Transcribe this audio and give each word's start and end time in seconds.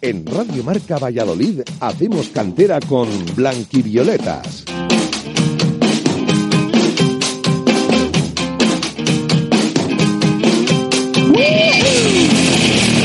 En 0.00 0.24
Radio 0.24 0.62
Marca 0.62 0.96
Valladolid 0.96 1.62
hacemos 1.80 2.28
cantera 2.28 2.78
con 2.78 3.08
Blanquivioletas. 3.34 4.64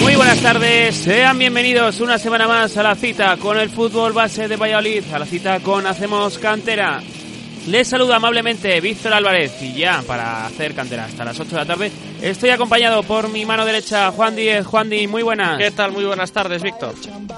Muy 0.02 0.16
buenas 0.16 0.40
tardes, 0.42 0.96
sean 0.96 1.40
bienvenidos 1.40 2.00
una 2.00 2.20
semana 2.20 2.48
más 2.48 2.78
a 2.78 2.84
la 2.84 2.94
cita 2.94 3.38
con 3.38 3.58
el 3.58 3.72
fútbol 3.72 4.14
base 4.14 4.48
de 4.48 4.56
Valladolid, 4.56 5.04
a 5.12 5.18
la 5.18 5.26
cita 5.26 5.62
con 5.62 5.88
Hacemos 5.88 6.38
Cantera. 6.38 7.02
Les 7.70 7.88
saluda 7.88 8.18
amablemente 8.18 8.80
Víctor 8.82 9.14
Álvarez 9.14 9.54
y 9.64 9.74
ya 9.74 10.04
para 10.06 10.46
hacer 10.46 10.76
cantera 10.76 11.06
hasta 11.06 11.26
las 11.26 11.40
8 11.40 11.50
de 11.50 11.56
la 11.56 11.66
tarde 11.66 11.92
estoy 12.30 12.52
acompañado 12.52 13.04
por 13.04 13.30
mi 13.30 13.46
mano 13.46 13.66
derecha 13.66 14.12
Juan 14.12 14.36
Díez. 14.36 14.66
Juan 14.66 14.90
Díez, 14.90 15.10
muy 15.10 15.24
buenas. 15.24 15.58
¿Qué 15.58 15.72
tal? 15.72 15.92
Muy 15.92 16.06
buenas 16.06 16.32
tardes, 16.32 16.64
Víctor. 16.64 16.96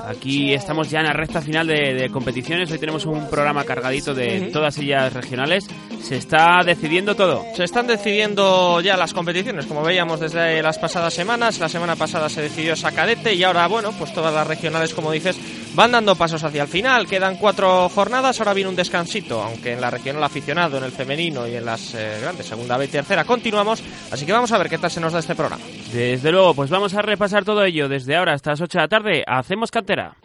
Aquí 0.07 0.53
estamos 0.53 0.89
ya 0.91 0.99
en 0.99 1.07
la 1.07 1.13
recta 1.13 1.41
final 1.41 1.67
de, 1.67 2.09
competiciones. 2.11 2.71
Hoy 2.71 2.77
tenemos 2.77 3.05
un 3.05 3.27
programa 3.29 3.63
cargadito 3.63 4.13
de 4.13 4.49
todas 4.53 4.77
ellas 4.77 5.11
regionales. 5.13 5.67
Se 6.01 6.17
está 6.17 6.61
decidiendo 6.63 7.15
todo. 7.15 7.43
Se 7.55 7.63
están 7.63 7.87
decidiendo 7.87 8.79
ya 8.81 8.95
las 8.95 9.13
competiciones, 9.13 9.65
como 9.65 9.81
veíamos 9.81 10.19
desde 10.19 10.61
las 10.61 10.77
pasadas 10.77 11.13
semanas. 11.13 11.59
La 11.59 11.69
semana 11.69 11.95
pasada 11.95 12.29
se 12.29 12.43
decidió 12.43 12.73
esa 12.73 12.91
cadete 12.91 13.33
y 13.33 13.43
ahora, 13.43 13.67
bueno, 13.67 13.91
pues 13.97 14.13
todas 14.13 14.33
las 14.33 14.45
regionales, 14.45 14.93
como 14.93 15.11
dices, 15.11 15.37
van 15.73 15.91
dando 15.91 16.15
pasos 16.15 16.43
hacia 16.43 16.61
el 16.61 16.67
final. 16.67 17.07
Quedan 17.07 17.37
cuatro 17.37 17.89
jornadas, 17.89 18.39
ahora 18.39 18.53
viene 18.53 18.69
un 18.69 18.75
descansito, 18.75 19.41
aunque 19.41 19.73
en 19.73 19.81
la 19.81 19.89
regional 19.89 20.23
aficionado, 20.23 20.77
en 20.77 20.83
el 20.83 20.91
femenino 20.91 21.47
y 21.47 21.55
en 21.55 21.65
las 21.65 21.95
eh, 21.95 22.19
grandes, 22.21 22.45
segunda, 22.45 22.77
B 22.77 22.85
y 22.85 22.89
tercera, 22.89 23.23
continuamos. 23.23 23.81
Así 24.11 24.25
que 24.25 24.31
vamos 24.31 24.51
a 24.51 24.59
ver 24.59 24.69
qué 24.69 24.74
se 24.89 24.99
nos 24.99 25.13
da 25.13 25.19
este 25.19 25.35
programa. 25.35 25.63
Desde 25.91 26.31
luego, 26.31 26.53
pues 26.53 26.69
vamos 26.69 26.93
a 26.93 27.01
repasar 27.01 27.45
todo 27.45 27.63
ello 27.63 27.87
desde 27.89 28.15
ahora 28.15 28.33
hasta 28.33 28.51
las 28.51 28.61
8 28.61 28.77
de 28.77 28.83
la 28.83 28.87
tarde. 28.87 29.23
Hacemos 29.27 29.71
cantera. 29.71 30.15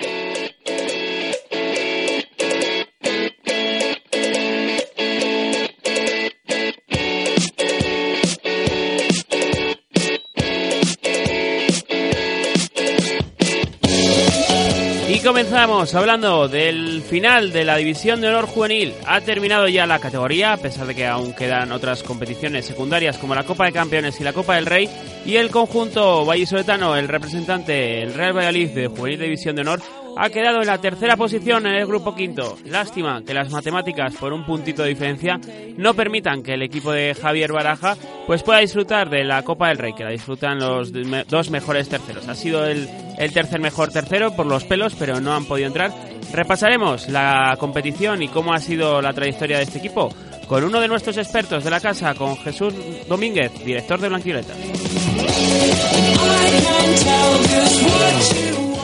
Comenzamos 15.31 15.95
hablando 15.95 16.48
del 16.48 17.03
final 17.03 17.53
de 17.53 17.64
la 17.64 17.77
División 17.77 18.20
de 18.20 18.27
Honor 18.27 18.47
Juvenil. 18.47 18.92
Ha 19.06 19.20
terminado 19.20 19.69
ya 19.69 19.86
la 19.86 20.00
categoría, 20.00 20.55
a 20.55 20.56
pesar 20.56 20.89
de 20.89 20.95
que 20.97 21.06
aún 21.06 21.34
quedan 21.34 21.70
otras 21.70 22.03
competiciones 22.03 22.67
secundarias 22.67 23.17
como 23.17 23.36
la 23.36 23.45
Copa 23.45 23.67
de 23.67 23.73
Campeones 23.73 24.20
y 24.20 24.25
la 24.25 24.33
Copa 24.33 24.56
del 24.56 24.67
Rey. 24.67 24.89
Y 25.25 25.36
el 25.36 25.53
conjunto 25.53 26.25
vallisoletano, 26.25 26.97
el 26.97 27.06
representante, 27.06 28.03
el 28.03 28.12
Real 28.12 28.36
Valladolid 28.36 28.70
de 28.70 28.89
Juvenil 28.89 29.20
División 29.20 29.55
de 29.55 29.62
Honor, 29.62 29.81
ha 30.16 30.30
quedado 30.30 30.61
en 30.61 30.66
la 30.66 30.80
tercera 30.80 31.16
posición 31.16 31.66
en 31.66 31.75
el 31.75 31.86
grupo 31.86 32.14
quinto. 32.14 32.56
Lástima 32.64 33.22
que 33.25 33.34
las 33.34 33.50
matemáticas, 33.50 34.14
por 34.17 34.33
un 34.33 34.44
puntito 34.44 34.83
de 34.83 34.91
diferencia, 34.91 35.41
no 35.77 35.94
permitan 35.94 36.42
que 36.42 36.55
el 36.55 36.62
equipo 36.62 36.92
de 36.92 37.14
Javier 37.14 37.52
Baraja 37.52 37.97
pues 38.27 38.42
pueda 38.42 38.61
disfrutar 38.61 39.11
de 39.11 39.25
la 39.25 39.42
Copa 39.42 39.69
del 39.69 39.78
Rey, 39.78 39.92
que 39.92 40.05
la 40.05 40.11
disfrutan 40.11 40.58
los 40.58 40.92
dos 41.28 41.50
mejores 41.50 41.89
terceros. 41.89 42.28
Ha 42.28 42.34
sido 42.34 42.64
el, 42.67 42.89
el 43.19 43.33
tercer 43.33 43.61
mejor 43.61 43.91
tercero 43.91 44.34
por 44.34 44.47
los 44.47 44.64
pelos, 44.64 44.94
pero 44.98 45.20
no 45.20 45.33
han 45.33 45.44
podido 45.44 45.69
entrar. 45.69 45.92
Repasaremos 46.33 47.08
la 47.08 47.56
competición 47.58 48.22
y 48.22 48.28
cómo 48.28 48.52
ha 48.52 48.58
sido 48.58 49.02
la 49.02 49.12
trayectoria 49.12 49.58
de 49.58 49.64
este 49.64 49.78
equipo 49.78 50.11
con 50.50 50.64
uno 50.64 50.80
de 50.80 50.89
nuestros 50.89 51.17
expertos 51.17 51.62
de 51.62 51.70
la 51.70 51.78
casa, 51.78 52.12
con 52.14 52.36
Jesús 52.39 52.74
Domínguez, 53.08 53.52
director 53.64 54.00
de 54.00 54.08
Blanquileta. 54.08 54.52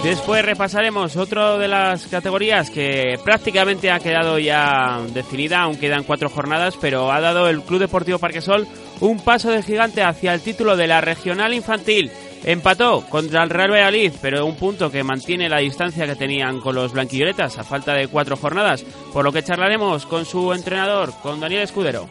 Después 0.06 0.44
repasaremos 0.44 1.16
otra 1.16 1.58
de 1.58 1.66
las 1.66 2.06
categorías 2.06 2.70
que 2.70 3.18
prácticamente 3.24 3.90
ha 3.90 3.98
quedado 3.98 4.38
ya 4.38 5.00
definida, 5.12 5.62
aún 5.62 5.77
quedan 5.77 6.05
cuatro 6.05 6.28
jornadas, 6.28 6.77
pero 6.80 7.11
ha 7.11 7.20
dado 7.20 7.48
el 7.48 7.61
Club 7.62 7.80
Deportivo 7.80 8.20
Parquesol 8.20 8.68
un 9.00 9.18
paso 9.18 9.50
de 9.50 9.64
gigante 9.64 10.05
hacia 10.05 10.33
el 10.33 10.42
título 10.42 10.77
de 10.77 10.86
la 10.86 11.00
regional 11.00 11.52
infantil. 11.52 12.12
Empató 12.45 13.05
contra 13.08 13.42
el 13.42 13.50
Real 13.50 13.72
Valladolid, 13.72 14.12
pero 14.22 14.46
un 14.46 14.55
punto 14.55 14.92
que 14.92 15.02
mantiene 15.02 15.48
la 15.48 15.58
distancia 15.58 16.06
que 16.06 16.14
tenían 16.14 16.61
con 16.61 16.77
los 16.77 16.92
blanquilloletas 16.92 17.58
a 17.58 17.64
falta 17.64 17.92
de 17.92 18.06
cuatro 18.06 18.36
jornadas, 18.36 18.84
por 19.12 19.24
lo 19.24 19.33
que 19.33 19.42
charlaremos 19.42 20.06
con 20.06 20.24
su 20.24 20.52
entrenador, 20.52 21.14
con 21.20 21.40
Daniel 21.40 21.62
Escudero. 21.62 22.08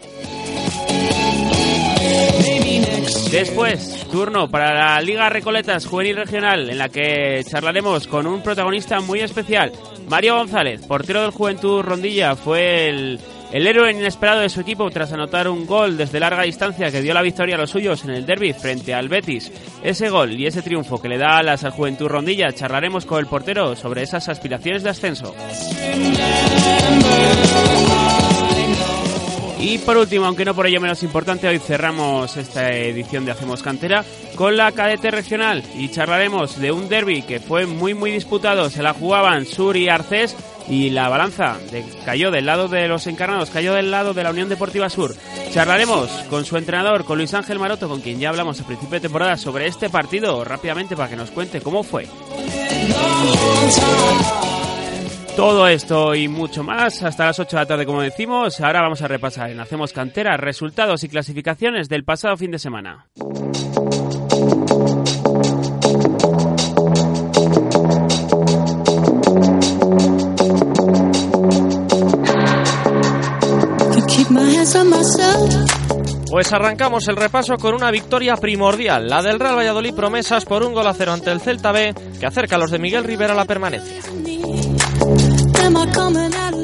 Después, 3.32 4.08
turno 4.12 4.50
para 4.50 4.74
la 4.74 5.02
Liga 5.02 5.30
Recoletas 5.30 5.86
Juvenil 5.86 6.16
Regional, 6.16 6.70
en 6.70 6.78
la 6.78 6.90
que 6.90 7.44
charlaremos 7.48 8.08
con 8.08 8.26
un 8.28 8.42
protagonista 8.42 9.00
muy 9.02 9.20
especial. 9.20 9.72
Mario 10.08 10.38
González, 10.38 10.86
portero 10.88 11.22
del 11.22 11.32
Juventud 11.32 11.82
Rondilla, 11.82 12.36
fue 12.36 12.90
el, 12.90 13.20
el 13.52 13.68
héroe 13.68 13.92
inesperado 13.92 14.42
de 14.42 14.50
su 14.50 14.62
equipo 14.62 14.90
tras 14.90 15.12
anotar 15.12 15.48
un 15.48 15.66
gol 15.66 15.98
desde 15.98 16.20
larga 16.20 16.44
distancia 16.44 16.92
que 16.92 17.02
dio 17.02 17.14
la 17.14 17.22
victoria 17.22 17.56
a 17.56 17.60
los 17.60 17.70
suyos 17.70 18.04
en 18.06 18.12
el 18.12 18.26
derby 18.26 18.54
frente 18.54 18.94
al 18.94 19.10
Betis. 19.10 19.52
Ese 19.84 20.10
gol 20.10 20.34
y 20.34 20.48
ese 20.48 20.62
triunfo 20.62 21.02
que 21.02 21.10
le 21.10 21.18
da 21.18 21.38
alas 21.38 21.64
al 21.64 21.72
Juventud 21.72 22.08
Rondilla, 22.08 22.52
charlaremos 22.54 23.06
con 23.06 23.20
el 23.20 23.28
portero 23.28 23.76
sobre 23.76 24.04
esas 24.04 24.30
aspiraciones 24.30 24.84
de 24.84 24.90
ascenso. 24.90 25.36
Y 29.60 29.78
por 29.80 29.98
último, 29.98 30.26
aunque 30.26 30.46
no 30.46 30.54
por 30.54 30.68
ello 30.68 30.82
menos 30.82 31.02
importante, 31.04 31.48
hoy 31.48 31.60
cerramos 31.60 32.36
esta 32.38 32.72
edición 32.72 33.26
de 33.26 33.32
Hacemos 33.32 33.64
Cantera 33.64 34.04
con 34.36 34.58
la 34.58 34.72
cadete 34.74 35.12
regional 35.12 35.64
y 35.76 35.90
charlaremos 35.90 36.60
de 36.60 36.72
un 36.72 36.90
derby 36.90 37.22
que 37.22 37.40
fue 37.40 37.66
muy 37.66 37.94
muy 37.94 38.12
disputado. 38.12 38.70
Se 38.70 38.84
la 38.84 38.94
jugaban 38.94 39.46
Sur 39.46 39.78
y 39.78 39.88
Arcés 39.88 40.36
y 40.68 40.90
la 40.90 41.10
balanza 41.10 41.58
cayó 42.04 42.32
del 42.32 42.46
lado 42.46 42.68
de 42.68 42.88
los 42.88 43.08
encarnados, 43.08 43.50
cayó 43.50 43.74
del 43.74 43.92
lado 43.92 44.14
de 44.14 44.24
la 44.24 44.32
Unión 44.32 44.50
Deportiva 44.50 44.90
Sur. 44.90 45.16
Charlaremos 45.52 46.10
con 46.30 46.44
su 46.44 46.58
entrenador, 46.58 47.06
con 47.06 47.18
Luis 47.18 47.34
Ángel 47.34 47.60
Maroto, 47.60 47.88
con 47.88 48.02
quien 48.02 48.20
ya 48.20 48.30
hablamos 48.30 48.60
a 48.60 48.66
principio 48.66 48.96
de 48.96 49.02
temporada 49.02 49.38
sobre 49.38 49.68
este 49.68 49.90
partido 49.90 50.44
rápidamente 50.44 50.96
para 50.96 51.10
que 51.10 51.16
nos 51.16 51.32
cuente 51.32 51.62
cómo 51.62 51.84
fue. 51.84 52.08
Todo 55.36 55.68
esto 55.68 56.16
y 56.16 56.30
mucho 56.30 56.64
más 56.64 57.04
hasta 57.04 57.26
las 57.26 57.40
8 57.40 57.58
de 57.58 57.62
la 57.62 57.66
tarde, 57.66 57.86
como 57.86 58.02
decimos. 58.02 58.62
Ahora 58.62 58.82
vamos 58.82 59.02
a 59.02 59.08
repasar 59.08 59.50
en 59.50 59.60
Hacemos 59.60 59.92
Cantera 59.92 60.38
resultados 60.38 61.04
y 61.04 61.10
clasificaciones 61.10 61.90
del 61.90 62.06
pasado 62.06 62.38
fin 62.38 62.52
de 62.52 62.60
semana. 62.60 63.06
Pues 76.30 76.52
arrancamos 76.54 77.08
el 77.10 77.18
repaso 77.18 77.58
con 77.58 77.76
una 77.76 77.92
victoria 77.92 78.36
primordial, 78.38 79.08
la 79.08 79.22
del 79.22 79.40
Real 79.40 79.58
Valladolid 79.58 79.94
Promesas 79.94 80.46
por 80.46 80.64
un 80.64 80.74
gol 80.74 80.88
a 80.88 80.94
cero 80.94 81.14
ante 81.14 81.32
el 81.32 81.42
Celta 81.42 81.72
B, 81.72 81.94
que 82.20 82.26
acerca 82.26 82.56
a 82.56 82.60
los 82.60 82.72
de 82.72 82.80
Miguel 82.80 83.04
Rivera 83.04 83.34
a 83.34 83.36
la 83.36 83.46
permanencia. 83.46 84.02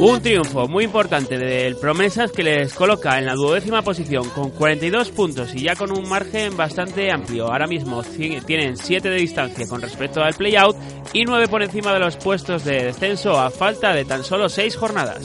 Un 0.01 0.19
triunfo 0.19 0.67
muy 0.67 0.85
importante 0.85 1.37
del 1.37 1.75
Promesas 1.75 2.31
que 2.31 2.41
les 2.41 2.73
coloca 2.73 3.19
en 3.19 3.27
la 3.27 3.35
duodécima 3.35 3.83
posición 3.83 4.27
con 4.29 4.49
42 4.49 5.09
puntos 5.09 5.53
y 5.53 5.63
ya 5.63 5.75
con 5.75 5.95
un 5.95 6.09
margen 6.09 6.57
bastante 6.57 7.11
amplio. 7.11 7.51
Ahora 7.51 7.67
mismo 7.67 8.01
tienen 8.45 8.77
7 8.77 9.09
de 9.09 9.17
distancia 9.17 9.67
con 9.67 9.79
respecto 9.81 10.21
al 10.21 10.33
playout 10.33 10.75
y 11.13 11.23
9 11.23 11.47
por 11.49 11.61
encima 11.61 11.93
de 11.93 11.99
los 11.99 12.15
puestos 12.17 12.63
de 12.63 12.85
descenso 12.85 13.39
a 13.39 13.51
falta 13.51 13.93
de 13.93 14.05
tan 14.05 14.23
solo 14.23 14.49
6 14.49 14.75
jornadas. 14.75 15.19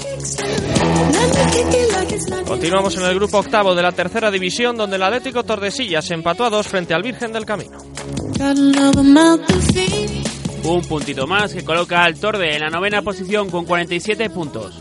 Continuamos 2.47 2.97
en 2.97 3.04
el 3.04 3.15
grupo 3.15 3.38
octavo 3.38 3.75
de 3.75 3.83
la 3.83 3.93
tercera 3.93 4.31
división 4.31 4.77
donde 4.77 4.97
el 4.97 5.03
Atlético 5.03 5.43
Tordesillas 5.43 6.10
empató 6.10 6.44
a 6.44 6.50
2 6.50 6.66
frente 6.66 6.93
al 6.93 7.03
Virgen 7.03 7.33
del 7.33 7.47
Camino. 7.47 7.78
Un 10.68 10.83
puntito 10.83 11.28
más 11.28 11.54
que 11.54 11.65
coloca 11.65 12.03
al 12.03 12.18
Torde 12.18 12.57
en 12.57 12.60
la 12.60 12.71
novena 12.71 13.01
posición 13.01 13.48
con 13.51 13.65
47 13.65 14.30
puntos. 14.30 14.77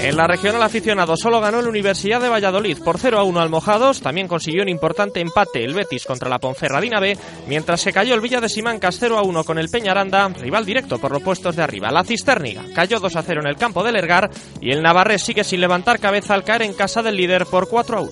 En 0.00 0.16
la 0.16 0.26
regional 0.26 0.60
aficionado 0.60 1.16
solo 1.16 1.40
ganó 1.40 1.62
la 1.62 1.68
Universidad 1.68 2.20
de 2.20 2.28
Valladolid 2.28 2.78
por 2.84 2.98
0 2.98 3.20
a 3.20 3.22
1 3.22 3.40
al 3.40 3.48
Mojados, 3.48 4.00
también 4.00 4.26
consiguió 4.26 4.62
un 4.62 4.68
importante 4.68 5.20
empate 5.20 5.62
el 5.64 5.72
Betis 5.72 6.04
contra 6.04 6.28
la 6.28 6.40
Ponferradina 6.40 6.98
B, 6.98 7.16
mientras 7.46 7.80
se 7.80 7.92
cayó 7.92 8.14
el 8.14 8.20
Villa 8.20 8.40
de 8.40 8.48
Simancas 8.48 8.96
0 8.98 9.18
a 9.18 9.22
1 9.22 9.44
con 9.44 9.58
el 9.58 9.68
Peñaranda, 9.68 10.28
rival 10.28 10.66
directo 10.66 10.98
por 10.98 11.12
los 11.12 11.22
puestos 11.22 11.54
de 11.54 11.62
arriba. 11.62 11.92
La 11.92 12.02
Cisterniga 12.02 12.64
cayó 12.74 12.98
2 12.98 13.14
a 13.14 13.22
0 13.22 13.40
en 13.44 13.48
el 13.48 13.56
campo 13.56 13.84
del 13.84 13.96
Ergar 13.96 14.30
y 14.60 14.72
el 14.72 14.82
Navarrés 14.82 15.22
sigue 15.22 15.44
sin 15.44 15.60
levantar 15.60 16.00
cabeza 16.00 16.34
al 16.34 16.42
caer 16.42 16.62
en 16.62 16.74
casa 16.74 17.02
del 17.02 17.16
líder 17.16 17.46
por 17.46 17.68
4 17.68 17.96
a 17.96 18.00
1. 18.00 18.10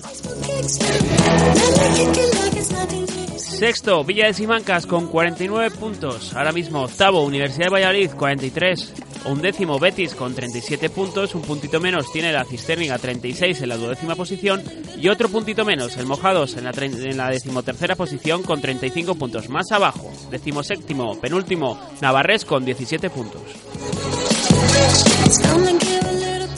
Sexto, 3.53 4.03
Villa 4.03 4.25
de 4.25 4.33
Simancas 4.33 4.87
con 4.87 5.07
49 5.07 5.71
puntos. 5.71 6.33
Ahora 6.33 6.51
mismo 6.51 6.81
octavo, 6.81 7.23
Universidad 7.23 7.67
de 7.67 7.71
Valladolid 7.71 8.11
43. 8.11 8.93
un 9.25 9.41
décimo 9.41 9.79
Betis 9.79 10.15
con 10.15 10.33
37 10.33 10.89
puntos, 10.89 11.33
un 11.35 11.43
puntito 11.43 11.79
menos 11.79 12.11
tiene 12.11 12.33
la 12.33 12.43
Cisterniga 12.43 12.97
36 12.97 13.61
en 13.61 13.69
la 13.69 13.77
duodécima 13.77 14.15
posición 14.15 14.61
y 14.97 15.07
otro 15.07 15.29
puntito 15.29 15.63
menos 15.63 15.95
el 15.97 16.07
Mojados 16.07 16.57
en 16.57 16.65
la, 16.65 16.71
en 16.71 17.17
la 17.17 17.29
decimotercera 17.29 17.95
posición 17.95 18.43
con 18.43 18.59
35 18.59 19.15
puntos. 19.15 19.47
Más 19.49 19.71
abajo, 19.71 20.11
decimoséptimo, 20.29 21.19
penúltimo, 21.21 21.79
Navarres 22.01 22.43
con 22.45 22.65
17 22.65 23.09
puntos. 23.11 23.41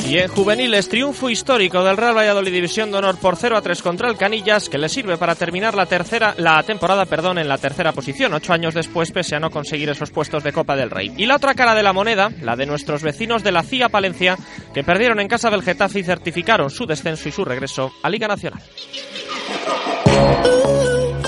Y 0.08 0.20
en 0.20 0.28
juveniles, 0.28 0.88
triunfo 0.88 1.32
histórico 1.32 1.84
del 1.84 1.98
Real 1.98 2.16
Valladolid 2.16 2.52
División 2.52 2.92
de 2.92 2.98
Honor 3.00 3.18
por 3.18 3.36
0 3.38 3.58
a 3.58 3.62
3 3.62 3.82
contra 3.82 4.08
el 4.08 4.18
Canillas, 4.18 4.70
que 4.70 4.78
le 4.78 4.88
sirve 4.88 5.18
para 5.18 5.34
terminar 5.34 5.74
la 5.74 5.88
tercera 5.88 6.36
la 6.38 6.62
temporada 6.62 7.06
perdón, 7.06 7.40
en 7.40 7.48
la 7.48 7.58
tercera 7.58 7.92
posición, 7.92 8.34
ocho 8.34 8.54
años 8.54 8.76
después, 8.76 9.12
pese 9.12 9.36
a 9.36 9.40
no 9.40 9.50
conseguir 9.50 9.90
esos 9.90 10.12
puestos 10.12 10.44
de 10.44 10.54
Copa 10.54 10.76
del 10.76 10.92
Rey. 10.92 11.12
Y 11.18 11.26
la 11.26 11.38
otra 11.38 11.56
cara 11.56 11.74
de 11.74 11.82
la 11.82 11.92
moneda, 11.92 12.30
la 12.42 12.56
de 12.56 12.68
nuestros 12.68 13.02
vecinos 13.02 13.44
de 13.44 13.52
la 13.52 13.64
CIA 13.64 13.90
Palencia, 13.90 14.38
que 14.76 14.84
perdieron 14.84 15.20
en 15.20 15.28
casa 15.28 15.50
del 15.50 15.64
Getafe 15.64 16.02
y 16.02 16.04
certificaron 16.04 16.70
su 16.70 16.86
descenso 16.86 17.28
y 17.28 17.32
su 17.32 17.44
regreso 17.44 17.92
a 18.04 18.10
Liga 18.10 18.28
Nacional. 18.28 18.62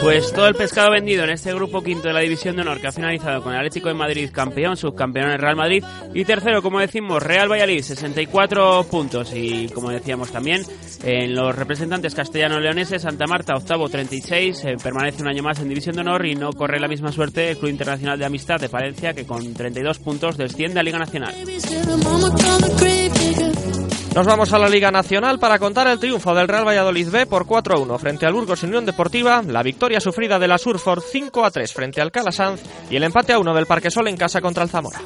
Pues 0.02 0.32
todo 0.32 0.48
el 0.48 0.56
pescado 0.56 0.92
vendido 0.92 1.24
en 1.24 1.32
este 1.32 1.54
grupo 1.54 1.82
quinto 1.82 2.08
de 2.08 2.14
la 2.14 2.20
División 2.22 2.56
de 2.56 2.62
Honor 2.62 2.80
que 2.80 2.88
ha 2.88 2.92
finalizado 2.92 3.42
con 3.42 3.52
el 3.52 3.58
Atlético 3.58 3.90
de 3.90 3.96
Madrid 3.96 4.30
campeón, 4.32 4.78
subcampeón 4.78 5.32
el 5.32 5.40
Real 5.40 5.56
Madrid 5.56 5.84
y 6.14 6.24
tercero, 6.24 6.62
como 6.62 6.80
decimos, 6.80 7.22
Real 7.22 7.52
Valladolid 7.52 7.82
64 7.82 8.86
puntos 8.90 9.34
y 9.34 9.68
como 9.70 9.90
decíamos 9.90 10.32
también 10.32 10.64
en 11.04 11.36
los 11.36 11.56
representantes 11.56 12.16
castellano-leoneses 12.16 13.02
Santa 13.02 13.26
Marta 13.28 13.56
octavo 13.56 13.90
36 13.90 14.64
eh, 14.66 14.78
permanece 14.82 15.22
un 15.22 15.30
año 15.30 15.44
más 15.44 15.60
en 15.60 15.70
División 15.70 15.96
de 15.96 16.02
Honor 16.02 16.26
y 16.26 16.36
no 16.36 16.54
corre 16.54 16.80
la 16.80 16.88
misma 16.88 17.12
suerte 17.12 17.52
el 17.52 17.58
Club 17.58 17.72
Internacional 17.72 18.20
de 18.20 18.26
Amistad 18.26 18.60
de 18.60 18.70
Palencia 18.70 19.14
que 19.14 19.26
con 19.26 19.54
32 19.54 20.00
puntos 20.00 20.38
desciende 20.38 20.80
a 20.80 20.84
Liga 20.84 21.00
Nacional. 21.00 21.36
Nos 24.18 24.26
vamos 24.26 24.52
a 24.52 24.58
la 24.58 24.68
Liga 24.68 24.90
Nacional 24.90 25.38
para 25.38 25.60
contar 25.60 25.86
el 25.86 26.00
triunfo 26.00 26.34
del 26.34 26.48
Real 26.48 26.68
Valladolid 26.68 27.08
B 27.08 27.28
por 27.28 27.46
4-1 27.46 28.00
frente 28.00 28.26
al 28.26 28.34
Burgos 28.34 28.64
Unión 28.64 28.84
Deportiva, 28.84 29.44
la 29.46 29.62
victoria 29.62 30.00
sufrida 30.00 30.40
de 30.40 30.48
la 30.48 30.58
Surford 30.58 31.04
5-3 31.04 31.72
frente 31.72 32.02
al 32.02 32.12
Calasanz 32.12 32.64
y 32.90 32.96
el 32.96 33.04
empate 33.04 33.34
a 33.34 33.38
1 33.38 33.54
del 33.54 33.68
Parquesol 33.68 34.08
en 34.08 34.18
casa 34.18 34.42
contra 34.42 34.64
el 34.64 34.70
Zamora. 34.70 35.02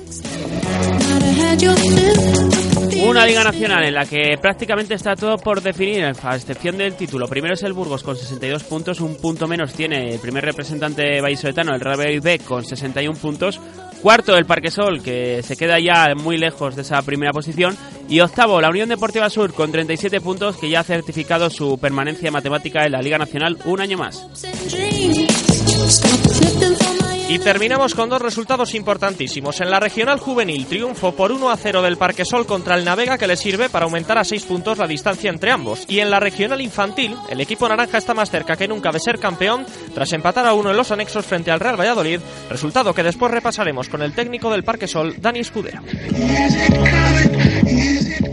Una 3.05 3.25
Liga 3.25 3.43
Nacional 3.43 3.83
en 3.83 3.95
la 3.95 4.05
que 4.05 4.37
prácticamente 4.41 4.93
está 4.93 5.17
todo 5.17 5.35
por 5.37 5.61
definir, 5.61 6.05
a 6.05 6.35
excepción 6.37 6.77
del 6.77 6.95
título. 6.95 7.27
Primero 7.27 7.55
es 7.55 7.63
el 7.63 7.73
Burgos 7.73 8.03
con 8.03 8.15
62 8.15 8.63
puntos, 8.63 9.01
un 9.01 9.17
punto 9.17 9.45
menos 9.45 9.73
tiene 9.73 10.13
el 10.13 10.19
primer 10.21 10.45
representante 10.45 11.19
vallisoletano, 11.19 11.75
el 11.75 11.81
Real 11.81 11.99
Valladolid 11.99 12.23
B, 12.23 12.39
con 12.39 12.63
61 12.63 13.19
puntos. 13.19 13.59
Cuarto 14.01 14.35
el 14.35 14.45
Parquesol, 14.45 15.03
que 15.03 15.43
se 15.43 15.55
queda 15.55 15.79
ya 15.79 16.15
muy 16.15 16.37
lejos 16.37 16.75
de 16.75 16.81
esa 16.81 17.01
primera 17.03 17.31
posición. 17.31 17.77
Y 18.09 18.19
octavo, 18.19 18.59
la 18.59 18.69
Unión 18.69 18.89
Deportiva 18.89 19.29
Sur, 19.29 19.53
con 19.53 19.71
37 19.71 20.19
puntos, 20.21 20.57
que 20.57 20.69
ya 20.69 20.79
ha 20.79 20.83
certificado 20.83 21.49
su 21.51 21.77
permanencia 21.77 22.31
matemática 22.31 22.85
en 22.85 22.93
la 22.93 23.01
Liga 23.01 23.19
Nacional 23.19 23.57
un 23.63 23.79
año 23.79 23.97
más. 23.99 24.25
Y 27.31 27.39
terminamos 27.39 27.95
con 27.95 28.09
dos 28.09 28.21
resultados 28.21 28.75
importantísimos. 28.75 29.61
En 29.61 29.69
la 29.69 29.79
regional 29.79 30.19
juvenil, 30.19 30.65
triunfo 30.65 31.13
por 31.13 31.31
1 31.31 31.49
a 31.49 31.55
0 31.55 31.81
del 31.81 31.95
Parquesol 31.95 32.45
contra 32.45 32.75
el 32.75 32.83
Navega 32.83 33.17
que 33.17 33.25
le 33.25 33.37
sirve 33.37 33.69
para 33.69 33.85
aumentar 33.85 34.17
a 34.17 34.25
6 34.25 34.43
puntos 34.43 34.77
la 34.77 34.85
distancia 34.85 35.29
entre 35.29 35.49
ambos. 35.49 35.85
Y 35.87 36.01
en 36.01 36.09
la 36.09 36.19
regional 36.19 36.59
infantil, 36.59 37.15
el 37.29 37.39
equipo 37.39 37.69
naranja 37.69 37.99
está 37.99 38.13
más 38.13 38.29
cerca 38.29 38.57
que 38.57 38.67
nunca 38.67 38.91
de 38.91 38.99
ser 38.99 39.17
campeón 39.17 39.65
tras 39.93 40.11
empatar 40.11 40.45
a 40.45 40.53
uno 40.53 40.71
en 40.71 40.75
los 40.75 40.91
anexos 40.91 41.25
frente 41.25 41.51
al 41.51 41.61
Real 41.61 41.79
Valladolid, 41.79 42.19
resultado 42.49 42.93
que 42.93 43.01
después 43.01 43.31
repasaremos 43.31 43.87
con 43.87 44.01
el 44.01 44.11
técnico 44.11 44.51
del 44.51 44.65
Parquesol, 44.65 45.15
Dani 45.21 45.39
Escudero. 45.39 45.81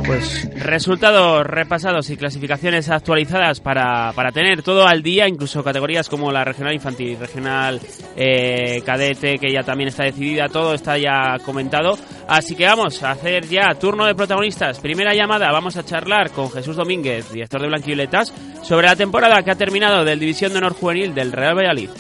Pues 0.09 0.49
resultados 0.55 1.45
repasados 1.47 2.09
y 2.09 2.17
clasificaciones 2.17 2.89
actualizadas 2.89 3.61
para, 3.61 4.11
para 4.15 4.33
tener 4.33 4.63
todo 4.63 4.87
al 4.87 5.03
día, 5.03 5.29
incluso 5.29 5.63
categorías 5.63 6.09
como 6.09 6.33
la 6.33 6.45
regional 6.45 6.73
infantil, 6.73 7.19
regional 7.21 7.79
eh, 8.17 8.81
cadete, 8.87 9.39
que 9.39 9.53
ya 9.53 9.63
también 9.63 9.89
está 9.89 10.05
decidida, 10.05 10.49
todo 10.49 10.73
está 10.73 10.97
ya 10.97 11.37
comentado. 11.45 11.99
Así 12.27 12.57
que 12.57 12.65
vamos 12.65 13.03
a 13.03 13.11
hacer 13.11 13.47
ya 13.49 13.75
turno 13.75 14.07
de 14.07 14.15
protagonistas. 14.15 14.81
Primera 14.81 15.13
llamada, 15.13 15.53
vamos 15.53 15.77
a 15.77 15.85
charlar 15.85 16.31
con 16.31 16.51
Jesús 16.51 16.77
Domínguez, 16.77 17.31
director 17.31 17.61
de 17.61 17.69
Blanquivioletas, 17.69 18.33
sobre 18.63 18.87
la 18.87 18.97
temporada 18.97 19.43
que 19.43 19.51
ha 19.51 19.57
terminado 19.57 20.07
del 20.07 20.21
División 20.21 20.53
de 20.53 20.59
Honor 20.59 20.73
Juvenil 20.73 21.15
del 21.15 21.33
Real 21.33 21.55
Valladolid. 21.55 21.91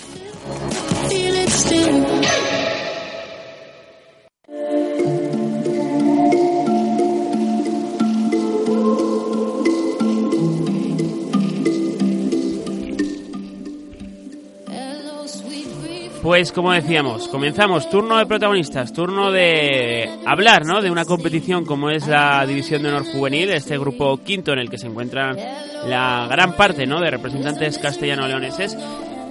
Pues 16.28 16.52
como 16.52 16.72
decíamos, 16.72 17.26
comenzamos 17.28 17.88
turno 17.88 18.18
de 18.18 18.26
protagonistas, 18.26 18.92
turno 18.92 19.32
de 19.32 20.10
hablar, 20.26 20.66
¿no? 20.66 20.82
De 20.82 20.90
una 20.90 21.06
competición 21.06 21.64
como 21.64 21.88
es 21.88 22.06
la 22.06 22.44
División 22.44 22.82
de 22.82 22.90
Honor 22.90 23.06
Juvenil, 23.06 23.48
este 23.50 23.78
grupo 23.78 24.18
quinto 24.18 24.52
en 24.52 24.58
el 24.58 24.68
que 24.68 24.76
se 24.76 24.88
encuentran 24.88 25.38
la 25.86 26.26
gran 26.30 26.52
parte, 26.52 26.86
¿no? 26.86 27.00
De 27.00 27.10
representantes 27.10 27.78
castellano-leoneses 27.78 28.76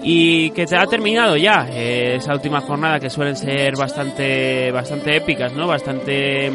y 0.01 0.49
que 0.49 0.65
ha 0.75 0.87
terminado 0.87 1.37
ya 1.37 1.67
eh, 1.69 2.15
esa 2.15 2.33
última 2.33 2.61
jornada 2.61 2.99
que 2.99 3.11
suelen 3.11 3.35
ser 3.35 3.75
bastante, 3.77 4.71
bastante 4.71 5.17
épicas, 5.17 5.53
¿no? 5.53 5.67
Bastante 5.67 6.51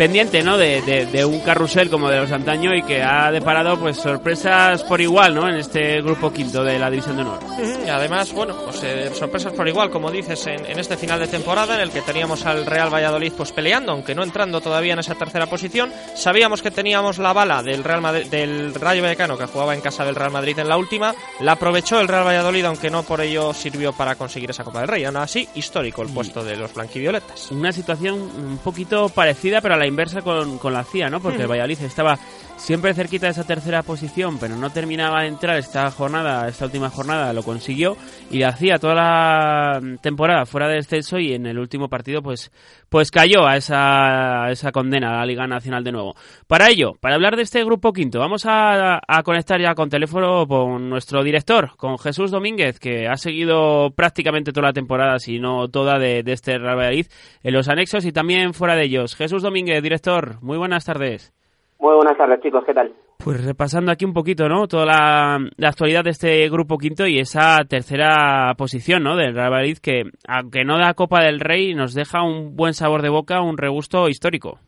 pendiente 0.00 0.42
¿no? 0.42 0.56
De, 0.56 0.80
de, 0.80 1.24
un 1.26 1.40
carrusel 1.40 1.90
como 1.90 2.08
de 2.08 2.16
los 2.16 2.32
antaño 2.32 2.74
y 2.74 2.82
que 2.82 3.02
ha 3.02 3.30
deparado 3.30 3.78
pues 3.78 3.98
sorpresas 3.98 4.82
por 4.84 4.98
igual 4.98 5.34
¿no? 5.34 5.46
en 5.46 5.56
este 5.56 6.00
grupo 6.00 6.32
quinto 6.32 6.64
de 6.64 6.78
la 6.78 6.88
División 6.88 7.16
de 7.16 7.22
Honor. 7.22 7.40
Y 7.84 7.88
además, 7.90 8.32
bueno, 8.32 8.56
pues 8.64 8.82
eh, 8.82 9.10
sorpresas 9.12 9.52
por 9.52 9.68
igual, 9.68 9.90
como 9.90 10.10
dices, 10.10 10.46
en, 10.46 10.64
en, 10.64 10.78
este 10.78 10.96
final 10.96 11.20
de 11.20 11.26
temporada 11.26 11.74
en 11.74 11.82
el 11.82 11.90
que 11.90 12.00
teníamos 12.00 12.46
al 12.46 12.64
Real 12.64 12.88
Valladolid 12.88 13.34
pues 13.36 13.52
peleando, 13.52 13.92
aunque 13.92 14.14
no 14.14 14.22
entrando 14.22 14.62
todavía 14.62 14.94
en 14.94 15.00
esa 15.00 15.16
tercera 15.16 15.44
posición. 15.44 15.92
Sabíamos 16.14 16.62
que 16.62 16.70
teníamos 16.70 17.18
la 17.18 17.34
bala 17.34 17.62
del, 17.62 17.84
Real 17.84 18.30
del 18.30 18.72
Rayo 18.74 19.02
Vallecano 19.02 19.36
que 19.36 19.44
jugaba 19.44 19.74
en 19.74 19.82
casa 19.82 20.06
del 20.06 20.14
Real 20.14 20.30
Madrid 20.30 20.58
en 20.60 20.68
la 20.70 20.78
última. 20.78 21.14
La 21.40 21.52
aprovechó 21.52 22.00
el 22.00 22.08
Real 22.08 22.26
Valladolid, 22.26 22.64
aunque 22.64 22.88
no 22.88 23.02
por 23.02 23.20
ello 23.20 23.52
sirvió 23.52 23.92
para 23.92 24.14
conseguir 24.14 24.48
esa 24.48 24.64
Copa 24.64 24.80
del 24.80 24.88
Rey. 24.88 25.04
Aún 25.04 25.18
así, 25.18 25.46
histórico 25.56 26.00
el 26.00 26.08
puesto 26.08 26.42
de 26.42 26.56
los 26.56 26.72
blanquivioletas. 26.72 27.50
Una 27.50 27.70
situación 27.70 28.14
un 28.14 28.58
poquito 28.64 29.10
parecida, 29.10 29.60
pero 29.60 29.74
a 29.74 29.76
la 29.76 29.89
inversa 29.90 30.22
con, 30.22 30.58
con 30.58 30.72
la 30.72 30.84
CIA, 30.84 31.10
¿no? 31.10 31.20
Porque 31.20 31.42
el 31.42 31.48
Valladolid 31.50 31.82
estaba 31.82 32.18
siempre 32.60 32.94
cerquita 32.94 33.26
de 33.26 33.32
esa 33.32 33.46
tercera 33.46 33.82
posición, 33.82 34.38
pero 34.38 34.54
no 34.54 34.70
terminaba 34.70 35.22
de 35.22 35.28
entrar 35.28 35.56
esta 35.56 35.90
jornada, 35.90 36.46
esta 36.46 36.66
última 36.66 36.90
jornada 36.90 37.32
lo 37.32 37.42
consiguió 37.42 37.96
y 38.30 38.42
hacía 38.42 38.78
toda 38.78 38.94
la 38.94 39.80
temporada 40.02 40.44
fuera 40.44 40.68
de 40.68 40.74
descenso 40.74 41.18
y 41.18 41.32
en 41.32 41.46
el 41.46 41.58
último 41.58 41.88
partido 41.88 42.22
pues 42.22 42.52
pues 42.88 43.10
cayó 43.10 43.46
a 43.46 43.56
esa, 43.56 44.50
esa 44.50 44.72
condena 44.72 45.10
a 45.10 45.20
la 45.20 45.26
Liga 45.26 45.46
Nacional 45.46 45.82
de 45.84 45.92
nuevo. 45.92 46.14
Para 46.46 46.68
ello, 46.68 46.94
para 47.00 47.14
hablar 47.14 47.36
de 47.36 47.42
este 47.42 47.64
grupo 47.64 47.92
quinto, 47.92 48.18
vamos 48.18 48.42
a, 48.46 49.00
conectar 49.24 49.60
ya 49.60 49.74
con 49.74 49.88
teléfono 49.88 50.46
con 50.46 50.90
nuestro 50.90 51.22
director, 51.22 51.76
con 51.76 51.98
Jesús 51.98 52.30
Domínguez, 52.30 52.78
que 52.78 53.06
ha 53.06 53.16
seguido 53.16 53.90
prácticamente 53.94 54.52
toda 54.52 54.68
la 54.68 54.72
temporada, 54.72 55.18
si 55.18 55.38
no 55.38 55.68
toda, 55.68 55.98
de, 55.98 56.22
de 56.22 56.32
este 56.32 56.58
Real 56.58 56.76
Valladolid 56.76 57.06
en 57.42 57.54
los 57.54 57.68
anexos 57.68 58.04
y 58.04 58.12
también 58.12 58.54
fuera 58.54 58.74
de 58.74 58.84
ellos. 58.84 59.14
Jesús 59.14 59.42
Domínguez, 59.42 59.82
director, 59.82 60.38
muy 60.42 60.58
buenas 60.58 60.84
tardes. 60.84 61.32
Muy 61.80 61.94
buenas 61.94 62.18
tardes, 62.18 62.40
chicos, 62.42 62.62
¿qué 62.66 62.74
tal? 62.74 62.92
Pues 63.24 63.42
repasando 63.42 63.90
aquí 63.90 64.04
un 64.04 64.12
poquito, 64.12 64.50
¿no? 64.50 64.68
Toda 64.68 64.84
la, 64.84 65.38
la 65.56 65.68
actualidad 65.68 66.04
de 66.04 66.10
este 66.10 66.46
grupo 66.50 66.76
quinto 66.76 67.06
y 67.06 67.18
esa 67.18 67.56
tercera 67.66 68.52
posición, 68.56 69.02
¿no? 69.02 69.16
Del 69.16 69.34
Real 69.34 69.50
Madrid 69.50 69.78
que, 69.82 70.02
aunque 70.28 70.62
no 70.64 70.78
da 70.78 70.92
Copa 70.92 71.22
del 71.22 71.40
Rey, 71.40 71.74
nos 71.74 71.94
deja 71.94 72.22
un 72.22 72.54
buen 72.54 72.74
sabor 72.74 73.00
de 73.00 73.08
boca, 73.08 73.40
un 73.40 73.56
regusto 73.56 74.10
histórico. 74.10 74.58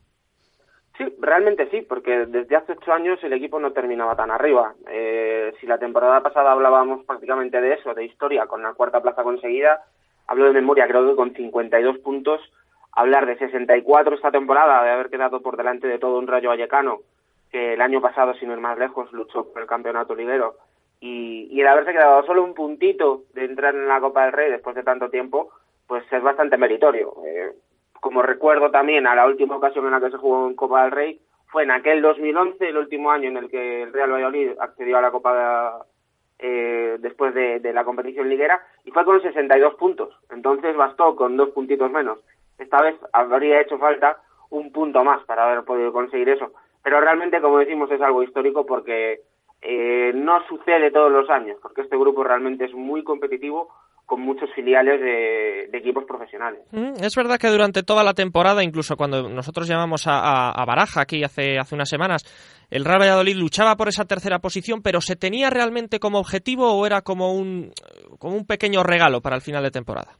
Sí, 0.96 1.04
realmente 1.20 1.68
sí, 1.70 1.82
porque 1.86 2.24
desde 2.26 2.56
hace 2.56 2.72
ocho 2.72 2.92
años 2.92 3.18
el 3.22 3.34
equipo 3.34 3.60
no 3.60 3.72
terminaba 3.72 4.16
tan 4.16 4.30
arriba. 4.30 4.72
Eh, 4.90 5.52
si 5.60 5.66
la 5.66 5.76
temporada 5.76 6.22
pasada 6.22 6.52
hablábamos 6.52 7.04
prácticamente 7.04 7.60
de 7.60 7.74
eso, 7.74 7.92
de 7.92 8.06
historia, 8.06 8.46
con 8.46 8.62
la 8.62 8.72
cuarta 8.72 9.02
plaza 9.02 9.22
conseguida, 9.22 9.82
hablo 10.26 10.46
de 10.46 10.52
memoria, 10.52 10.88
creo 10.88 11.06
que 11.10 11.16
con 11.16 11.34
52 11.34 11.98
puntos, 11.98 12.40
hablar 12.92 13.26
de 13.26 13.38
64 13.38 14.14
esta 14.14 14.30
temporada, 14.30 14.84
de 14.84 14.90
haber 14.90 15.10
quedado 15.10 15.40
por 15.40 15.56
delante 15.56 15.88
de 15.88 15.98
todo 15.98 16.18
un 16.18 16.26
Rayo 16.26 16.50
Vallecano, 16.50 17.00
que 17.50 17.74
el 17.74 17.80
año 17.80 18.00
pasado, 18.00 18.34
sin 18.34 18.50
ir 18.50 18.58
más 18.58 18.78
lejos, 18.78 19.12
luchó 19.12 19.50
por 19.52 19.62
el 19.62 19.68
campeonato 19.68 20.14
liguero, 20.14 20.56
y, 21.00 21.48
y 21.50 21.60
el 21.60 21.66
haberse 21.66 21.92
quedado 21.92 22.24
solo 22.24 22.44
un 22.44 22.54
puntito 22.54 23.22
de 23.34 23.44
entrar 23.44 23.74
en 23.74 23.88
la 23.88 24.00
Copa 24.00 24.24
del 24.24 24.32
Rey 24.32 24.50
después 24.50 24.76
de 24.76 24.84
tanto 24.84 25.10
tiempo, 25.10 25.50
pues 25.86 26.04
es 26.10 26.22
bastante 26.22 26.56
meritorio. 26.56 27.14
Eh, 27.26 27.52
como 28.00 28.22
recuerdo 28.22 28.70
también 28.70 29.06
a 29.06 29.14
la 29.14 29.26
última 29.26 29.56
ocasión 29.56 29.86
en 29.86 29.92
la 29.92 30.00
que 30.00 30.10
se 30.10 30.16
jugó 30.16 30.46
en 30.46 30.54
Copa 30.54 30.82
del 30.82 30.92
Rey, 30.92 31.20
fue 31.46 31.64
en 31.64 31.70
aquel 31.70 32.00
2011, 32.00 32.68
el 32.68 32.76
último 32.76 33.10
año 33.10 33.28
en 33.28 33.36
el 33.36 33.50
que 33.50 33.82
el 33.82 33.92
Real 33.92 34.12
Valladolid 34.12 34.52
accedió 34.58 34.98
a 34.98 35.02
la 35.02 35.10
Copa 35.10 35.84
eh, 36.38 36.96
después 37.00 37.34
de, 37.34 37.60
de, 37.60 37.72
la 37.72 37.84
competición 37.84 38.28
liguera, 38.28 38.64
y 38.84 38.90
fue 38.90 39.04
con 39.04 39.20
62 39.20 39.74
puntos. 39.74 40.16
Entonces 40.30 40.74
bastó 40.76 41.14
con 41.14 41.36
dos 41.36 41.50
puntitos 41.50 41.90
menos 41.90 42.20
esta 42.62 42.82
vez 42.82 42.96
habría 43.12 43.60
hecho 43.60 43.78
falta 43.78 44.18
un 44.50 44.72
punto 44.72 45.02
más 45.04 45.24
para 45.24 45.44
haber 45.44 45.64
podido 45.64 45.92
conseguir 45.92 46.28
eso. 46.28 46.52
Pero 46.82 47.00
realmente, 47.00 47.40
como 47.40 47.58
decimos, 47.58 47.90
es 47.90 48.00
algo 48.00 48.22
histórico 48.22 48.66
porque 48.66 49.20
eh, 49.60 50.12
no 50.14 50.44
sucede 50.48 50.90
todos 50.90 51.10
los 51.10 51.30
años, 51.30 51.56
porque 51.62 51.82
este 51.82 51.96
grupo 51.96 52.24
realmente 52.24 52.64
es 52.64 52.74
muy 52.74 53.04
competitivo 53.04 53.68
con 54.04 54.20
muchos 54.20 54.50
filiales 54.54 55.00
de, 55.00 55.70
equipos 55.72 56.04
profesionales. 56.04 56.60
Mm, 56.72 57.02
es 57.02 57.14
verdad 57.14 57.38
que 57.38 57.48
durante 57.48 57.82
toda 57.82 58.04
la 58.04 58.12
temporada, 58.12 58.62
incluso 58.62 58.96
cuando 58.96 59.28
nosotros 59.28 59.66
llamamos 59.68 60.04
a, 60.06 60.62
Baraja 60.66 61.00
aquí 61.00 61.24
hace, 61.24 61.58
hace 61.58 61.74
unas 61.74 61.88
semanas, 61.88 62.24
el 62.68 62.84
Real 62.84 63.00
Valladolid 63.00 63.36
luchaba 63.36 63.76
por 63.76 63.88
esa 63.88 64.04
tercera 64.04 64.40
posición, 64.40 64.82
pero 64.82 65.00
¿se 65.00 65.16
tenía 65.16 65.48
realmente 65.48 65.98
como 65.98 66.18
objetivo 66.18 66.72
o 66.72 66.84
era 66.84 67.02
como 67.02 67.32
un, 67.32 67.70
como 68.18 68.36
un 68.36 68.46
pequeño 68.46 68.82
regalo 68.82 69.22
para 69.22 69.36
el 69.36 69.42
final 69.42 69.62
de 69.62 69.70
temporada? 69.70 70.18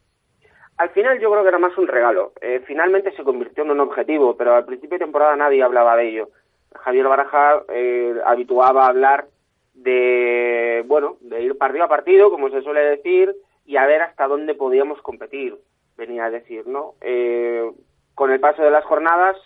Al 0.77 0.89
final 0.89 1.19
yo 1.19 1.29
creo 1.31 1.43
que 1.43 1.49
era 1.49 1.59
más 1.59 1.77
un 1.77 1.87
regalo. 1.87 2.33
Eh, 2.41 2.61
finalmente 2.65 3.11
se 3.15 3.23
convirtió 3.23 3.63
en 3.63 3.71
un 3.71 3.79
objetivo, 3.79 4.35
pero 4.35 4.55
al 4.55 4.65
principio 4.65 4.97
de 4.97 5.05
temporada 5.05 5.35
nadie 5.35 5.63
hablaba 5.63 5.95
de 5.95 6.09
ello. 6.09 6.29
Javier 6.75 7.07
Baraja 7.07 7.63
eh, 7.69 8.15
habituaba 8.25 8.85
a 8.85 8.89
hablar 8.89 9.27
de, 9.75 10.83
bueno, 10.87 11.17
de 11.21 11.43
ir 11.43 11.57
partido 11.57 11.83
a 11.83 11.89
partido, 11.89 12.31
como 12.31 12.49
se 12.49 12.61
suele 12.61 12.81
decir, 12.81 13.35
y 13.65 13.77
a 13.77 13.85
ver 13.85 14.01
hasta 14.01 14.27
dónde 14.27 14.55
podíamos 14.55 15.01
competir, 15.01 15.57
venía 15.95 16.25
a 16.25 16.31
decir, 16.31 16.67
¿no? 16.67 16.95
Eh, 17.01 17.71
con 18.15 18.31
el 18.31 18.39
paso 18.39 18.63
de 18.63 18.71
las 18.71 18.83
jornadas, 18.85 19.37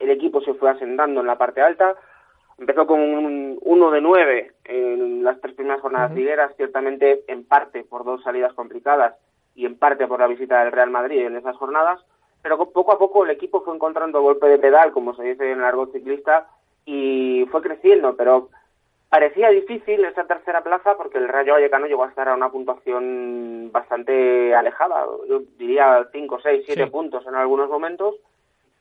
el 0.00 0.10
equipo 0.10 0.40
se 0.40 0.54
fue 0.54 0.70
asentando 0.70 1.20
en 1.20 1.26
la 1.26 1.38
parte 1.38 1.60
alta, 1.60 1.94
empezó 2.58 2.86
con 2.86 3.00
un 3.00 3.58
1 3.60 3.90
de 3.90 4.00
9 4.00 4.52
en 4.64 5.24
las 5.24 5.40
tres 5.40 5.54
primeras 5.54 5.80
jornadas 5.80 6.12
ligueras, 6.12 6.54
ciertamente 6.56 7.22
en 7.28 7.44
parte 7.44 7.84
por 7.84 8.04
dos 8.04 8.22
salidas 8.22 8.52
complicadas 8.54 9.14
y 9.54 9.66
en 9.66 9.78
parte 9.78 10.06
por 10.06 10.20
la 10.20 10.26
visita 10.26 10.62
del 10.62 10.72
Real 10.72 10.90
Madrid 10.90 11.26
en 11.26 11.36
esas 11.36 11.56
jornadas, 11.56 12.00
pero 12.42 12.58
poco 12.72 12.92
a 12.92 12.98
poco 12.98 13.24
el 13.24 13.30
equipo 13.30 13.62
fue 13.62 13.74
encontrando 13.74 14.22
golpe 14.22 14.46
de 14.46 14.58
pedal, 14.58 14.92
como 14.92 15.14
se 15.14 15.22
dice 15.22 15.50
en 15.50 15.58
el 15.58 15.64
argot 15.64 15.92
ciclista, 15.92 16.48
y 16.84 17.46
fue 17.50 17.62
creciendo, 17.62 18.16
pero 18.16 18.48
Parecía 19.12 19.50
difícil 19.50 20.02
esa 20.06 20.24
tercera 20.24 20.62
plaza 20.62 20.96
porque 20.96 21.18
el 21.18 21.28
Rayo 21.28 21.52
Vallecano 21.52 21.84
llegó 21.84 22.04
a 22.04 22.08
estar 22.08 22.30
a 22.30 22.34
una 22.34 22.50
puntuación 22.50 23.68
bastante 23.70 24.54
alejada, 24.54 25.04
yo 25.28 25.42
diría 25.58 26.08
5, 26.10 26.38
6, 26.42 26.62
7 26.64 26.86
puntos 26.86 27.22
en 27.26 27.34
algunos 27.34 27.68
momentos. 27.68 28.14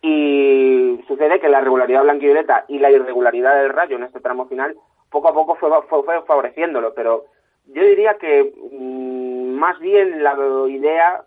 Y 0.02 1.04
sucede 1.06 1.42
que 1.42 1.50
la 1.50 1.60
regularidad 1.60 2.04
blanquivioleta 2.04 2.64
y 2.70 2.80
la 2.80 2.90
irregularidad 2.90 3.62
del 3.62 3.74
Rayo 3.74 3.98
en 3.98 4.04
este 4.04 4.22
tramo 4.22 4.48
final 4.48 4.78
poco 5.10 5.28
a 5.28 5.34
poco 5.34 5.56
fue, 5.56 5.70
fue, 5.90 6.22
favoreciéndolo, 6.22 6.94
pero 6.94 7.26
yo 7.66 7.84
diría 7.84 8.14
que 8.14 8.54
mm, 8.72 9.41
más 9.62 9.78
bien 9.80 10.24
la 10.24 10.36
idea, 10.68 11.24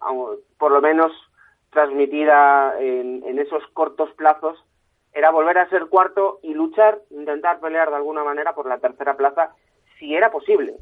por 0.59 0.73
lo 0.73 0.81
menos 0.81 1.12
transmitida 1.71 2.75
en, 2.81 3.23
en 3.25 3.38
esos 3.38 3.64
cortos 3.69 4.11
plazos, 4.14 4.59
era 5.12 5.31
volver 5.31 5.57
a 5.59 5.69
ser 5.69 5.87
cuarto 5.87 6.41
y 6.43 6.53
luchar, 6.53 6.99
intentar 7.11 7.61
pelear 7.61 7.91
de 7.91 7.95
alguna 7.95 8.25
manera 8.25 8.53
por 8.53 8.67
la 8.67 8.79
tercera 8.79 9.17
plaza, 9.17 9.55
si 10.00 10.17
era 10.17 10.33
posible. 10.33 10.75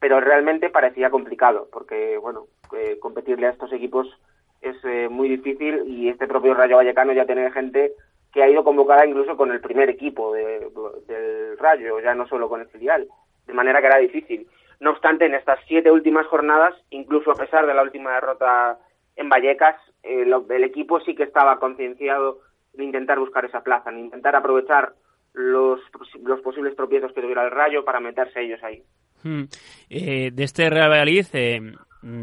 Pero 0.00 0.18
realmente 0.18 0.70
parecía 0.70 1.10
complicado, 1.10 1.68
porque, 1.70 2.16
bueno, 2.16 2.46
eh, 2.74 2.98
competirle 2.98 3.48
a 3.48 3.50
estos 3.50 3.70
equipos 3.74 4.08
es 4.62 4.76
eh, 4.84 5.10
muy 5.10 5.28
difícil 5.28 5.84
y 5.86 6.08
este 6.08 6.26
propio 6.26 6.54
Rayo 6.54 6.76
Vallecano 6.76 7.12
ya 7.12 7.26
tiene 7.26 7.50
gente 7.50 7.92
que 8.32 8.42
ha 8.42 8.48
ido 8.48 8.64
convocada 8.64 9.04
incluso 9.04 9.36
con 9.36 9.52
el 9.52 9.60
primer 9.60 9.90
equipo 9.90 10.32
del 10.32 11.58
Rayo, 11.58 12.00
ya 12.00 12.14
no 12.14 12.26
solo 12.26 12.48
con 12.48 12.62
el 12.62 12.68
filial, 12.68 13.06
de 13.46 13.52
manera 13.52 13.82
que 13.82 13.88
era 13.88 13.98
difícil. 13.98 14.48
No 14.84 14.90
obstante, 14.90 15.24
en 15.24 15.32
estas 15.32 15.58
siete 15.66 15.90
últimas 15.90 16.26
jornadas, 16.26 16.74
incluso 16.90 17.30
a 17.30 17.36
pesar 17.36 17.66
de 17.66 17.72
la 17.72 17.82
última 17.82 18.12
derrota 18.12 18.78
en 19.16 19.30
Vallecas, 19.30 19.76
eh, 20.02 20.26
el 20.26 20.64
equipo 20.64 21.00
sí 21.00 21.14
que 21.14 21.22
estaba 21.22 21.58
concienciado 21.58 22.40
de 22.74 22.84
intentar 22.84 23.18
buscar 23.18 23.46
esa 23.46 23.62
plaza, 23.62 23.90
de 23.90 24.00
intentar 24.00 24.36
aprovechar 24.36 24.92
los, 25.32 25.80
los 26.22 26.40
posibles 26.42 26.76
tropiezos 26.76 27.14
que 27.14 27.22
tuviera 27.22 27.46
el 27.46 27.50
Rayo 27.50 27.82
para 27.82 27.98
meterse 27.98 28.42
ellos 28.42 28.62
ahí. 28.62 28.82
Hmm. 29.22 29.44
Eh, 29.88 30.30
de 30.30 30.44
este 30.44 30.68
Real 30.68 30.90
Valladolid, 30.90 31.28
eh, 31.32 31.62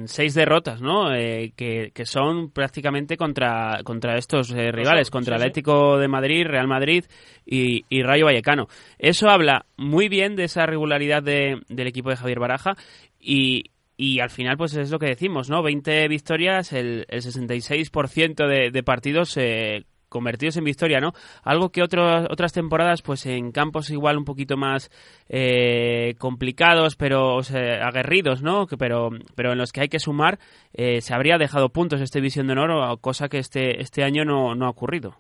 seis 0.06 0.34
derrotas, 0.34 0.82
¿no? 0.82 1.14
Eh, 1.14 1.54
que, 1.56 1.92
que, 1.94 2.06
son 2.06 2.52
prácticamente 2.52 3.18
contra, 3.18 3.82
contra 3.84 4.18
estos 4.18 4.50
rivales, 4.50 5.10
contra 5.10 5.36
el 5.36 5.42
Atlético 5.42 5.98
de 5.98 6.08
Madrid, 6.08 6.46
Real 6.46 6.68
Madrid 6.68 7.06
y, 7.46 7.86
y, 7.90 8.04
Rayo 8.04 8.26
Vallecano. 8.26 8.68
Eso 9.00 9.30
habla 9.30 9.66
muy 9.78 10.10
bien 10.10 10.36
de 10.36 10.46
esa 10.46 10.66
regularidad 10.66 11.24
de, 11.24 11.62
del 11.70 11.88
equipo 11.88 12.10
de 12.10 12.18
Javier 12.18 12.40
Baraja 12.40 12.76
y, 13.20 13.72
y 13.98 14.20
al 14.20 14.32
final, 14.32 14.58
pues 14.58 14.74
es 14.76 14.90
lo 14.90 14.98
que 14.98 15.06
decimos, 15.06 15.50
¿no? 15.50 15.62
20 15.62 16.08
victorias, 16.08 16.74
el, 16.74 17.06
el 17.08 17.22
66% 17.22 18.48
de, 18.48 18.72
de 18.72 18.84
partidos 18.84 19.38
eh, 19.38 19.86
convertidos 20.12 20.58
en 20.58 20.66
victoria, 20.66 21.00
¿no? 21.00 21.14
Algo 21.44 21.70
que 21.70 21.82
otras 21.82 22.54
temporadas, 22.54 23.02
pues 23.02 23.26
en 23.26 23.52
campos 23.52 23.90
igual 23.90 24.18
un 24.18 24.26
poquito 24.26 24.58
más 24.58 24.92
eh, 25.30 26.16
complicados, 26.20 26.96
pero 26.98 27.40
aguerridos, 27.40 28.44
¿no? 28.44 28.68
pero, 28.78 29.10
pero 29.36 29.54
en 29.54 29.58
los 29.58 29.72
que 29.72 29.82
hay 29.82 29.88
que 29.88 30.00
sumar, 30.00 30.38
eh, 30.74 31.02
se 31.02 31.16
habría 31.16 31.38
dejado 31.38 31.70
puntos 31.70 32.02
este 32.02 32.22
Visión 32.22 32.48
de 32.48 32.54
Honor, 32.54 33.00
cosa 33.00 33.30
que 33.30 33.40
este, 33.40 33.82
este 33.82 34.04
año 34.04 34.26
no, 34.26 34.54
no 34.54 34.66
ha 34.66 34.70
ocurrido. 34.70 35.16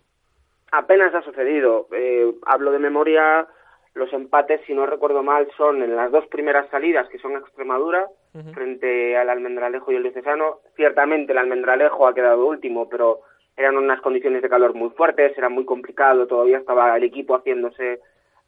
Apenas 0.71 1.13
ha 1.15 1.21
sucedido. 1.21 1.87
Eh, 1.93 2.33
hablo 2.45 2.71
de 2.71 2.79
memoria, 2.79 3.47
los 3.93 4.11
empates, 4.13 4.61
si 4.65 4.73
no 4.73 4.85
recuerdo 4.85 5.23
mal, 5.23 5.47
son 5.57 5.81
en 5.81 5.95
las 5.95 6.11
dos 6.11 6.25
primeras 6.27 6.69
salidas, 6.69 7.09
que 7.09 7.19
son 7.19 7.33
Extremadura, 7.33 8.07
frente 8.53 9.17
al 9.17 9.29
Almendralejo 9.29 9.91
y 9.91 9.95
el 9.95 10.03
Diocesano. 10.03 10.59
Ciertamente 10.75 11.33
el 11.33 11.37
Almendralejo 11.37 12.07
ha 12.07 12.13
quedado 12.13 12.45
último, 12.45 12.87
pero 12.89 13.21
eran 13.57 13.77
unas 13.77 14.01
condiciones 14.01 14.41
de 14.41 14.49
calor 14.49 14.73
muy 14.73 14.89
fuertes, 14.91 15.37
era 15.37 15.49
muy 15.49 15.65
complicado, 15.65 16.27
todavía 16.27 16.57
estaba 16.57 16.95
el 16.95 17.03
equipo 17.03 17.35
haciéndose 17.35 17.99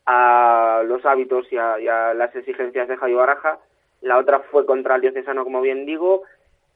a 0.05 0.81
los 0.85 1.05
hábitos 1.05 1.45
y 1.51 1.57
a, 1.57 2.13
las 2.13 2.35
exigencias 2.35 2.87
de 2.87 2.97
Javier 2.97 3.17
Baraja. 3.17 3.59
La 4.01 4.17
otra 4.17 4.39
fue 4.51 4.65
contra 4.65 4.95
el 4.95 5.01
Diocesano, 5.01 5.43
como 5.43 5.61
bien 5.61 5.85
digo. 5.85 6.23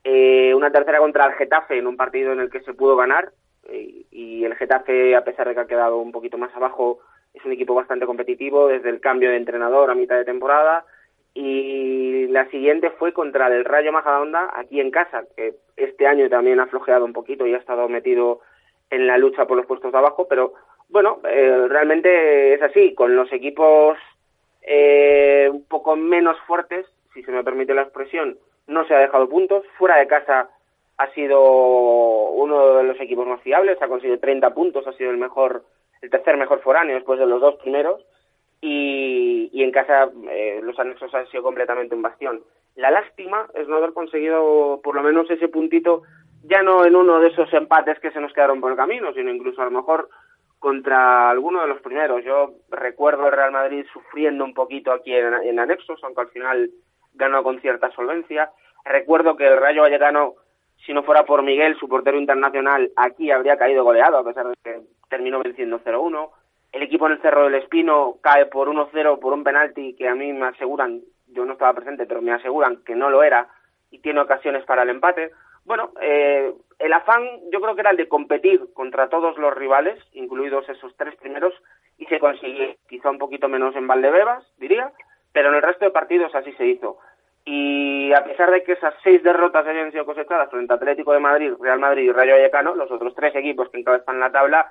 Eh, 0.03 0.53
una 0.55 0.71
tercera 0.71 0.99
contra 0.99 1.25
el 1.25 1.33
Getafe, 1.33 1.77
en 1.77 1.87
un 1.87 1.97
partido 1.97 2.31
en 2.31 2.39
el 2.39 2.49
que 2.49 2.61
se 2.61 2.73
pudo 2.73 2.95
ganar. 2.95 3.31
Eh, 3.69 4.05
y 4.11 4.45
el 4.45 4.55
Getafe, 4.55 5.15
a 5.15 5.25
pesar 5.25 5.47
de 5.47 5.53
que 5.53 5.59
ha 5.61 5.67
quedado 5.67 5.97
un 5.97 6.11
poquito 6.11 6.37
más 6.37 6.55
abajo, 6.55 6.99
es 7.33 7.43
un 7.43 7.51
equipo 7.51 7.73
bastante 7.73 8.05
competitivo 8.05 8.67
desde 8.67 8.89
el 8.89 9.01
cambio 9.01 9.29
de 9.29 9.37
entrenador 9.37 9.91
a 9.91 9.95
mitad 9.95 10.15
de 10.15 10.25
temporada 10.25 10.85
y 11.39 12.25
la 12.29 12.49
siguiente 12.49 12.89
fue 12.89 13.13
contra 13.13 13.45
el 13.47 13.63
Rayo 13.63 13.91
Majadahonda 13.91 14.49
aquí 14.55 14.81
en 14.81 14.89
casa, 14.89 15.23
que 15.35 15.53
este 15.75 16.07
año 16.07 16.27
también 16.29 16.59
ha 16.59 16.65
flojeado 16.65 17.05
un 17.05 17.13
poquito 17.13 17.45
y 17.45 17.53
ha 17.53 17.57
estado 17.57 17.87
metido 17.87 18.39
en 18.89 19.05
la 19.05 19.19
lucha 19.19 19.45
por 19.45 19.55
los 19.55 19.67
puestos 19.67 19.91
de 19.91 19.97
abajo, 19.99 20.25
pero 20.27 20.53
bueno, 20.89 21.19
eh, 21.29 21.67
realmente 21.69 22.55
es 22.55 22.61
así, 22.63 22.95
con 22.95 23.15
los 23.15 23.31
equipos 23.31 23.99
eh, 24.63 25.47
un 25.51 25.63
poco 25.65 25.95
menos 25.95 26.37
fuertes, 26.47 26.87
si 27.13 27.21
se 27.21 27.31
me 27.31 27.43
permite 27.43 27.75
la 27.75 27.83
expresión, 27.83 28.39
no 28.65 28.87
se 28.87 28.95
ha 28.95 28.99
dejado 28.99 29.29
puntos, 29.29 29.63
fuera 29.77 29.97
de 29.97 30.07
casa 30.07 30.49
ha 30.97 31.07
sido 31.11 31.39
uno 32.31 32.77
de 32.77 32.83
los 32.83 32.99
equipos 32.99 33.27
más 33.27 33.41
fiables, 33.41 33.79
ha 33.79 33.87
conseguido 33.87 34.19
30 34.19 34.55
puntos, 34.55 34.87
ha 34.87 34.93
sido 34.93 35.11
el 35.11 35.17
mejor, 35.17 35.65
el 36.01 36.09
tercer 36.09 36.35
mejor 36.35 36.61
foráneo 36.61 36.95
después 36.95 37.19
de 37.19 37.27
los 37.27 37.39
dos 37.39 37.57
primeros, 37.57 38.03
y, 38.61 39.49
y 39.51 39.63
en 39.63 39.71
casa 39.71 40.09
eh, 40.29 40.59
los 40.63 40.77
anexos 40.79 41.13
han 41.13 41.27
sido 41.27 41.43
completamente 41.43 41.95
un 41.95 42.01
bastión. 42.01 42.43
La 42.75 42.91
lástima 42.91 43.47
es 43.53 43.67
no 43.67 43.77
haber 43.77 43.93
conseguido 43.93 44.79
por 44.83 44.95
lo 44.95 45.03
menos 45.03 45.29
ese 45.29 45.47
puntito, 45.47 46.03
ya 46.43 46.61
no 46.61 46.85
en 46.85 46.95
uno 46.95 47.19
de 47.19 47.29
esos 47.29 47.51
empates 47.53 47.99
que 47.99 48.11
se 48.11 48.21
nos 48.21 48.33
quedaron 48.33 48.61
por 48.61 48.71
el 48.71 48.77
camino, 48.77 49.13
sino 49.13 49.31
incluso 49.31 49.61
a 49.61 49.65
lo 49.65 49.71
mejor 49.71 50.09
contra 50.59 51.29
alguno 51.29 51.61
de 51.61 51.67
los 51.67 51.81
primeros. 51.81 52.23
Yo 52.23 52.53
recuerdo 52.69 53.25
el 53.25 53.33
Real 53.33 53.51
Madrid 53.51 53.85
sufriendo 53.91 54.43
un 54.43 54.53
poquito 54.53 54.91
aquí 54.91 55.13
en, 55.13 55.33
en 55.33 55.59
anexos, 55.59 56.03
aunque 56.03 56.21
al 56.21 56.29
final 56.29 56.71
ganó 57.13 57.43
con 57.43 57.59
cierta 57.61 57.91
solvencia. 57.91 58.51
Recuerdo 58.85 59.35
que 59.35 59.47
el 59.47 59.57
Rayo 59.57 59.81
Vallecano, 59.81 60.35
si 60.85 60.93
no 60.93 61.03
fuera 61.03 61.25
por 61.25 61.43
Miguel, 61.43 61.77
su 61.77 61.87
portero 61.87 62.17
internacional, 62.17 62.91
aquí 62.95 63.31
habría 63.31 63.57
caído 63.57 63.83
goleado, 63.83 64.17
a 64.17 64.23
pesar 64.23 64.47
de 64.47 64.55
que 64.63 64.81
terminó 65.09 65.39
venciendo 65.39 65.79
0-1 65.79 66.29
el 66.71 66.83
equipo 66.83 67.07
en 67.07 67.13
el 67.13 67.21
Cerro 67.21 67.45
del 67.45 67.55
Espino 67.55 68.17
cae 68.21 68.45
por 68.45 68.69
1-0 68.69 69.19
por 69.19 69.33
un 69.33 69.43
penalti 69.43 69.95
que 69.95 70.07
a 70.07 70.15
mí 70.15 70.33
me 70.33 70.47
aseguran, 70.47 71.01
yo 71.27 71.45
no 71.45 71.53
estaba 71.53 71.73
presente, 71.73 72.05
pero 72.05 72.21
me 72.21 72.33
aseguran 72.33 72.83
que 72.85 72.95
no 72.95 73.09
lo 73.09 73.23
era 73.23 73.47
y 73.91 73.99
tiene 73.99 74.19
ocasiones 74.19 74.65
para 74.65 74.83
el 74.83 74.89
empate. 74.89 75.31
Bueno, 75.65 75.91
eh, 76.01 76.53
el 76.79 76.93
afán 76.93 77.23
yo 77.51 77.59
creo 77.59 77.75
que 77.75 77.81
era 77.81 77.91
el 77.91 77.97
de 77.97 78.07
competir 78.07 78.73
contra 78.73 79.09
todos 79.09 79.37
los 79.37 79.53
rivales, 79.53 79.99
incluidos 80.13 80.67
esos 80.69 80.95
tres 80.97 81.15
primeros, 81.15 81.53
y 81.97 82.05
se 82.05 82.19
consiguió 82.19 82.75
quizá 82.87 83.09
un 83.09 83.17
poquito 83.17 83.47
menos 83.47 83.75
en 83.75 83.87
Valdebebas, 83.87 84.45
diría, 84.57 84.91
pero 85.33 85.49
en 85.49 85.55
el 85.55 85.61
resto 85.61 85.85
de 85.85 85.91
partidos 85.91 86.33
así 86.35 86.51
se 86.53 86.67
hizo. 86.67 86.97
Y 87.43 88.13
a 88.13 88.23
pesar 88.25 88.51
de 88.51 88.63
que 88.63 88.73
esas 88.73 88.93
seis 89.03 89.23
derrotas 89.23 89.65
hayan 89.65 89.91
sido 89.91 90.05
cosechadas 90.05 90.49
frente 90.49 90.73
a 90.73 90.75
Atlético 90.75 91.13
de 91.13 91.19
Madrid, 91.19 91.53
Real 91.59 91.79
Madrid 91.79 92.03
y 92.03 92.11
Rayo 92.11 92.33
Vallecano, 92.33 92.75
los 92.75 92.91
otros 92.91 93.15
tres 93.15 93.33
equipos 93.35 93.69
que 93.69 93.79
encabezan 93.79 94.19
la 94.19 94.31
tabla 94.31 94.69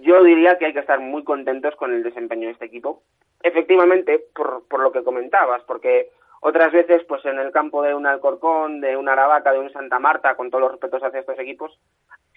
yo 0.00 0.22
diría 0.22 0.58
que 0.58 0.66
hay 0.66 0.72
que 0.72 0.80
estar 0.80 1.00
muy 1.00 1.24
contentos 1.24 1.74
con 1.76 1.92
el 1.92 2.02
desempeño 2.02 2.46
de 2.46 2.52
este 2.52 2.66
equipo. 2.66 3.02
Efectivamente, 3.42 4.24
por, 4.34 4.66
por 4.68 4.80
lo 4.80 4.92
que 4.92 5.04
comentabas, 5.04 5.62
porque 5.64 6.10
Otras 6.46 6.72
veces, 6.72 7.02
pues 7.04 7.24
en 7.24 7.38
el 7.38 7.52
campo 7.52 7.80
de 7.80 7.94
un 7.94 8.06
Alcorcón, 8.06 8.82
de 8.82 8.98
un 8.98 9.08
Aravaca, 9.08 9.50
de 9.50 9.60
un 9.60 9.72
Santa 9.72 9.98
Marta, 9.98 10.36
con 10.36 10.50
todos 10.50 10.60
los 10.60 10.72
respetos 10.72 11.02
hacia 11.02 11.20
estos 11.20 11.38
equipos, 11.38 11.80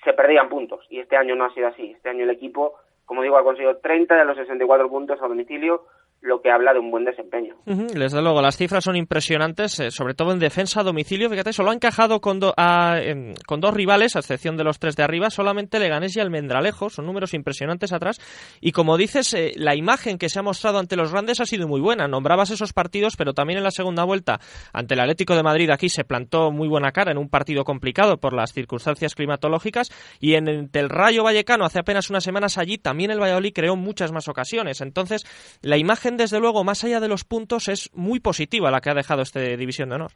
se 0.05 0.13
perdían 0.13 0.47
puntos. 0.47 0.85
Y 0.89 1.01
este 1.01 1.17
año 1.17 1.35
no 1.35 1.43
ha 1.43 1.53
sido 1.53 1.67
así. 1.67 1.91
Este 1.91 2.07
año 2.07 2.23
el 2.23 2.29
equipo, 2.29 2.75
como 3.03 3.21
digo, 3.21 3.35
ha 3.37 3.43
conseguido 3.43 3.79
30 3.79 4.15
de 4.15 4.23
los 4.23 4.37
64 4.37 4.87
puntos 4.87 5.21
a 5.21 5.27
domicilio, 5.27 5.87
lo 6.21 6.41
que 6.41 6.51
habla 6.51 6.73
de 6.73 6.79
un 6.79 6.91
buen 6.91 7.05
desempeño. 7.05 7.55
desde 7.65 8.21
luego, 8.21 8.41
las 8.41 8.57
cifras 8.57 8.83
son 8.83 8.95
impresionantes, 8.95 9.79
eh, 9.79 9.91
sobre 9.91 10.13
todo 10.13 10.31
en 10.31 10.39
defensa 10.39 10.81
a 10.81 10.83
domicilio. 10.83 11.29
Fíjate, 11.29 11.53
solo 11.53 11.71
ha 11.71 11.73
encajado 11.73 12.19
con, 12.19 12.39
con 12.39 13.61
dos 13.61 13.73
rivales, 13.73 14.15
a 14.15 14.19
excepción 14.19 14.57
de 14.57 14.63
los 14.63 14.79
tres 14.79 14.95
de 14.95 15.03
arriba, 15.03 15.29
solamente 15.29 15.79
Leganés 15.79 16.15
y 16.15 16.19
Almendralejo. 16.19 16.89
Son 16.89 17.05
números 17.05 17.33
impresionantes 17.33 17.93
atrás. 17.93 18.19
Y 18.61 18.71
como 18.71 18.97
dices, 18.97 19.33
eh, 19.33 19.53
la 19.55 19.75
imagen 19.75 20.17
que 20.17 20.29
se 20.29 20.39
ha 20.39 20.43
mostrado 20.43 20.79
ante 20.79 20.95
los 20.95 21.11
grandes 21.11 21.39
ha 21.39 21.45
sido 21.45 21.67
muy 21.67 21.81
buena. 21.81 22.07
Nombrabas 22.07 22.49
esos 22.49 22.73
partidos, 22.73 23.15
pero 23.15 23.33
también 23.33 23.57
en 23.57 23.63
la 23.63 23.71
segunda 23.71 24.03
vuelta 24.03 24.39
ante 24.73 24.95
el 24.95 24.99
Atlético 24.99 25.35
de 25.35 25.43
Madrid 25.43 25.69
aquí 25.69 25.89
se 25.89 26.03
plantó 26.03 26.51
muy 26.51 26.67
buena 26.67 26.91
cara 26.91 27.11
en 27.11 27.17
un 27.17 27.29
partido 27.29 27.63
complicado 27.63 28.17
por 28.17 28.33
las 28.33 28.53
circunstancias 28.53 29.15
climatológicas. 29.15 29.91
Y 30.19 30.33
en 30.33 30.47
el 30.47 30.89
Rayo 30.89 31.23
Vallecano, 31.23 31.65
hace 31.65 31.79
apenas 31.79 32.09
unas 32.09 32.23
semanas 32.23 32.57
allí, 32.57 32.77
también 32.77 33.11
el 33.11 33.19
Valladolid 33.19 33.53
creó 33.53 33.75
muchas 33.75 34.11
más 34.11 34.27
ocasiones. 34.27 34.81
Entonces, 34.81 35.23
la 35.61 35.77
imagen 35.77 36.06
desde 36.15 36.39
luego, 36.39 36.63
más 36.63 36.83
allá 36.83 37.01
de 37.01 37.09
los 37.09 37.25
puntos, 37.25 37.67
es 37.67 37.89
muy 37.93 38.21
positiva 38.21 38.71
la 38.71 38.79
que 38.79 38.89
ha 38.89 38.93
dejado 38.93 39.23
este 39.23 39.57
División 39.57 39.89
de 39.89 39.95
Honor. 39.95 40.11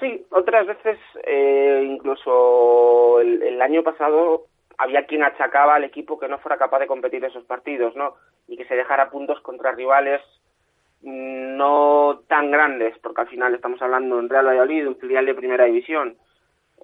Sí, 0.00 0.26
otras 0.30 0.66
veces, 0.66 0.98
eh, 1.26 1.82
incluso 1.86 3.20
el, 3.20 3.60
año 3.62 3.82
pasado, 3.82 4.46
había 4.78 5.06
quien 5.06 5.22
achacaba 5.22 5.76
al 5.76 5.84
equipo 5.84 6.18
que 6.18 6.28
no 6.28 6.38
fuera 6.38 6.56
capaz 6.56 6.80
de 6.80 6.86
competir 6.86 7.24
esos 7.24 7.44
partidos, 7.44 7.94
¿no? 7.96 8.14
Y 8.48 8.56
que 8.56 8.64
se 8.64 8.76
dejara 8.76 9.10
puntos 9.10 9.40
contra 9.40 9.72
rivales 9.72 10.20
no 11.02 12.22
tan 12.28 12.50
grandes, 12.50 12.98
porque 12.98 13.22
al 13.22 13.28
final 13.28 13.54
estamos 13.54 13.80
hablando 13.80 14.18
en 14.18 14.28
Real 14.28 14.46
Valladolid, 14.46 14.88
un 14.88 14.96
filial 14.96 15.24
de 15.24 15.34
primera 15.34 15.64
división, 15.64 16.16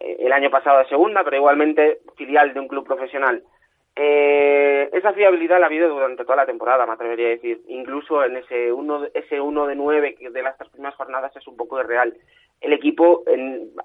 eh, 0.00 0.16
el 0.20 0.32
año 0.32 0.50
pasado 0.50 0.78
de 0.78 0.88
segunda, 0.88 1.23
pero 1.25 1.37
igualmente 1.37 2.00
filial 2.16 2.54
de 2.54 2.61
un 2.61 2.68
club 2.68 2.87
profesional. 2.87 3.42
Eh, 3.98 4.90
esa 4.92 5.14
fiabilidad 5.14 5.58
la 5.58 5.66
ha 5.66 5.68
habido 5.68 5.88
durante 5.88 6.24
toda 6.24 6.36
la 6.36 6.46
temporada, 6.46 6.84
me 6.84 6.92
atrevería 6.92 7.28
a 7.28 7.30
decir. 7.30 7.62
Incluso 7.68 8.22
en 8.22 8.36
ese 8.36 8.70
1 8.70 9.06
ese 9.14 9.40
uno 9.40 9.66
de 9.66 9.74
9 9.74 10.16
de 10.30 10.42
las 10.42 10.58
tres 10.58 10.70
primeras 10.70 10.94
jornadas 10.96 11.34
es 11.34 11.46
un 11.48 11.56
poco 11.56 11.80
irreal. 11.80 12.14
El 12.60 12.74
equipo 12.74 13.24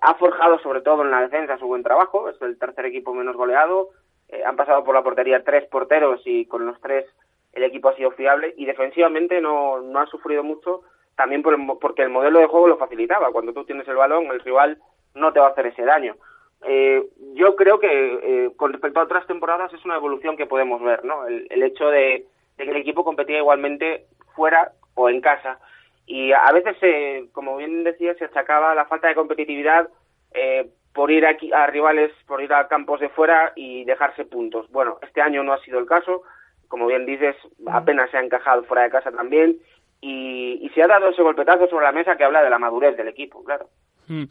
ha 0.01 0.13
forjado 0.15 0.59
sobre 0.59 0.81
todo 0.81 1.03
en 1.03 1.11
la 1.11 1.21
defensa 1.21 1.57
su 1.57 1.67
buen 1.67 1.83
trabajo, 1.83 2.29
es 2.29 2.41
el 2.41 2.59
tercer 2.59 2.85
equipo 2.85 3.13
menos 3.13 3.37
goleado. 3.37 3.89
Eh, 4.27 4.43
han 4.45 4.57
pasado 4.57 4.83
por 4.83 4.95
la 4.95 5.03
portería 5.03 5.43
tres 5.43 5.65
porteros 5.67 6.21
y 6.25 6.45
con 6.45 6.65
los 6.65 6.79
tres 6.81 7.05
el 7.53 7.63
equipo 7.63 7.89
ha 7.89 7.95
sido 7.95 8.11
fiable 8.11 8.53
y 8.57 8.65
defensivamente 8.65 9.39
no, 9.39 9.79
no 9.81 9.99
ha 9.99 10.07
sufrido 10.07 10.43
mucho 10.43 10.81
también 11.15 11.41
porque 11.41 12.01
el 12.01 12.09
modelo 12.09 12.39
de 12.39 12.47
juego 12.47 12.67
lo 12.67 12.77
facilitaba. 12.77 13.31
Cuando 13.31 13.53
tú 13.53 13.63
tienes 13.63 13.87
el 13.87 13.95
balón, 13.95 14.25
el 14.27 14.41
rival 14.41 14.77
no 15.15 15.31
te 15.31 15.39
va 15.39 15.47
a 15.47 15.49
hacer 15.51 15.67
ese 15.67 15.83
daño 15.83 16.15
eh, 16.63 17.03
yo 17.33 17.55
creo 17.55 17.79
que 17.79 17.87
eh, 17.87 18.51
con 18.55 18.71
respecto 18.71 18.99
a 18.99 19.03
otras 19.03 19.25
temporadas 19.25 19.73
es 19.73 19.83
una 19.85 19.95
evolución 19.95 20.37
que 20.37 20.45
podemos 20.45 20.81
ver, 20.81 21.03
¿no? 21.03 21.25
El, 21.25 21.63
hecho 21.63 21.89
de, 21.89 22.25
que 22.57 22.63
el 22.63 22.75
equipo 22.75 23.03
competía 23.03 23.37
igualmente 23.37 24.05
fuera 24.35 24.73
o 24.95 25.09
en 25.09 25.21
casa. 25.21 25.59
Y 26.05 26.31
a 26.33 26.51
veces, 26.51 26.75
eh, 26.81 27.27
como 27.31 27.57
bien 27.57 27.83
decía, 27.83 28.13
se 28.15 28.25
achacaba 28.25 28.75
la 28.75 28.85
falta 28.85 29.07
de 29.07 29.15
competitividad 29.15 29.89
eh, 30.33 30.69
por 30.93 31.09
ir 31.09 31.25
aquí 31.25 31.51
a 31.53 31.67
rivales, 31.67 32.11
por 32.27 32.41
ir 32.41 32.53
a 32.53 32.67
campos 32.67 32.99
de 32.99 33.09
fuera 33.09 33.53
y 33.55 33.85
dejarse 33.85 34.25
puntos. 34.25 34.69
Bueno, 34.71 34.99
este 35.01 35.21
año 35.21 35.43
no 35.43 35.53
ha 35.53 35.61
sido 35.63 35.79
el 35.79 35.85
caso. 35.85 36.23
Como 36.67 36.87
bien 36.87 37.05
dices, 37.05 37.35
apenas 37.67 38.09
se 38.11 38.17
ha 38.17 38.23
encajado 38.23 38.63
fuera 38.63 38.83
de 38.83 38.89
casa 38.89 39.11
también. 39.11 39.57
Y, 40.01 40.59
y 40.61 40.69
se 40.69 40.83
ha 40.83 40.87
dado 40.87 41.09
ese 41.09 41.21
golpetazo 41.21 41.67
sobre 41.67 41.85
la 41.85 41.91
mesa 41.91 42.17
que 42.17 42.23
habla 42.23 42.43
de 42.43 42.49
la 42.49 42.59
madurez 42.59 42.97
del 42.97 43.07
equipo, 43.07 43.43
claro. 43.43 43.69
Mm, 44.11 44.23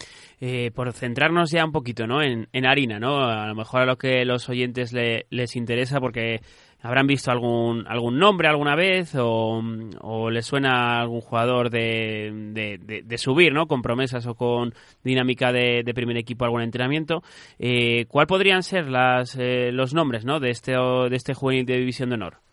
eh, 0.43 0.71
por 0.75 0.93
centrarnos 0.93 1.51
ya 1.51 1.65
un 1.65 1.73
poquito 1.73 2.07
¿no? 2.07 2.23
En, 2.23 2.49
en, 2.53 2.67
harina, 2.67 2.99
¿no? 2.99 3.25
A 3.25 3.47
lo 3.47 3.55
mejor 3.55 3.81
a 3.81 3.87
lo 3.87 3.97
que 3.97 4.27
los 4.27 4.47
oyentes 4.51 4.93
les 4.93 5.57
interesa 5.57 6.01
porque 6.01 6.43
habrán 6.83 7.07
visto 7.07 7.31
algún 7.31 7.87
algún 7.87 8.19
nombre 8.19 8.49
alguna 8.49 8.77
vez 8.77 9.15
o, 9.15 9.63
o 10.03 10.31
les 10.31 10.45
suena 10.45 11.01
algún 11.01 11.23
jugador 11.23 11.71
de, 11.71 12.77
de, 13.07 13.19
subir, 13.19 13.55
¿no? 13.55 13.67
Con 13.67 13.81
promesas 13.81 14.27
o 14.27 14.35
con 14.35 14.75
dinámica 15.03 15.51
de, 15.51 15.83
primer 15.95 16.19
equipo 16.19 16.45
algún 16.45 16.61
entrenamiento. 16.61 17.23
Eh, 17.59 18.05
¿Cuál 18.09 18.27
podrían 18.27 18.63
ser 18.63 18.87
las, 18.87 19.35
eh, 19.39 19.71
los 19.73 19.95
nombres, 19.95 20.27
¿no? 20.27 20.41
De 20.41 20.51
este, 20.51 20.73
de 20.73 21.17
este 21.17 21.33
juvenil 21.33 21.65
de 21.65 21.79
División 21.79 22.11
de 22.11 22.17
Honor. 22.17 22.50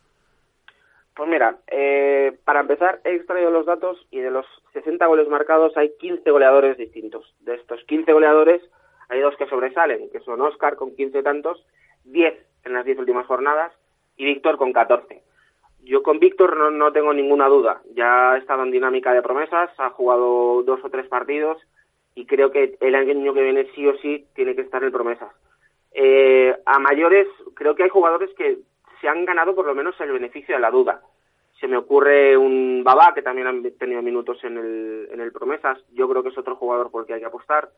Pues 1.18 1.28
mira, 1.28 1.58
eh, 1.66 2.38
para 2.46 2.60
empezar 2.60 3.02
he 3.04 3.16
extraído 3.16 3.50
los 3.50 3.66
datos 3.66 4.06
y 4.12 4.20
de 4.20 4.30
los 4.30 4.46
60 4.74 5.04
goles 5.08 5.28
marcados 5.28 5.76
hay 5.76 5.92
15 5.98 6.30
goleadores 6.30 6.78
distintos. 6.78 7.34
De 7.40 7.56
estos 7.56 7.84
15 7.86 8.14
goleadores 8.14 8.62
hay 9.10 9.22
dos 9.22 9.36
que 9.36 9.48
sobresalen, 9.48 10.12
que 10.12 10.20
son 10.20 10.40
Oscar 10.42 10.76
con 10.76 10.96
15 10.96 11.24
tantos, 11.24 11.66
10 12.04 12.38
en 12.66 12.74
las 12.74 12.86
10 12.86 13.00
últimas 13.00 13.26
jornadas 13.26 13.74
y 14.16 14.26
Víctor 14.26 14.58
con 14.58 14.72
14. 14.72 15.24
Yo 15.84 16.04
con 16.04 16.20
Víctor 16.20 16.56
no, 16.56 16.70
no, 16.70 16.92
tengo 16.92 17.12
ninguna 17.16 17.48
duda. 17.48 17.82
Ya 17.96 18.34
ha 18.34 18.38
estado 18.38 18.62
en 18.62 18.70
dinámica 18.70 19.12
de 19.12 19.24
promesas, 19.24 19.72
ha 19.80 19.90
jugado 19.90 20.62
dos 20.62 20.82
o 20.84 20.90
tres 20.92 21.08
partidos 21.08 21.58
y 22.14 22.28
creo 22.28 22.52
que 22.52 22.78
el 22.80 22.94
año 22.94 23.34
que 23.34 23.42
viene 23.42 23.66
sí 23.74 23.88
o 23.88 23.98
sí 23.98 24.28
tiene 24.36 24.56
que 24.56 24.62
estar 24.62 24.84
en 24.84 24.92
promesas. 24.92 25.34
Eh, 25.94 26.56
a 26.64 26.78
mayores, 26.78 27.28
creo 27.56 27.74
que 27.74 27.82
hay 27.82 27.90
jugadores 27.90 28.30
que 28.38 28.60
se 29.02 29.08
han 29.08 29.26
ganado 29.26 29.56
por 29.56 29.66
lo 29.66 29.76
menos 29.76 30.00
el 30.00 30.12
beneficio 30.12 30.56
de 30.56 30.62
la 30.62 30.72
duda. 30.72 31.02
Se 31.60 31.68
me 31.68 31.78
ocurre 31.78 32.38
un 32.38 32.84
Babá, 32.84 33.14
que 33.14 33.22
también 33.22 33.48
ha 33.48 33.70
tenido 33.80 34.02
minutos 34.02 34.44
en 34.44 34.58
el, 34.58 35.10
en 35.12 35.20
el 35.22 35.32
Promesas. 35.32 35.80
Yo 35.94 36.08
creo 36.08 36.22
que 36.22 36.30
es 36.30 36.38
otro 36.38 36.56
jugador 36.56 36.92
por 36.92 37.02
el 37.02 37.08
que 37.08 37.14
hay 37.14 37.20
que 37.20 37.26
apostar. 37.26 37.70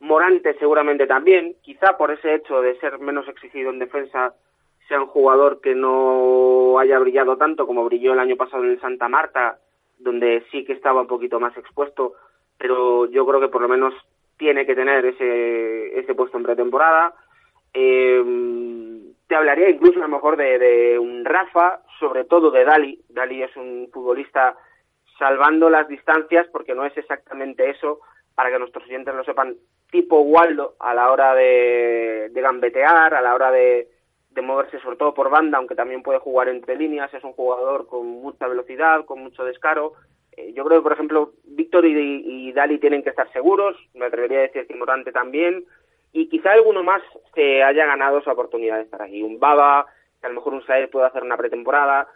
Morante 0.00 0.54
seguramente 0.58 1.06
también, 1.06 1.54
quizá 1.62 1.96
por 1.96 2.10
ese 2.10 2.34
hecho 2.34 2.60
de 2.60 2.78
ser 2.80 2.98
menos 2.98 3.28
exigido 3.28 3.70
en 3.70 3.78
defensa, 3.78 4.34
sea 4.88 5.00
un 5.00 5.06
jugador 5.06 5.60
que 5.60 5.74
no 5.74 6.78
haya 6.78 6.98
brillado 6.98 7.36
tanto 7.36 7.66
como 7.66 7.84
brilló 7.84 8.12
el 8.12 8.18
año 8.18 8.36
pasado 8.36 8.64
en 8.64 8.70
el 8.70 8.80
Santa 8.80 9.08
Marta, 9.08 9.58
donde 9.98 10.44
sí 10.50 10.64
que 10.64 10.72
estaba 10.72 11.02
un 11.02 11.06
poquito 11.06 11.38
más 11.38 11.56
expuesto, 11.56 12.14
pero 12.58 13.06
yo 13.06 13.24
creo 13.26 13.40
que 13.40 13.48
por 13.48 13.62
lo 13.62 13.68
menos 13.68 13.94
tiene 14.38 14.66
que 14.66 14.74
tener 14.74 15.04
ese, 15.06 16.00
ese 16.00 16.14
puesto 16.14 16.36
en 16.36 16.42
pretemporada. 16.42 17.14
Eh, 17.72 19.11
te 19.32 19.36
hablaría 19.36 19.70
incluso 19.70 19.98
a 19.98 20.02
lo 20.02 20.08
mejor 20.08 20.36
de, 20.36 20.98
un 20.98 21.24
Rafa, 21.24 21.80
sobre 21.98 22.24
todo 22.24 22.50
de 22.50 22.66
Dali. 22.66 23.00
Dali 23.08 23.42
es 23.42 23.56
un 23.56 23.88
futbolista 23.90 24.54
salvando 25.18 25.70
las 25.70 25.88
distancias, 25.88 26.46
porque 26.52 26.74
no 26.74 26.84
es 26.84 26.94
exactamente 26.98 27.70
eso, 27.70 28.00
para 28.34 28.50
que 28.50 28.58
nuestros 28.58 28.84
oyentes 28.84 29.14
lo 29.14 29.24
sepan, 29.24 29.56
tipo 29.90 30.20
Waldo 30.20 30.74
a 30.78 30.92
la 30.92 31.10
hora 31.10 31.34
de, 31.34 32.30
gambetear, 32.34 33.14
a 33.14 33.22
la 33.22 33.34
hora 33.34 33.50
de, 33.50 33.88
moverse 34.42 34.78
sobre 34.80 34.98
todo 34.98 35.14
por 35.14 35.30
banda, 35.30 35.56
aunque 35.56 35.76
también 35.76 36.02
puede 36.02 36.18
jugar 36.18 36.50
entre 36.50 36.76
líneas, 36.76 37.14
es 37.14 37.24
un 37.24 37.32
jugador 37.32 37.86
con 37.86 38.06
mucha 38.06 38.46
velocidad, 38.46 39.06
con 39.06 39.22
mucho 39.22 39.46
descaro. 39.46 39.94
Eh, 40.36 40.52
yo 40.52 40.62
creo 40.66 40.80
que, 40.80 40.82
por 40.82 40.92
ejemplo, 40.92 41.32
Víctor 41.44 41.86
y, 41.86 42.48
y, 42.48 42.52
Dali 42.52 42.78
tienen 42.78 43.02
que 43.02 43.08
estar 43.08 43.32
seguros, 43.32 43.78
me 43.94 44.04
atrevería 44.04 44.40
a 44.40 44.42
decir 44.42 44.66
que 44.66 44.74
Morante 44.74 45.10
también, 45.10 45.64
y 46.12 46.28
quizá 46.28 46.52
alguno 46.52 46.82
más 46.82 47.02
se 47.34 47.62
haya 47.62 47.86
ganado 47.86 48.18
esa 48.18 48.32
oportunidad 48.32 48.76
de 48.76 48.82
estar 48.82 49.02
aquí. 49.02 49.22
Un 49.22 49.40
Baba, 49.40 49.86
que 50.20 50.26
a 50.26 50.28
lo 50.28 50.36
mejor 50.36 50.54
un 50.54 50.64
Saez 50.66 50.90
puede 50.90 51.06
hacer 51.06 51.22
una 51.22 51.36
pretemporada, 51.36 52.06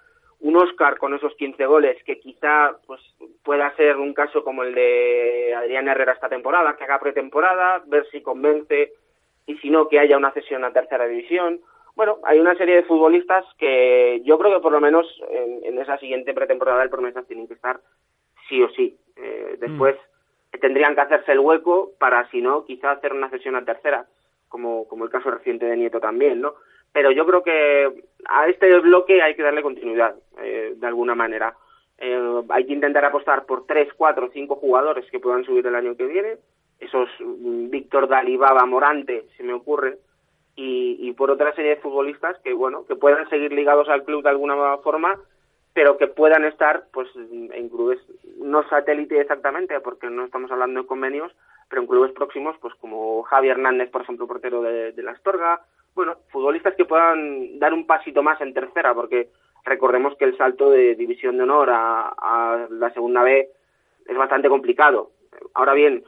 un 0.41 0.57
Oscar 0.57 0.99
con 0.99 1.15
esos 1.15 1.35
15 1.37 1.65
goles, 1.65 2.03
que 2.05 2.21
quizá 2.21 2.77
pues 2.87 3.01
pueda 3.43 3.75
ser 3.77 3.97
un 3.97 4.13
caso 4.13 4.45
como 4.45 4.65
el 4.65 4.75
de 4.75 5.55
Adrián 5.57 5.89
Herrera 5.89 6.13
esta 6.13 6.29
temporada, 6.29 6.77
que 6.77 6.85
haga 6.85 7.01
pretemporada, 7.01 7.83
ver 7.87 8.07
si 8.11 8.21
convence 8.21 8.93
y 9.47 9.57
si 9.59 9.71
no, 9.71 9.89
que 9.89 9.99
haya 9.99 10.19
una 10.19 10.33
cesión 10.33 10.65
a 10.65 10.73
tercera 10.73 11.07
división. 11.07 11.61
Bueno, 11.95 12.19
hay 12.25 12.39
una 12.39 12.55
serie 12.57 12.77
de 12.77 12.83
futbolistas 12.83 13.47
que 13.57 14.21
yo 14.25 14.39
creo 14.39 14.53
que 14.53 14.63
por 14.63 14.73
lo 14.73 14.81
menos 14.81 15.07
en, 15.31 15.79
esa 15.79 15.97
siguiente 15.99 16.35
pretemporada 16.35 16.81
del 16.81 16.91
Promesas 16.91 17.27
tienen 17.27 17.49
que 17.49 17.55
estar 17.55 17.81
sí 18.49 18.63
o 18.63 18.69
sí. 18.71 18.99
Eh, 19.17 19.57
después 19.59 19.97
tendrían 20.59 20.95
que 20.95 21.01
hacerse 21.01 21.33
el 21.33 21.41
hueco 21.41 21.93
para, 21.99 22.29
si 22.31 22.41
no, 22.41 22.65
quizá 22.65 22.93
hacer 22.93 23.13
una 23.13 23.31
sesión 23.31 23.57
a 23.57 23.65
tercera, 23.65 24.07
como, 24.49 24.87
como 24.89 25.05
el 25.05 25.11
caso 25.11 25.31
reciente 25.31 25.67
de 25.67 25.77
Nieto 25.77 26.01
también, 26.01 26.41
¿no? 26.41 26.55
Pero 26.93 27.11
yo 27.11 27.27
creo 27.27 27.43
que 27.43 28.05
a 28.29 28.47
este 28.49 28.79
bloque 28.81 29.23
hay 29.23 29.35
que 29.35 29.43
darle 29.43 29.63
continuidad, 29.63 30.15
eh, 30.41 30.75
de 30.77 30.87
alguna 30.87 31.15
manera. 31.15 31.55
Eh, 31.99 32.43
hay 32.49 32.67
que 32.67 32.73
intentar 32.73 33.05
apostar 33.05 33.45
por 33.45 33.67
tres, 33.67 33.89
cuatro, 33.97 34.31
cinco 34.33 34.57
jugadores 34.57 35.11
que 35.11 35.21
puedan 35.21 35.45
subir 35.45 35.67
el 35.67 35.75
año 35.75 35.97
que 35.97 36.07
viene. 36.07 36.37
Esos 36.79 37.09
mm, 37.21 37.71
Víctor 37.71 38.09
Dalibaba, 38.09 38.65
Morante, 38.67 39.27
se 39.37 39.43
me 39.43 39.53
ocurre, 39.53 39.99
y, 40.55 40.97
y 41.01 41.13
por 41.13 41.31
otra 41.31 41.55
serie 41.55 41.73
de 41.73 41.81
futbolistas 41.83 42.39
que, 42.41 42.55
bueno, 42.55 42.87
que 42.87 42.97
puedan 42.97 43.29
seguir 43.29 43.53
ligados 43.53 43.89
al 43.89 44.05
club 44.05 44.23
de 44.23 44.31
alguna 44.31 44.79
forma 44.79 45.19
pero 45.77 45.99
que 45.99 46.07
puedan 46.07 46.47
estar 46.47 46.85
pues 46.91 47.07
en 47.15 47.69
clubes 47.69 47.99
no 48.39 48.67
satélite 48.67 49.21
exactamente 49.21 49.79
porque 49.81 50.09
no 50.09 50.25
estamos 50.25 50.51
hablando 50.51 50.81
de 50.81 50.87
convenios 50.87 51.31
pero 51.69 51.83
en 51.83 51.87
clubes 51.87 52.13
próximos 52.13 52.57
pues 52.63 52.75
como 52.77 53.23
Javi 53.25 53.51
Hernández 53.51 53.91
por 53.91 54.01
ejemplo 54.01 54.27
portero 54.27 54.63
de, 54.63 54.95
la 54.97 55.11
Astorga 55.11 55.61
bueno 55.95 56.17
futbolistas 56.31 56.75
que 56.77 56.87
puedan 56.87 57.59
dar 57.59 57.75
un 57.75 57.87
pasito 57.87 58.23
más 58.23 58.41
en 58.41 58.55
tercera 58.55 58.95
porque 58.95 59.29
recordemos 59.67 60.17
que 60.17 60.25
el 60.25 60.39
salto 60.39 60.71
de 60.71 60.95
división 60.95 61.37
de 61.37 61.43
honor 61.43 61.69
a, 61.71 62.67
la 62.71 62.91
segunda 62.95 63.23
B 63.23 63.51
es 64.07 64.17
bastante 64.17 64.49
complicado. 64.49 65.11
Ahora 65.53 65.75
bien, 65.75 66.05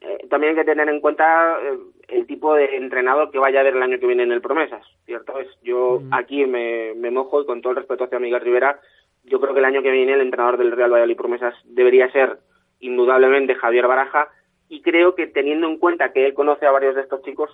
eh, 0.00 0.26
también 0.30 0.52
hay 0.52 0.60
que 0.60 0.70
tener 0.70 0.88
en 0.88 1.00
cuenta 1.00 1.58
eh, 1.60 1.76
el 2.08 2.26
tipo 2.26 2.54
de 2.54 2.76
entrenador 2.76 3.30
que 3.30 3.38
vaya 3.38 3.58
a 3.58 3.62
haber 3.62 3.74
el 3.74 3.82
año 3.82 3.98
que 3.98 4.06
viene 4.06 4.22
en 4.22 4.32
el 4.32 4.40
Promesas, 4.40 4.86
¿cierto? 5.04 5.38
Es, 5.40 5.48
yo 5.62 6.00
mm. 6.00 6.14
aquí 6.14 6.46
me, 6.46 6.94
me 6.94 7.10
mojo 7.10 7.42
y 7.42 7.46
con 7.46 7.60
todo 7.60 7.72
el 7.72 7.78
respeto 7.78 8.04
hacia 8.04 8.20
Miguel 8.20 8.40
Rivera, 8.40 8.80
yo 9.24 9.40
creo 9.40 9.52
que 9.52 9.60
el 9.60 9.66
año 9.66 9.82
que 9.82 9.90
viene 9.90 10.14
el 10.14 10.20
entrenador 10.20 10.56
del 10.56 10.72
Real 10.72 10.92
Valladolid 10.92 11.16
Promesas 11.16 11.54
debería 11.64 12.10
ser 12.12 12.38
indudablemente 12.80 13.54
Javier 13.54 13.86
Baraja 13.86 14.28
y 14.68 14.82
creo 14.82 15.14
que 15.14 15.26
teniendo 15.26 15.66
en 15.66 15.78
cuenta 15.78 16.12
que 16.12 16.26
él 16.26 16.34
conoce 16.34 16.66
a 16.66 16.70
varios 16.70 16.94
de 16.94 17.02
estos 17.02 17.22
chicos, 17.22 17.50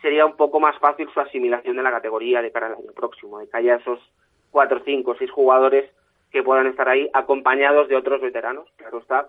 sería 0.00 0.26
un 0.26 0.36
poco 0.36 0.60
más 0.60 0.78
fácil 0.78 1.08
su 1.12 1.20
asimilación 1.20 1.76
de 1.76 1.82
la 1.82 1.90
categoría 1.90 2.42
de 2.42 2.50
cara 2.50 2.66
al 2.66 2.74
año 2.74 2.92
próximo, 2.94 3.38
de 3.38 3.48
que 3.48 3.56
haya 3.56 3.76
esos 3.76 3.98
cuatro, 4.50 4.82
cinco, 4.84 5.14
seis 5.18 5.30
jugadores 5.30 5.90
que 6.30 6.42
puedan 6.42 6.66
estar 6.66 6.88
ahí 6.88 7.08
acompañados 7.12 7.88
de 7.88 7.96
otros 7.96 8.20
veteranos, 8.20 8.68
claro 8.76 8.98
está, 8.98 9.28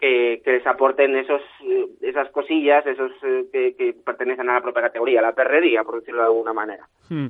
que, 0.00 0.42
les 0.44 0.66
aporten 0.66 1.16
esos 1.16 1.40
eh, 1.62 1.86
esas 2.00 2.30
cosillas, 2.30 2.84
esos 2.86 3.12
eh, 3.22 3.74
que, 3.76 3.94
pertenecen 4.04 4.48
a 4.48 4.54
la 4.54 4.62
propia 4.62 4.82
categoría, 4.82 5.22
la 5.22 5.34
perrería, 5.34 5.84
por 5.84 6.00
decirlo 6.00 6.22
de 6.22 6.26
alguna 6.26 6.52
manera. 6.52 6.88
Hmm. 7.08 7.28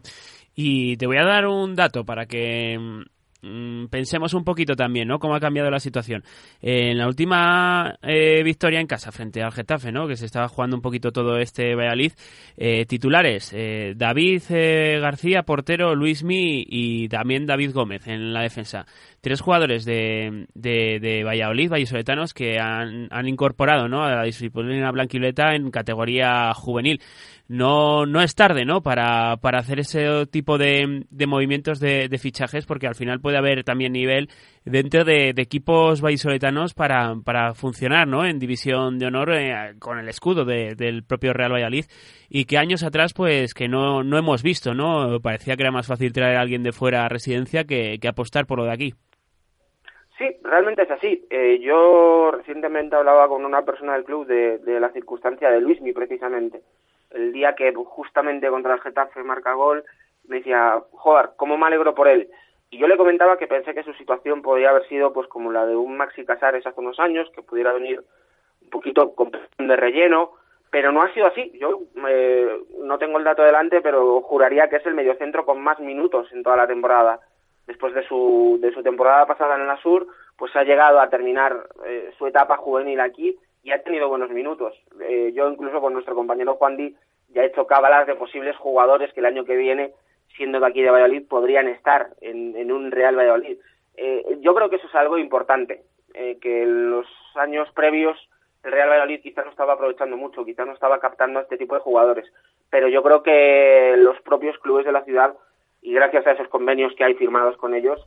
Y 0.54 0.96
te 0.96 1.06
voy 1.06 1.18
a 1.18 1.24
dar 1.24 1.46
un 1.46 1.74
dato 1.74 2.04
para 2.04 2.26
que 2.26 2.78
mm, 3.42 3.86
pensemos 3.86 4.34
un 4.34 4.44
poquito 4.44 4.74
también, 4.74 5.08
¿no? 5.08 5.18
Cómo 5.18 5.34
ha 5.34 5.40
cambiado 5.40 5.70
la 5.70 5.80
situación. 5.80 6.22
en 6.60 6.98
la 6.98 7.06
última 7.06 7.98
eh, 8.02 8.42
victoria 8.42 8.80
en 8.80 8.86
casa 8.86 9.12
frente 9.12 9.42
al 9.42 9.52
Getafe, 9.52 9.92
¿no? 9.92 10.06
Que 10.06 10.16
se 10.16 10.26
estaba 10.26 10.48
jugando 10.48 10.76
un 10.76 10.82
poquito 10.82 11.12
todo 11.12 11.38
este 11.38 11.74
Valladolid. 11.74 12.12
Eh, 12.56 12.84
titulares, 12.86 13.52
eh, 13.54 13.94
David 13.96 14.42
García, 15.00 15.42
portero, 15.42 15.94
Luis 15.94 16.22
Mi 16.22 16.64
y 16.66 17.08
también 17.08 17.46
David 17.46 17.72
Gómez 17.72 18.06
en 18.06 18.32
la 18.32 18.42
defensa. 18.42 18.86
Tres 19.20 19.40
jugadores 19.40 19.84
de, 19.84 20.46
de, 20.54 20.98
de 21.00 21.24
Valladolid, 21.24 21.70
vallisoletanos, 21.70 22.32
que 22.32 22.58
han, 22.58 23.08
han 23.10 23.28
incorporado, 23.28 23.88
¿no? 23.88 24.02
A 24.02 24.14
la 24.14 24.22
disciplina 24.24 24.90
blanquileta 24.90 25.54
en 25.54 25.70
categoría 25.70 26.52
juvenil 26.54 27.00
no, 27.50 28.06
no 28.06 28.22
es 28.22 28.36
tarde, 28.36 28.64
¿no? 28.64 28.80
Para, 28.80 29.36
para 29.38 29.58
hacer 29.58 29.80
ese 29.80 30.24
tipo 30.26 30.56
de, 30.56 31.02
de 31.10 31.26
movimientos 31.26 31.80
de, 31.80 32.08
fichajes, 32.16 32.64
porque 32.64 32.86
al 32.86 32.94
final 32.94 33.20
puede 33.20 33.38
haber 33.38 33.64
también 33.64 33.92
nivel 33.92 34.28
dentro 34.64 35.02
de, 35.02 35.30
equipos 35.30 36.00
vallisoletanos 36.00 36.74
para, 36.74 37.16
para 37.24 37.54
funcionar, 37.54 38.06
¿no? 38.06 38.24
En 38.24 38.38
división 38.38 39.00
de 39.00 39.06
honor 39.06 39.32
eh, 39.32 39.74
con 39.80 39.98
el 39.98 40.08
escudo 40.08 40.44
del 40.44 41.02
propio 41.02 41.32
Real 41.32 41.52
Valladolid 41.52 41.86
y 42.28 42.44
que 42.44 42.56
años 42.56 42.84
atrás, 42.84 43.14
pues, 43.14 43.52
que 43.52 43.66
no, 43.66 44.04
no 44.04 44.16
hemos 44.16 44.44
visto, 44.44 44.72
¿no? 44.72 45.18
Parecía 45.20 45.56
que 45.56 45.64
era 45.64 45.72
más 45.72 45.88
fácil 45.88 46.12
traer 46.12 46.36
a 46.36 46.42
alguien 46.42 46.62
de 46.62 46.70
fuera 46.70 47.04
a 47.04 47.08
residencia 47.08 47.64
que, 47.64 47.98
que 48.00 48.06
apostar 48.06 48.46
por 48.46 48.58
lo 48.58 48.64
de 48.66 48.72
aquí. 48.74 48.94
Sí, 50.18 50.26
realmente 50.44 50.82
es 50.82 50.90
así. 50.92 51.26
Eh, 51.30 51.58
yo 51.60 52.30
recientemente 52.30 52.94
hablaba 52.94 53.26
con 53.26 53.44
una 53.44 53.64
persona 53.64 53.94
del 53.94 54.04
club 54.04 54.24
de, 54.28 54.58
de 54.58 54.78
la 54.78 54.90
circunstancia 54.90 55.50
de 55.50 55.60
Luismi, 55.60 55.92
precisamente 55.92 56.62
el 57.10 57.32
día 57.32 57.54
que 57.54 57.72
justamente 57.74 58.48
contra 58.48 58.74
el 58.74 58.80
Getafe 58.80 59.22
marca 59.22 59.52
gol, 59.54 59.84
me 60.26 60.36
decía, 60.36 60.80
joder, 60.92 61.30
cómo 61.36 61.56
me 61.58 61.66
alegro 61.66 61.94
por 61.94 62.08
él. 62.08 62.28
Y 62.70 62.78
yo 62.78 62.86
le 62.86 62.96
comentaba 62.96 63.36
que 63.36 63.48
pensé 63.48 63.74
que 63.74 63.82
su 63.82 63.92
situación 63.94 64.42
podría 64.42 64.70
haber 64.70 64.86
sido 64.86 65.12
pues 65.12 65.26
como 65.26 65.50
la 65.50 65.66
de 65.66 65.74
un 65.74 65.96
Maxi 65.96 66.24
Casares 66.24 66.66
hace 66.66 66.80
unos 66.80 67.00
años, 67.00 67.28
que 67.34 67.42
pudiera 67.42 67.72
venir 67.72 68.04
un 68.62 68.70
poquito 68.70 69.14
de 69.58 69.76
relleno, 69.76 70.32
pero 70.70 70.92
no 70.92 71.02
ha 71.02 71.12
sido 71.12 71.26
así. 71.26 71.50
Yo 71.58 71.80
eh, 72.08 72.60
no 72.78 72.98
tengo 72.98 73.18
el 73.18 73.24
dato 73.24 73.42
delante, 73.42 73.80
pero 73.80 74.20
juraría 74.20 74.68
que 74.68 74.76
es 74.76 74.86
el 74.86 74.94
mediocentro 74.94 75.44
con 75.44 75.60
más 75.60 75.80
minutos 75.80 76.32
en 76.32 76.44
toda 76.44 76.56
la 76.56 76.68
temporada. 76.68 77.18
Después 77.66 77.92
de 77.92 78.06
su, 78.06 78.58
de 78.60 78.72
su 78.72 78.82
temporada 78.82 79.26
pasada 79.26 79.56
en 79.56 79.66
la 79.66 79.76
Sur, 79.78 80.06
pues 80.36 80.54
ha 80.54 80.62
llegado 80.62 81.00
a 81.00 81.10
terminar 81.10 81.68
eh, 81.84 82.12
su 82.18 82.26
etapa 82.26 82.56
juvenil 82.56 83.00
aquí 83.00 83.36
y 83.62 83.72
ha 83.72 83.82
tenido 83.82 84.08
buenos 84.08 84.30
minutos. 84.30 84.74
Eh, 85.00 85.32
yo 85.34 85.50
incluso 85.50 85.80
con 85.80 85.92
nuestro 85.92 86.14
compañero 86.14 86.54
Juan 86.54 86.76
Di 86.76 86.94
ya 87.28 87.42
he 87.42 87.46
hecho 87.46 87.66
cábalas 87.66 88.06
de 88.06 88.16
posibles 88.16 88.56
jugadores 88.56 89.12
que 89.12 89.20
el 89.20 89.26
año 89.26 89.44
que 89.44 89.56
viene, 89.56 89.92
siendo 90.36 90.60
de 90.60 90.66
aquí 90.66 90.82
de 90.82 90.90
Valladolid, 90.90 91.28
podrían 91.28 91.68
estar 91.68 92.10
en, 92.20 92.72
un 92.72 92.90
Real 92.90 93.16
Valladolid. 93.16 93.58
Eh, 93.96 94.38
yo 94.40 94.54
creo 94.54 94.68
que 94.68 94.76
eso 94.76 94.88
es 94.88 94.94
algo 94.94 95.18
importante, 95.18 95.82
eh, 96.14 96.38
que 96.40 96.62
en 96.62 96.90
los 96.90 97.06
años 97.36 97.68
previos 97.72 98.16
el 98.64 98.72
Real 98.72 98.88
Valladolid 98.88 99.20
quizás 99.22 99.44
no 99.44 99.50
estaba 99.50 99.74
aprovechando 99.74 100.16
mucho, 100.16 100.44
quizás 100.44 100.66
no 100.66 100.72
estaba 100.72 100.98
captando 101.00 101.38
a 101.38 101.42
este 101.42 101.56
tipo 101.56 101.74
de 101.74 101.80
jugadores, 101.80 102.30
pero 102.68 102.88
yo 102.88 103.02
creo 103.02 103.22
que 103.22 103.94
los 103.96 104.20
propios 104.22 104.58
clubes 104.58 104.84
de 104.84 104.92
la 104.92 105.04
ciudad, 105.04 105.34
y 105.82 105.94
gracias 105.94 106.26
a 106.26 106.32
esos 106.32 106.48
convenios 106.48 106.92
que 106.94 107.04
hay 107.04 107.14
firmados 107.14 107.56
con 107.56 107.74
ellos, 107.74 108.00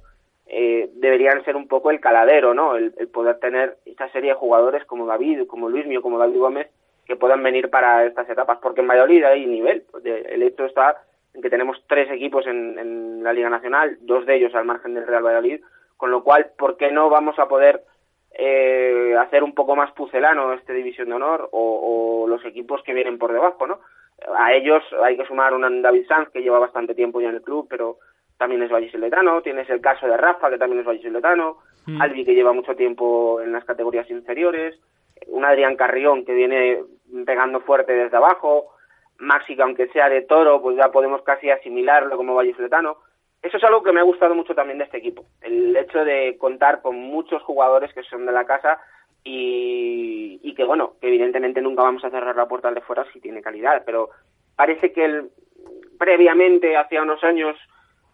eh, 0.48 0.90
deberían 0.96 1.44
ser 1.46 1.56
un 1.56 1.68
poco 1.68 1.90
el 1.92 2.00
caladero, 2.00 2.54
¿no? 2.54 2.76
El, 2.76 2.92
poder 3.10 3.40
tener 3.40 3.78
esta 3.86 4.10
serie 4.12 4.32
de 4.32 4.36
jugadores 4.36 4.86
como 4.86 5.06
David, 5.06 5.48
como 5.48 5.70
Luis 5.70 5.88
Mío, 5.88 6.02
como 6.02 6.18
David 6.18 6.38
Gómez, 6.38 6.68
que 7.06 7.16
puedan 7.16 7.42
venir 7.44 7.70
para 7.70 8.06
estas 8.06 8.30
etapas, 8.30 8.60
porque 8.62 8.82
en 8.82 8.88
Valladolid 8.88 9.24
hay 9.24 9.46
nivel. 9.46 9.84
El 10.04 10.44
hecho 10.44 10.66
está 10.66 11.02
en 11.34 11.42
que 11.42 11.50
tenemos 11.50 11.82
tres 11.88 12.10
equipos 12.12 12.46
en, 12.48 13.24
la 13.24 13.34
Liga 13.34 13.50
Nacional, 13.50 13.98
dos 14.02 14.26
de 14.26 14.36
ellos 14.36 14.54
al 14.54 14.66
margen 14.66 14.94
del 14.94 15.08
Real 15.08 15.24
Valladolid, 15.24 15.62
con 15.98 16.12
lo 16.12 16.24
cual, 16.24 16.52
¿por 16.58 16.78
qué 16.78 16.92
no 16.92 17.10
vamos 17.10 17.40
a 17.40 17.48
poder 17.48 17.84
eh, 18.34 19.16
hacer 19.20 19.44
un 19.44 19.54
poco 19.54 19.76
más 19.76 19.92
pucelano 19.94 20.54
este 20.54 20.74
División 20.74 21.08
de 21.10 21.16
Honor 21.16 21.50
o, 21.52 22.26
los 22.28 22.44
equipos 22.46 22.82
que 22.84 22.94
vienen 22.94 23.20
por 23.20 23.32
debajo, 23.32 23.68
¿no? 23.68 23.80
A 24.36 24.54
ellos 24.54 24.82
hay 25.04 25.18
que 25.18 25.26
sumar 25.26 25.54
un 25.54 25.82
David 25.82 26.08
Sanz 26.08 26.30
que 26.30 26.42
lleva 26.42 26.58
bastante 26.58 26.96
tiempo 26.96 27.22
ya 27.22 27.30
en 27.30 27.36
el 27.36 27.42
club, 27.42 27.68
pero 27.70 27.98
también 28.44 28.64
es 28.64 28.72
vallisoletano, 28.72 29.42
tienes 29.42 29.70
el 29.70 29.80
caso 29.80 30.06
de 30.06 30.18
Rafa, 30.18 30.50
que 30.50 30.58
también 30.58 30.82
es 30.82 30.86
vallisoletano, 30.86 31.60
mm. 31.86 32.02
Albi, 32.02 32.26
que 32.26 32.36
lleva 32.36 32.52
mucho 32.52 32.76
tiempo 32.76 33.40
en 33.40 33.54
las 33.54 33.64
categorías 33.64 34.10
inferiores, 34.10 34.78
un 35.28 35.46
Adrián 35.46 35.78
Carrión, 35.78 36.26
que 36.26 36.34
viene 36.34 36.84
pegando 37.26 37.62
fuerte 37.62 37.94
desde 37.94 38.18
abajo, 38.18 38.74
Maxi, 39.18 39.56
que 39.56 39.62
aunque 39.62 39.88
sea 39.94 40.10
de 40.10 40.24
toro, 40.24 40.62
pues 40.62 40.76
ya 40.76 40.92
podemos 40.92 41.22
casi 41.22 41.50
asimilarlo 41.52 42.18
como 42.18 42.36
vallisoletano. 42.36 42.98
Eso 43.42 43.56
es 43.56 43.64
algo 43.64 43.82
que 43.82 43.94
me 43.94 44.02
ha 44.02 44.04
gustado 44.04 44.36
mucho 44.36 44.54
también 44.54 44.78
de 44.78 44.84
este 44.84 44.98
equipo, 44.98 45.24
el 45.40 45.74
hecho 45.78 46.04
de 46.04 46.36
contar 46.38 46.82
con 46.82 46.98
muchos 46.98 47.42
jugadores 47.44 47.94
que 47.94 48.04
son 48.04 48.26
de 48.26 48.34
la 48.34 48.44
casa 48.44 48.82
y, 49.24 50.38
y 50.44 50.54
que, 50.54 50.66
bueno, 50.66 50.96
que 51.00 51.08
evidentemente 51.08 51.62
nunca 51.62 51.84
vamos 51.84 52.04
a 52.04 52.10
cerrar 52.10 52.36
la 52.36 52.50
puerta 52.50 52.68
al 52.68 52.76
de 52.76 52.82
fuera 52.82 53.06
si 53.14 53.22
tiene 53.22 53.42
calidad, 53.42 53.84
pero 53.86 54.10
parece 54.58 54.92
que 54.92 55.06
el, 55.06 55.30
previamente, 55.98 56.76
hace 56.76 57.00
unos 57.00 57.24
años, 57.24 57.56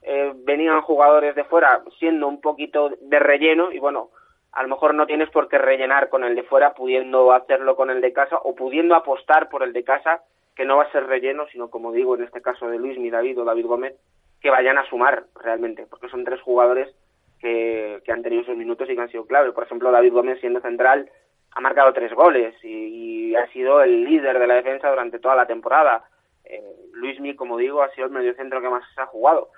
eh, 0.01 0.31
venían 0.35 0.81
jugadores 0.81 1.35
de 1.35 1.43
fuera 1.43 1.83
siendo 1.99 2.27
un 2.27 2.39
poquito 2.41 2.89
de 3.01 3.19
relleno 3.19 3.71
y 3.71 3.79
bueno, 3.79 4.09
a 4.51 4.63
lo 4.63 4.69
mejor 4.69 4.93
no 4.93 5.05
tienes 5.05 5.29
por 5.29 5.47
qué 5.49 5.57
rellenar 5.57 6.09
con 6.09 6.23
el 6.23 6.35
de 6.35 6.43
fuera 6.43 6.73
pudiendo 6.73 7.31
hacerlo 7.33 7.75
con 7.75 7.89
el 7.89 8.01
de 8.01 8.13
casa 8.13 8.37
o 8.37 8.55
pudiendo 8.55 8.95
apostar 8.95 9.49
por 9.49 9.63
el 9.63 9.73
de 9.73 9.83
casa 9.83 10.23
que 10.55 10.65
no 10.65 10.77
va 10.77 10.83
a 10.83 10.91
ser 10.91 11.05
relleno, 11.05 11.47
sino 11.51 11.69
como 11.69 11.91
digo 11.91 12.15
en 12.15 12.23
este 12.23 12.41
caso 12.41 12.69
de 12.69 12.77
Luis, 12.77 12.97
mi 12.97 13.09
David 13.09 13.39
o 13.39 13.45
David 13.45 13.65
Gómez, 13.65 13.95
que 14.41 14.49
vayan 14.49 14.77
a 14.77 14.85
sumar 14.85 15.25
realmente, 15.41 15.85
porque 15.89 16.09
son 16.09 16.23
tres 16.23 16.41
jugadores 16.41 16.93
que, 17.39 18.01
han 18.11 18.23
tenido 18.23 18.43
sus 18.43 18.57
minutos 18.57 18.89
y 18.89 18.95
que 18.95 19.01
han 19.01 19.09
sido 19.09 19.25
clave. 19.25 19.51
Por 19.51 19.63
ejemplo, 19.63 19.91
David 19.91 20.13
Gómez 20.13 20.39
siendo 20.39 20.61
central 20.61 21.09
ha 21.51 21.61
marcado 21.61 21.93
tres 21.93 22.13
goles 22.13 22.55
y, 22.63 23.35
ha 23.35 23.47
sido 23.51 23.81
el 23.81 24.03
líder 24.05 24.39
de 24.39 24.47
la 24.47 24.55
defensa 24.55 24.89
durante 24.89 25.19
toda 25.19 25.35
la 25.35 25.45
temporada. 25.45 26.03
Eh, 26.43 26.61
Luismi, 26.93 27.35
como 27.35 27.57
digo, 27.57 27.83
ha 27.83 27.91
sido 27.91 28.07
el 28.07 28.13
mediocentro 28.13 28.59
que 28.59 28.69
más 28.69 28.83
ha 28.97 29.05
jugado 29.05 29.49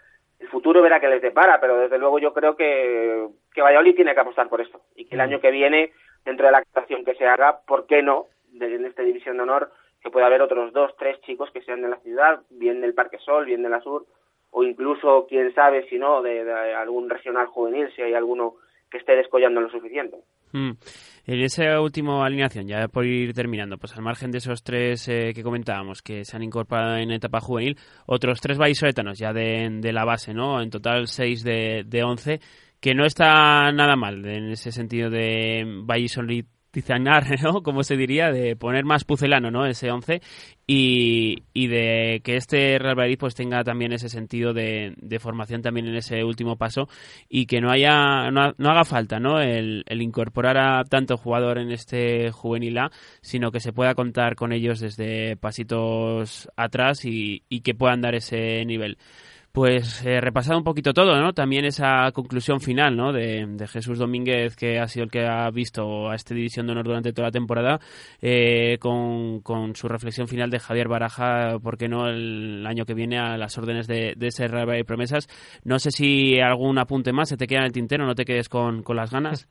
el 0.41 0.47
futuro 0.49 0.81
verá 0.81 0.99
que 0.99 1.07
les 1.07 1.21
depara, 1.21 1.61
pero 1.61 1.77
desde 1.77 1.99
luego 1.99 2.17
yo 2.17 2.33
creo 2.33 2.55
que, 2.55 3.27
que 3.53 3.61
Valladolid 3.61 3.95
tiene 3.95 4.15
que 4.15 4.19
apostar 4.19 4.49
por 4.49 4.59
esto 4.59 4.81
y 4.95 5.05
que 5.05 5.15
el 5.15 5.19
mm. 5.19 5.23
año 5.23 5.39
que 5.39 5.51
viene, 5.51 5.93
dentro 6.25 6.47
de 6.47 6.51
la 6.51 6.57
actuación 6.57 7.05
que 7.05 7.13
se 7.13 7.27
haga, 7.27 7.61
¿por 7.67 7.85
qué 7.85 8.01
no? 8.01 8.27
en 8.59 8.85
esta 8.85 9.03
división 9.03 9.37
de 9.37 9.43
honor, 9.43 9.71
que 10.01 10.09
pueda 10.09 10.25
haber 10.25 10.41
otros 10.41 10.73
dos, 10.73 10.95
tres 10.97 11.21
chicos 11.21 11.51
que 11.51 11.61
sean 11.61 11.81
de 11.81 11.89
la 11.89 11.99
ciudad, 11.99 12.41
bien 12.49 12.81
del 12.81 12.95
Parque 12.95 13.19
Sol, 13.19 13.45
bien 13.45 13.61
de 13.61 13.69
la 13.69 13.81
Sur, 13.81 14.05
o 14.49 14.63
incluso, 14.63 15.27
quién 15.29 15.53
sabe, 15.53 15.87
si 15.87 15.97
no, 15.97 16.21
de, 16.21 16.43
de 16.43 16.73
algún 16.73 17.09
regional 17.09 17.45
juvenil, 17.47 17.89
si 17.95 18.01
hay 18.01 18.13
alguno 18.13 18.55
que 18.89 18.97
esté 18.97 19.15
descollando 19.15 19.61
lo 19.61 19.69
suficiente. 19.69 20.17
Mm. 20.53 20.71
En 21.27 21.39
esa 21.39 21.79
última 21.79 22.25
alineación, 22.25 22.67
ya 22.67 22.87
por 22.87 23.05
ir 23.05 23.33
terminando, 23.33 23.77
pues 23.77 23.95
al 23.95 24.01
margen 24.01 24.31
de 24.31 24.39
esos 24.39 24.63
tres 24.63 25.07
eh, 25.07 25.33
que 25.35 25.43
comentábamos 25.43 26.01
que 26.01 26.25
se 26.25 26.35
han 26.35 26.43
incorporado 26.43 26.97
en 26.97 27.11
etapa 27.11 27.39
juvenil, 27.39 27.77
otros 28.07 28.41
tres 28.41 28.57
vallisoletanos 28.57 29.19
ya 29.19 29.31
de, 29.31 29.91
la 29.93 30.03
base, 30.03 30.33
¿no? 30.33 30.61
En 30.61 30.69
total 30.69 31.07
seis 31.07 31.43
de, 31.43 32.03
once, 32.03 32.41
que 32.79 32.95
no 32.95 33.05
está 33.05 33.71
nada 33.71 33.95
mal 33.95 34.25
en 34.25 34.51
ese 34.51 34.71
sentido 34.71 35.09
de 35.09 35.63
Valladolid 36.73 37.39
¿no? 37.43 37.63
Como 37.63 37.83
se 37.83 37.97
diría, 37.97 38.31
de 38.31 38.55
poner 38.55 38.85
más 38.85 39.03
pucelano, 39.03 39.51
¿no? 39.51 39.65
Ese 39.65 39.91
11 39.91 40.21
y, 40.65 41.43
y 41.53 41.67
de 41.67 42.21
que 42.23 42.37
este 42.37 42.79
Real 42.79 42.95
Madrid 42.95 43.17
pues 43.19 43.35
tenga 43.35 43.63
también 43.63 43.91
ese 43.91 44.09
sentido 44.09 44.53
de, 44.53 44.93
de, 44.97 45.19
formación 45.19 45.61
también 45.61 45.87
en 45.87 45.95
ese 45.95 46.23
último 46.23 46.55
paso 46.55 46.87
y 47.27 47.45
que 47.45 47.59
no 47.59 47.71
haya 47.71 48.31
no, 48.31 48.53
haga 48.57 48.85
falta, 48.85 49.19
¿no? 49.19 49.41
El, 49.41 49.83
el, 49.87 50.01
incorporar 50.01 50.57
a 50.57 50.83
tanto 50.85 51.17
jugador 51.17 51.57
en 51.57 51.71
este 51.71 52.31
juvenil 52.31 52.77
A, 52.77 52.91
sino 53.21 53.51
que 53.51 53.59
se 53.59 53.73
pueda 53.73 53.95
contar 53.95 54.35
con 54.35 54.53
ellos 54.53 54.79
desde 54.79 55.35
pasitos 55.37 56.49
atrás 56.55 57.05
y, 57.05 57.43
y 57.49 57.61
que 57.61 57.75
puedan 57.75 58.01
dar 58.01 58.15
ese 58.15 58.63
nivel. 58.65 58.97
Pues 59.51 60.05
eh, 60.05 60.21
repasado 60.21 60.57
un 60.57 60.63
poquito 60.63 60.93
todo, 60.93 61.19
¿no? 61.19 61.33
También 61.33 61.65
esa 61.65 62.11
conclusión 62.13 62.61
final, 62.61 62.95
¿no? 62.95 63.11
De, 63.11 63.47
Jesús 63.67 63.99
Domínguez, 63.99 64.55
que 64.55 64.79
ha 64.79 64.87
sido 64.87 65.05
el 65.05 65.11
que 65.11 65.25
ha 65.25 65.49
visto 65.51 66.09
a 66.09 66.15
esta 66.15 66.33
división 66.33 66.65
de 66.65 66.71
honor 66.71 66.85
durante 66.85 67.13
toda 67.13 67.27
la 67.27 67.31
temporada, 67.31 67.79
eh, 68.21 68.77
con, 68.79 69.41
su 69.75 69.87
reflexión 69.87 70.27
final 70.27 70.49
de 70.49 70.59
Javier 70.59 70.87
Baraja, 70.87 71.59
¿por 71.61 71.77
qué 71.77 71.87
no 71.87 72.07
el 72.07 72.65
año 72.65 72.85
que 72.85 72.93
viene 72.93 73.19
a 73.19 73.37
las 73.37 73.57
órdenes 73.57 73.87
de, 73.87 74.13
de 74.15 74.27
ese 74.27 74.47
Real 74.47 74.79
y 74.79 74.83
Promesas? 74.83 75.27
No 75.65 75.79
sé 75.79 75.91
si 75.91 76.39
algún 76.39 76.77
apunte 76.79 77.11
más 77.11 77.29
se 77.29 77.37
te 77.37 77.47
queda 77.47 77.59
en 77.59 77.65
el 77.65 77.71
tintero, 77.73 78.05
no 78.05 78.15
te 78.15 78.25
quedes 78.25 78.49
con, 78.49 78.83
con 78.83 78.95
las 78.95 79.11
ganas. 79.11 79.49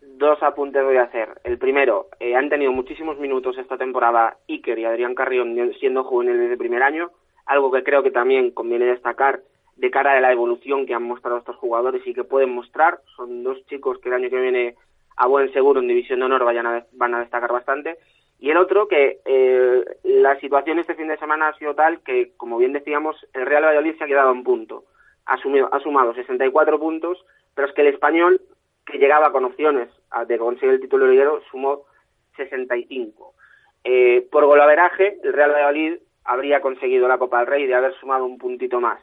Dos 0.00 0.40
apuntes 0.42 0.84
voy 0.84 0.98
a 0.98 1.02
hacer. 1.02 1.40
El 1.42 1.58
primero, 1.58 2.06
eh, 2.20 2.36
han 2.36 2.48
tenido 2.48 2.70
muchísimos 2.70 3.18
minutos 3.18 3.58
esta 3.58 3.76
temporada 3.76 4.36
Iker 4.48 4.78
y 4.78 4.84
Adrián 4.84 5.16
Carrión 5.16 5.56
siendo 5.80 6.04
juveniles 6.04 6.48
de 6.48 6.56
primer 6.56 6.82
año, 6.82 7.10
algo 7.46 7.70
que 7.70 7.82
creo 7.82 8.02
que 8.02 8.10
también 8.10 8.50
conviene 8.50 8.86
destacar 8.86 9.40
de 9.76 9.90
cara 9.90 10.12
a 10.12 10.20
la 10.20 10.32
evolución 10.32 10.86
que 10.86 10.94
han 10.94 11.02
mostrado 11.02 11.38
estos 11.38 11.56
jugadores 11.56 12.06
y 12.06 12.14
que 12.14 12.24
pueden 12.24 12.54
mostrar. 12.54 13.00
Son 13.16 13.42
dos 13.42 13.64
chicos 13.66 13.98
que 13.98 14.08
el 14.08 14.14
año 14.14 14.30
que 14.30 14.40
viene 14.40 14.76
a 15.16 15.26
buen 15.26 15.52
seguro 15.52 15.80
en 15.80 15.88
División 15.88 16.20
de 16.20 16.26
Honor 16.26 16.44
vayan 16.44 16.66
a, 16.66 16.86
van 16.92 17.14
a 17.14 17.20
destacar 17.20 17.52
bastante. 17.52 17.98
Y 18.38 18.50
el 18.50 18.56
otro, 18.56 18.88
que 18.88 19.20
eh, 19.24 19.84
la 20.02 20.38
situación 20.40 20.78
este 20.78 20.94
fin 20.94 21.08
de 21.08 21.16
semana 21.16 21.48
ha 21.48 21.58
sido 21.58 21.74
tal 21.74 22.00
que, 22.00 22.32
como 22.36 22.58
bien 22.58 22.72
decíamos, 22.72 23.16
el 23.34 23.46
Real 23.46 23.64
Valladolid 23.64 23.96
se 23.96 24.04
ha 24.04 24.08
quedado 24.08 24.32
en 24.32 24.42
punto. 24.42 24.84
Ha, 25.26 25.34
ha 25.34 25.80
sumado 25.80 26.14
64 26.14 26.80
puntos, 26.80 27.24
pero 27.54 27.68
es 27.68 27.74
que 27.74 27.82
el 27.82 27.88
español 27.88 28.40
que 28.84 28.98
llegaba 28.98 29.30
con 29.30 29.44
opciones 29.44 29.88
de 30.26 30.38
conseguir 30.38 30.74
el 30.74 30.80
título 30.80 31.06
liguero, 31.06 31.40
sumó 31.50 31.82
65. 32.36 33.34
Eh, 33.84 34.26
por 34.30 34.44
golaveraje, 34.46 35.18
el 35.22 35.32
Real 35.32 35.52
Valladolid 35.52 35.94
habría 36.24 36.60
conseguido 36.60 37.08
la 37.08 37.18
Copa 37.18 37.38
del 37.38 37.46
Rey 37.46 37.66
de 37.66 37.74
haber 37.74 37.94
sumado 37.94 38.24
un 38.24 38.38
puntito 38.38 38.80
más. 38.80 39.00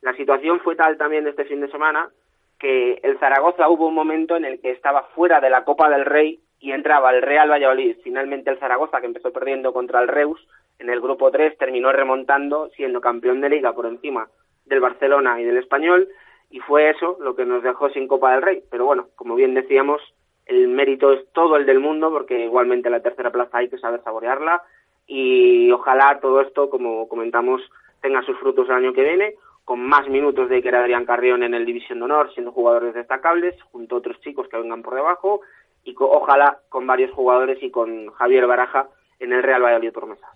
La 0.00 0.14
situación 0.14 0.60
fue 0.60 0.76
tal 0.76 0.96
también 0.96 1.26
este 1.26 1.44
fin 1.44 1.60
de 1.60 1.70
semana 1.70 2.10
que 2.58 3.00
el 3.02 3.18
Zaragoza 3.18 3.68
hubo 3.68 3.88
un 3.88 3.94
momento 3.94 4.36
en 4.36 4.44
el 4.44 4.60
que 4.60 4.70
estaba 4.70 5.04
fuera 5.14 5.40
de 5.40 5.50
la 5.50 5.64
Copa 5.64 5.88
del 5.88 6.04
Rey 6.04 6.40
y 6.60 6.72
entraba 6.72 7.10
el 7.10 7.22
Real 7.22 7.50
Valladolid. 7.50 7.96
Finalmente 8.02 8.50
el 8.50 8.58
Zaragoza, 8.58 9.00
que 9.00 9.06
empezó 9.06 9.32
perdiendo 9.32 9.72
contra 9.72 10.00
el 10.00 10.08
Reus, 10.08 10.46
en 10.78 10.90
el 10.90 11.00
grupo 11.00 11.30
3 11.30 11.58
terminó 11.58 11.92
remontando, 11.92 12.70
siendo 12.76 13.00
campeón 13.00 13.40
de 13.40 13.50
liga 13.50 13.72
por 13.74 13.86
encima 13.86 14.28
del 14.64 14.80
Barcelona 14.80 15.40
y 15.40 15.44
del 15.44 15.58
Español, 15.58 16.08
y 16.50 16.60
fue 16.60 16.90
eso 16.90 17.18
lo 17.20 17.34
que 17.34 17.44
nos 17.44 17.62
dejó 17.62 17.90
sin 17.90 18.08
Copa 18.08 18.32
del 18.32 18.42
Rey. 18.42 18.62
Pero 18.70 18.86
bueno, 18.86 19.08
como 19.16 19.34
bien 19.34 19.54
decíamos, 19.54 20.00
el 20.46 20.68
mérito 20.68 21.12
es 21.12 21.26
todo 21.32 21.56
el 21.56 21.66
del 21.66 21.80
mundo 21.80 22.10
porque 22.10 22.44
igualmente 22.44 22.90
la 22.90 23.00
tercera 23.00 23.30
plaza 23.30 23.58
hay 23.58 23.68
que 23.68 23.78
saber 23.78 24.02
saborearla 24.02 24.62
y 25.06 25.70
ojalá 25.70 26.18
todo 26.20 26.40
esto, 26.40 26.70
como 26.70 27.08
comentamos, 27.08 27.60
tenga 28.00 28.22
sus 28.22 28.38
frutos 28.38 28.68
el 28.68 28.76
año 28.76 28.92
que 28.92 29.02
viene, 29.02 29.34
con 29.64 29.80
más 29.80 30.08
minutos 30.08 30.48
de 30.48 30.62
que 30.62 30.68
era 30.68 30.80
Adrián 30.80 31.06
Carrión 31.06 31.42
en 31.42 31.54
el 31.54 31.64
División 31.64 31.98
de 31.98 32.04
Honor, 32.04 32.32
siendo 32.34 32.52
jugadores 32.52 32.94
destacables, 32.94 33.54
junto 33.72 33.94
a 33.94 33.98
otros 33.98 34.20
chicos 34.20 34.46
que 34.48 34.58
vengan 34.58 34.82
por 34.82 34.94
debajo, 34.94 35.40
y 35.84 35.94
ojalá 35.98 36.58
con 36.68 36.86
varios 36.86 37.10
jugadores 37.12 37.62
y 37.62 37.70
con 37.70 38.10
Javier 38.12 38.46
Baraja 38.46 38.88
en 39.20 39.32
el 39.32 39.42
Real 39.42 39.62
Valladolid 39.62 39.92
Promesas. 39.92 40.28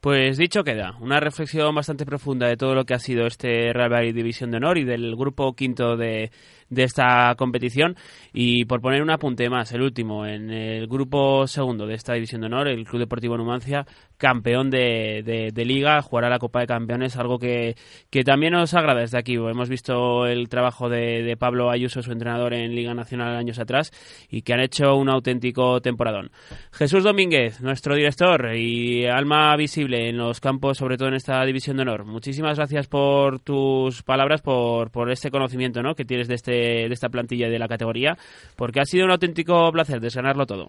Pues 0.00 0.36
dicho 0.36 0.62
queda, 0.62 0.94
una 1.00 1.20
reflexión 1.20 1.74
bastante 1.74 2.04
profunda 2.04 2.46
de 2.46 2.56
todo 2.56 2.74
lo 2.74 2.84
que 2.84 2.94
ha 2.94 2.98
sido 2.98 3.26
este 3.26 3.72
Real 3.72 3.90
Valladolid 3.90 4.14
División 4.14 4.50
de 4.50 4.58
Honor 4.58 4.78
y 4.78 4.84
del 4.84 5.16
grupo 5.16 5.54
quinto 5.54 5.96
de, 5.96 6.30
de 6.68 6.84
esta 6.84 7.34
competición. 7.36 7.96
Y 8.32 8.64
por 8.64 8.80
poner 8.80 9.02
un 9.02 9.10
apunte 9.10 9.48
más, 9.48 9.72
el 9.72 9.82
último, 9.82 10.26
en 10.26 10.50
el 10.50 10.86
grupo 10.86 11.46
segundo 11.46 11.86
de 11.86 11.94
esta 11.94 12.14
división 12.14 12.40
de 12.40 12.48
honor, 12.48 12.68
el 12.68 12.84
Club 12.84 13.00
Deportivo 13.00 13.36
Numancia, 13.36 13.86
campeón 14.16 14.70
de, 14.70 15.50
de, 15.52 15.64
liga, 15.64 16.00
jugará 16.02 16.28
la 16.28 16.38
Copa 16.38 16.60
de 16.60 16.66
Campeones, 16.66 17.16
algo 17.16 17.38
que, 17.38 17.76
que, 18.10 18.22
también 18.24 18.52
nos 18.52 18.72
agrada 18.74 19.00
desde 19.00 19.18
aquí. 19.18 19.34
Hemos 19.34 19.68
visto 19.68 20.26
el 20.26 20.48
trabajo 20.48 20.88
de, 20.88 21.22
de, 21.22 21.36
Pablo 21.36 21.70
Ayuso, 21.70 22.02
su 22.02 22.12
entrenador 22.12 22.54
en 22.54 22.74
Liga 22.74 22.94
Nacional 22.94 23.36
años 23.36 23.58
atrás, 23.58 23.90
y 24.30 24.42
que 24.42 24.54
han 24.54 24.60
hecho 24.60 24.96
un 24.96 25.08
auténtico 25.08 25.80
temporadón. 25.80 26.30
Jesús 26.72 27.04
Domínguez, 27.04 27.60
nuestro 27.60 27.94
director 27.94 28.54
y 28.56 29.06
alma 29.06 29.54
visible 29.56 30.08
en 30.08 30.16
los 30.16 30.40
campos, 30.40 30.78
sobre 30.78 30.96
todo 30.96 31.08
en 31.08 31.14
esta 31.14 31.44
división 31.44 31.76
de 31.76 31.82
honor. 31.82 32.04
Muchísimas 32.04 32.56
gracias 32.56 32.86
por 32.86 33.40
tus 33.40 34.02
palabras, 34.02 34.40
por, 34.40 34.90
por 34.90 35.10
este 35.10 35.30
conocimiento 35.30 35.82
¿no? 35.82 35.94
que 35.94 36.04
tienes 36.04 36.28
de 36.28 36.34
este 36.34 36.55
de, 36.56 36.86
esta 36.86 37.08
plantilla 37.08 37.48
de 37.48 37.58
la 37.58 37.68
categoría, 37.68 38.16
porque 38.56 38.80
ha 38.80 38.84
sido 38.84 39.04
un 39.04 39.12
auténtico 39.12 39.70
placer 39.72 40.00
desganarlo 40.00 40.46
todo. 40.46 40.68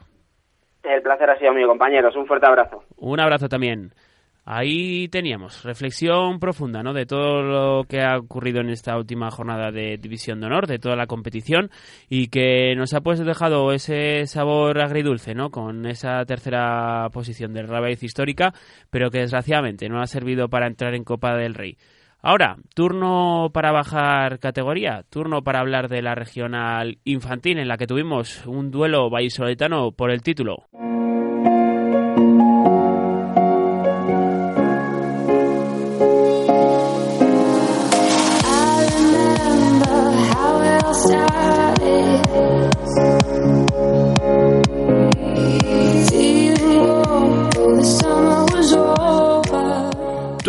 El 0.84 1.02
placer 1.02 1.30
ha 1.30 1.38
sido 1.38 1.54
mío, 1.54 1.68
compañeros. 1.68 2.16
Un 2.16 2.26
fuerte 2.26 2.48
abrazo. 2.48 2.84
Un 2.98 3.20
abrazo 3.20 3.50
también. 3.50 3.92
Ahí 4.50 5.10
teníamos 5.10 5.66
reflexión 5.66 6.40
profunda 6.40 6.82
¿no? 6.82 6.94
de 6.94 7.06
todo 7.06 7.42
lo 7.42 7.84
que 7.84 8.02
ha 8.02 8.18
ocurrido 8.18 8.62
en 8.62 8.70
esta 8.70 8.96
última 8.96 9.30
jornada 9.30 9.72
de 9.72 9.98
División 9.98 10.40
de 10.40 10.46
Honor, 10.46 10.68
de 10.68 10.80
toda 10.80 10.96
la 10.96 11.06
competición 11.06 11.70
y 12.08 12.30
que 12.30 12.74
nos 12.78 12.94
ha 12.94 13.02
pues 13.02 13.20
dejado 13.20 13.74
ese 13.74 14.26
sabor 14.26 14.80
agridulce 14.80 15.36
¿no? 15.36 15.50
con 15.50 15.86
esa 15.86 16.24
tercera 16.24 17.10
posición 17.12 17.52
del 17.52 17.68
Rabaiz 17.68 18.02
histórica, 18.04 18.54
pero 18.90 19.12
que 19.12 19.20
desgraciadamente 19.20 19.90
no 19.90 20.00
ha 20.00 20.08
servido 20.08 20.48
para 20.48 20.68
entrar 20.68 20.96
en 20.96 21.04
Copa 21.04 21.36
del 21.36 21.54
Rey. 21.54 21.76
Ahora, 22.22 22.58
turno 22.74 23.52
para 23.54 23.72
bajar 23.72 24.40
categoría, 24.40 25.04
turno 25.10 25.44
para 25.44 25.60
hablar 25.60 25.88
de 25.88 26.02
la 26.02 26.16
regional 26.16 27.00
infantil 27.04 27.60
en 27.60 27.68
la 27.68 27.78
que 27.78 27.88
tuvimos 27.88 28.46
un 28.46 28.72
duelo 28.72 29.10
vallisoletano 29.10 29.92
por 29.92 30.12
el 30.12 30.22
título. 30.22 30.68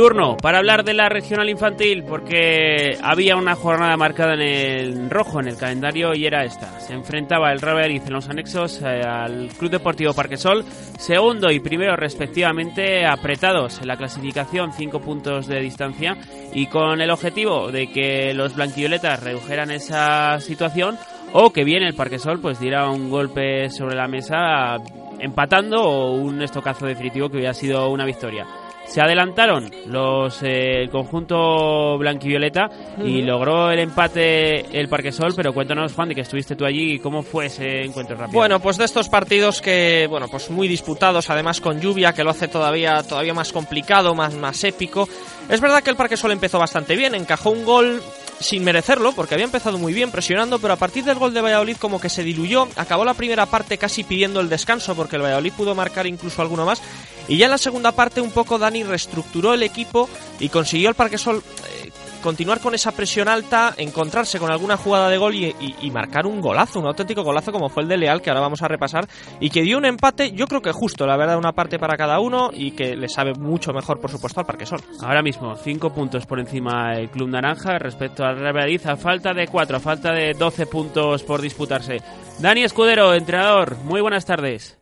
Turno 0.08 0.38
para 0.38 0.56
hablar 0.56 0.84
de 0.84 0.94
la 0.94 1.10
regional 1.10 1.50
infantil 1.50 2.02
porque 2.02 2.96
había 3.02 3.36
una 3.36 3.54
jornada 3.54 3.94
marcada 3.98 4.32
en 4.32 4.40
el 4.40 5.10
rojo 5.10 5.38
en 5.38 5.48
el 5.48 5.58
calendario 5.58 6.14
y 6.14 6.24
era 6.24 6.44
esta. 6.44 6.80
Se 6.80 6.94
enfrentaba 6.94 7.52
el 7.52 7.60
Real 7.60 7.90
en 7.90 8.12
los 8.14 8.26
anexos 8.30 8.80
eh, 8.80 9.02
al 9.04 9.48
Club 9.48 9.70
Deportivo 9.70 10.14
Parquesol, 10.14 10.64
segundo 10.98 11.50
y 11.50 11.60
primero 11.60 11.94
respectivamente 11.94 13.04
apretados 13.04 13.82
en 13.82 13.88
la 13.88 13.98
clasificación, 13.98 14.72
cinco 14.72 15.00
puntos 15.00 15.46
de 15.46 15.60
distancia 15.60 16.16
y 16.54 16.68
con 16.68 17.02
el 17.02 17.10
objetivo 17.10 17.70
de 17.70 17.92
que 17.92 18.32
los 18.32 18.56
blanquivioletas 18.56 19.22
redujeran 19.22 19.70
esa 19.70 20.40
situación 20.40 20.96
o 21.34 21.52
que 21.52 21.64
bien 21.64 21.82
el 21.82 21.92
Parquesol 21.92 22.40
pues 22.40 22.58
diera 22.58 22.88
un 22.88 23.10
golpe 23.10 23.68
sobre 23.68 23.94
la 23.94 24.08
mesa 24.08 24.76
empatando 25.18 25.82
o 25.82 26.12
un 26.12 26.40
estocazo 26.40 26.86
definitivo 26.86 27.28
que 27.28 27.36
hubiera 27.36 27.52
sido 27.52 27.90
una 27.90 28.06
victoria. 28.06 28.46
Se 28.88 29.02
adelantaron 29.02 29.70
los 29.86 30.42
eh, 30.42 30.82
el 30.82 30.90
conjunto 30.90 31.98
blanquivioleta 31.98 32.70
y 33.04 33.22
logró 33.22 33.70
el 33.70 33.80
empate 33.80 34.78
el 34.78 34.88
Parque 34.88 35.12
Sol, 35.12 35.34
pero 35.36 35.52
cuéntanos 35.52 35.92
Juan 35.92 36.08
de 36.08 36.14
que 36.14 36.22
estuviste 36.22 36.56
tú 36.56 36.64
allí 36.64 36.98
cómo 36.98 37.22
fue 37.22 37.46
ese 37.46 37.84
encuentro 37.84 38.16
rápido. 38.16 38.38
Bueno, 38.38 38.60
pues 38.60 38.78
de 38.78 38.86
estos 38.86 39.08
partidos 39.08 39.60
que 39.60 40.06
bueno, 40.08 40.28
pues 40.28 40.50
muy 40.50 40.68
disputados, 40.68 41.28
además 41.28 41.60
con 41.60 41.80
lluvia 41.80 42.14
que 42.14 42.24
lo 42.24 42.30
hace 42.30 42.48
todavía 42.48 43.02
todavía 43.02 43.34
más 43.34 43.52
complicado, 43.52 44.14
más 44.14 44.34
más 44.34 44.64
épico. 44.64 45.06
Es 45.50 45.60
verdad 45.60 45.82
que 45.82 45.90
el 45.90 45.96
Parque 45.96 46.16
Sol 46.16 46.32
empezó 46.32 46.58
bastante 46.58 46.96
bien, 46.96 47.14
encajó 47.14 47.50
un 47.50 47.64
gol 47.64 48.02
sin 48.40 48.64
merecerlo, 48.64 49.12
porque 49.12 49.34
había 49.34 49.46
empezado 49.46 49.78
muy 49.78 49.92
bien 49.92 50.10
presionando, 50.10 50.58
pero 50.58 50.74
a 50.74 50.76
partir 50.76 51.04
del 51.04 51.18
gol 51.18 51.34
de 51.34 51.40
Valladolid 51.40 51.76
como 51.76 52.00
que 52.00 52.08
se 52.08 52.22
diluyó, 52.22 52.68
acabó 52.76 53.04
la 53.04 53.14
primera 53.14 53.46
parte 53.46 53.78
casi 53.78 54.04
pidiendo 54.04 54.40
el 54.40 54.48
descanso, 54.48 54.94
porque 54.94 55.16
el 55.16 55.22
Valladolid 55.22 55.52
pudo 55.52 55.74
marcar 55.74 56.06
incluso 56.06 56.42
alguno 56.42 56.64
más, 56.64 56.80
y 57.26 57.36
ya 57.36 57.46
en 57.46 57.50
la 57.50 57.58
segunda 57.58 57.92
parte 57.92 58.20
un 58.20 58.30
poco 58.30 58.58
Dani 58.58 58.84
reestructuró 58.84 59.54
el 59.54 59.62
equipo 59.62 60.08
y 60.40 60.48
consiguió 60.48 60.88
el 60.88 60.94
Parque 60.94 61.18
Sol 61.18 61.42
eh, 61.82 61.87
continuar 62.22 62.60
con 62.60 62.74
esa 62.74 62.92
presión 62.92 63.28
alta, 63.28 63.72
encontrarse 63.76 64.38
con 64.38 64.50
alguna 64.50 64.76
jugada 64.76 65.08
de 65.08 65.18
gol 65.18 65.34
y, 65.34 65.90
marcar 65.92 66.26
un 66.26 66.40
golazo, 66.40 66.80
un 66.80 66.86
auténtico 66.86 67.22
golazo 67.22 67.52
como 67.52 67.68
fue 67.68 67.82
el 67.82 67.88
de 67.88 67.96
Leal, 67.96 68.20
que 68.20 68.30
ahora 68.30 68.42
vamos 68.42 68.62
a 68.62 68.68
repasar, 68.68 69.06
y 69.40 69.50
que 69.50 69.62
dio 69.62 69.78
un 69.78 69.84
empate, 69.84 70.32
yo 70.32 70.46
creo 70.46 70.60
que 70.60 70.72
justo, 70.72 71.06
la 71.06 71.16
verdad, 71.16 71.38
una 71.38 71.52
parte 71.52 71.78
para 71.78 71.96
cada 71.96 72.20
uno 72.20 72.50
y 72.52 72.72
que 72.72 72.96
le 72.96 73.08
sabe 73.08 73.32
mucho 73.34 73.72
mejor, 73.72 74.00
por 74.00 74.10
supuesto, 74.10 74.40
al 74.40 74.46
Parque 74.46 74.66
Sol. 74.66 74.80
Ahora 75.02 75.22
mismo, 75.22 75.54
cinco 75.56 75.90
puntos 75.92 76.26
por 76.26 76.40
encima 76.40 76.94
el 76.94 77.10
Club 77.10 77.28
Naranja 77.28 77.78
respecto 77.78 78.24
al 78.24 78.38
Real 78.38 78.54
Madrid, 78.54 78.80
a 78.86 78.96
falta 78.96 79.32
de 79.32 79.46
cuatro, 79.46 79.76
a 79.76 79.80
falta 79.80 80.12
de 80.12 80.34
12 80.34 80.66
puntos 80.66 81.22
por 81.22 81.40
disputarse. 81.40 81.98
Dani 82.40 82.64
Escudero, 82.64 83.14
entrenador, 83.14 83.76
muy 83.84 84.00
buenas 84.00 84.26
tardes. 84.26 84.78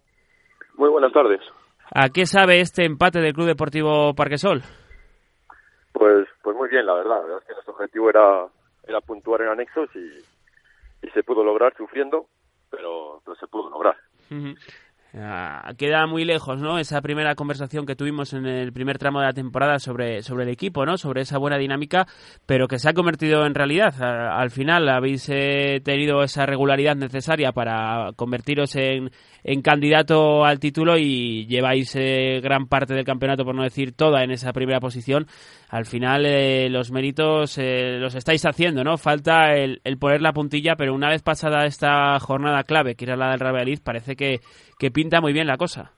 Muy 0.76 0.90
buenas 0.90 1.12
tardes. 1.12 1.40
¿A 1.94 2.08
qué 2.08 2.26
sabe 2.26 2.60
este 2.60 2.84
empate 2.84 3.20
del 3.20 3.32
Club 3.32 3.46
Deportivo 3.46 4.14
Parquesol? 4.14 4.62
Pues, 5.98 6.28
pues 6.42 6.54
muy 6.54 6.68
bien, 6.68 6.84
la 6.84 6.92
verdad. 6.92 7.16
La 7.16 7.22
verdad 7.22 7.38
es 7.40 7.46
que 7.46 7.52
nuestro 7.54 7.72
objetivo 7.72 8.10
era, 8.10 8.46
era 8.86 9.00
puntuar 9.00 9.40
en 9.40 9.48
anexos 9.48 9.88
y, 9.94 11.06
y 11.06 11.10
se 11.10 11.22
pudo 11.22 11.42
lograr 11.42 11.74
sufriendo, 11.74 12.26
pero, 12.70 13.22
pero 13.24 13.34
se 13.36 13.46
pudo 13.46 13.70
lograr. 13.70 13.96
Ah, 15.18 15.72
queda 15.78 16.06
muy 16.06 16.26
lejos, 16.26 16.60
¿no? 16.60 16.78
Esa 16.78 17.00
primera 17.00 17.34
conversación 17.34 17.86
que 17.86 17.96
tuvimos 17.96 18.34
en 18.34 18.44
el 18.44 18.70
primer 18.74 18.98
tramo 18.98 19.20
de 19.20 19.26
la 19.26 19.32
temporada 19.32 19.78
sobre, 19.78 20.20
sobre 20.22 20.44
el 20.44 20.50
equipo, 20.50 20.84
¿no? 20.84 20.98
Sobre 20.98 21.22
esa 21.22 21.38
buena 21.38 21.56
dinámica, 21.56 22.06
pero 22.44 22.68
que 22.68 22.78
se 22.78 22.90
ha 22.90 22.92
convertido 22.92 23.46
en 23.46 23.54
realidad. 23.54 23.94
al 24.02 24.50
final 24.50 24.86
habéis 24.90 25.26
eh, 25.30 25.80
tenido 25.82 26.22
esa 26.22 26.44
regularidad 26.44 26.96
necesaria 26.96 27.52
para 27.52 28.10
convertiros 28.16 28.76
en, 28.76 29.10
en 29.48 29.62
candidato 29.62 30.44
al 30.44 30.58
título 30.58 30.98
y 30.98 31.46
lleváis 31.46 31.94
eh, 31.94 32.40
gran 32.42 32.66
parte 32.66 32.94
del 32.94 33.04
campeonato, 33.04 33.44
por 33.44 33.54
no 33.54 33.62
decir 33.62 33.94
toda, 33.94 34.24
en 34.24 34.32
esa 34.32 34.52
primera 34.52 34.80
posición. 34.80 35.26
Al 35.70 35.86
final 35.86 36.26
eh, 36.26 36.68
los 36.68 36.90
méritos 36.90 37.56
los 37.56 38.14
estáis 38.16 38.44
haciendo, 38.44 38.82
¿no? 38.82 38.98
Falta 38.98 39.54
el, 39.54 39.80
poner 40.00 40.20
la 40.20 40.32
puntilla, 40.32 40.74
pero 40.74 40.94
una 40.94 41.10
vez 41.10 41.22
pasada 41.22 41.64
esta 41.64 42.18
jornada 42.18 42.64
clave, 42.64 42.96
que 42.96 43.04
era 43.04 43.14
la 43.14 43.30
del 43.30 43.38
Real 43.38 43.68
parece 43.84 44.16
que, 44.16 44.40
que 44.80 44.90
pinta 44.90 45.20
muy 45.20 45.32
bien 45.32 45.46
la 45.46 45.56
cosa. 45.56 45.92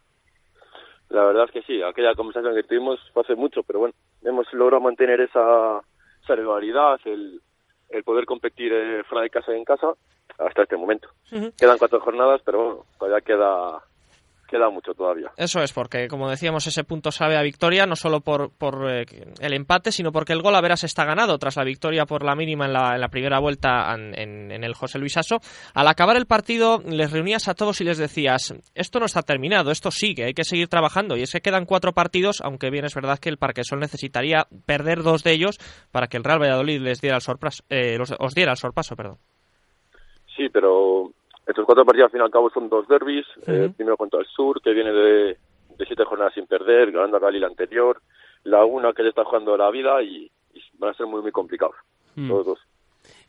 La 1.08 1.24
verdad 1.24 1.44
es 1.46 1.50
que 1.52 1.62
sí, 1.62 1.80
aquella 1.82 2.12
conversación 2.14 2.54
que 2.54 2.64
tuvimos 2.64 3.00
fue 3.14 3.22
hace 3.22 3.34
mucho, 3.34 3.62
pero 3.62 3.78
bueno, 3.78 3.94
hemos 4.24 4.46
logrado 4.52 4.82
mantener 4.82 5.22
esa, 5.22 5.80
esa 6.22 6.34
regularidad, 6.34 7.00
el, 7.06 7.40
el 7.88 8.04
poder 8.04 8.26
competir 8.26 8.74
eh, 8.74 9.04
fuera 9.04 9.22
de 9.22 9.30
casa 9.30 9.54
y 9.54 9.56
en 9.56 9.64
casa 9.64 9.94
hasta 10.38 10.62
este 10.62 10.76
momento. 10.76 11.08
Quedan 11.56 11.78
cuatro 11.78 12.00
jornadas, 12.00 12.40
pero 12.44 12.58
bueno, 12.58 12.84
todavía 12.98 13.20
queda 13.20 13.82
queda 14.48 14.70
mucho 14.70 14.94
todavía. 14.94 15.30
Eso 15.36 15.62
es, 15.62 15.72
porque 15.72 16.08
como 16.08 16.28
decíamos, 16.28 16.66
ese 16.66 16.82
punto 16.82 17.12
sabe 17.12 17.36
a 17.36 17.42
victoria, 17.42 17.86
no 17.86 17.94
solo 17.94 18.20
por, 18.20 18.50
por 18.50 18.90
eh, 18.90 19.04
el 19.40 19.52
empate, 19.52 19.92
sino 19.92 20.10
porque 20.10 20.32
el 20.32 20.42
gol 20.42 20.56
a 20.56 20.60
veras 20.60 20.82
está 20.82 21.04
ganado 21.04 21.38
tras 21.38 21.56
la 21.56 21.64
victoria 21.64 22.06
por 22.06 22.24
la 22.24 22.34
mínima 22.34 22.66
en 22.66 22.72
la, 22.72 22.94
en 22.94 23.00
la 23.00 23.08
primera 23.08 23.38
vuelta 23.38 23.94
en, 23.94 24.18
en, 24.18 24.64
el 24.64 24.74
José 24.74 24.98
Luis 24.98 25.16
Aso. 25.16 25.40
Al 25.74 25.86
acabar 25.86 26.16
el 26.16 26.26
partido, 26.26 26.82
les 26.84 27.12
reunías 27.12 27.46
a 27.46 27.54
todos 27.54 27.80
y 27.80 27.84
les 27.84 27.98
decías, 27.98 28.54
esto 28.74 28.98
no 28.98 29.06
está 29.06 29.22
terminado, 29.22 29.70
esto 29.70 29.90
sigue, 29.90 30.24
hay 30.24 30.34
que 30.34 30.44
seguir 30.44 30.68
trabajando. 30.68 31.16
Y 31.16 31.22
es 31.22 31.32
que 31.32 31.40
quedan 31.40 31.66
cuatro 31.66 31.92
partidos, 31.92 32.40
aunque 32.42 32.70
bien 32.70 32.86
es 32.86 32.94
verdad 32.94 33.18
que 33.18 33.28
el 33.28 33.36
Parquesol 33.36 33.78
necesitaría 33.78 34.48
perder 34.66 35.02
dos 35.02 35.22
de 35.22 35.32
ellos 35.32 35.58
para 35.92 36.06
que 36.06 36.16
el 36.16 36.24
Real 36.24 36.40
Valladolid 36.40 36.80
les 36.80 37.00
diera 37.00 37.16
el 37.16 37.22
sorpaso, 37.22 37.62
eh, 37.68 37.98
os 38.18 38.34
diera 38.34 38.52
el 38.52 38.58
sorpaso. 38.58 38.96
Perdón. 38.96 39.18
Sí, 40.38 40.48
pero 40.50 41.10
estos 41.44 41.66
cuatro 41.66 41.84
partidos 41.84 42.06
al 42.06 42.12
fin 42.12 42.20
y 42.20 42.24
al 42.24 42.30
cabo 42.30 42.48
son 42.50 42.68
dos 42.68 42.86
derbis, 42.86 43.26
eh, 43.48 43.70
primero 43.76 43.96
contra 43.96 44.20
el 44.20 44.26
Sur, 44.26 44.62
que 44.62 44.72
viene 44.72 44.92
de, 44.92 45.36
siete 45.84 46.04
jornadas 46.04 46.32
sin 46.34 46.46
perder, 46.46 46.92
ganando 46.92 47.16
a 47.16 47.30
la 47.32 47.46
anterior, 47.48 48.00
la 48.44 48.64
una 48.64 48.92
que 48.92 49.02
le 49.02 49.08
está 49.08 49.24
jugando 49.24 49.56
la 49.56 49.68
vida 49.70 50.00
y, 50.00 50.30
van 50.78 50.90
a 50.90 50.94
ser 50.94 51.06
muy 51.06 51.20
muy 51.22 51.32
complicados, 51.32 51.74
mm. 52.14 52.28
todos 52.28 52.46
dos. 52.46 52.58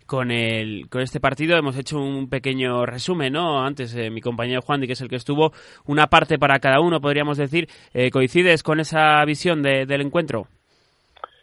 Con, 0.05 0.29
el, 0.29 0.87
con 0.89 1.01
este 1.01 1.19
partido 1.19 1.57
hemos 1.57 1.77
hecho 1.77 1.97
un 1.97 2.29
pequeño 2.29 2.85
resumen, 2.85 3.33
¿no? 3.33 3.63
Antes 3.63 3.95
eh, 3.95 4.11
mi 4.11 4.21
compañero 4.21 4.61
Juan, 4.61 4.81
que 4.81 4.93
es 4.93 5.01
el 5.01 5.09
que 5.09 5.15
estuvo, 5.15 5.51
una 5.87 6.07
parte 6.07 6.37
para 6.37 6.59
cada 6.59 6.79
uno, 6.79 7.01
podríamos 7.01 7.37
decir. 7.37 7.67
Eh, 7.93 8.11
¿Coincides 8.11 8.61
con 8.61 8.79
esa 8.79 9.23
visión 9.25 9.63
del 9.63 10.01
encuentro? 10.01 10.45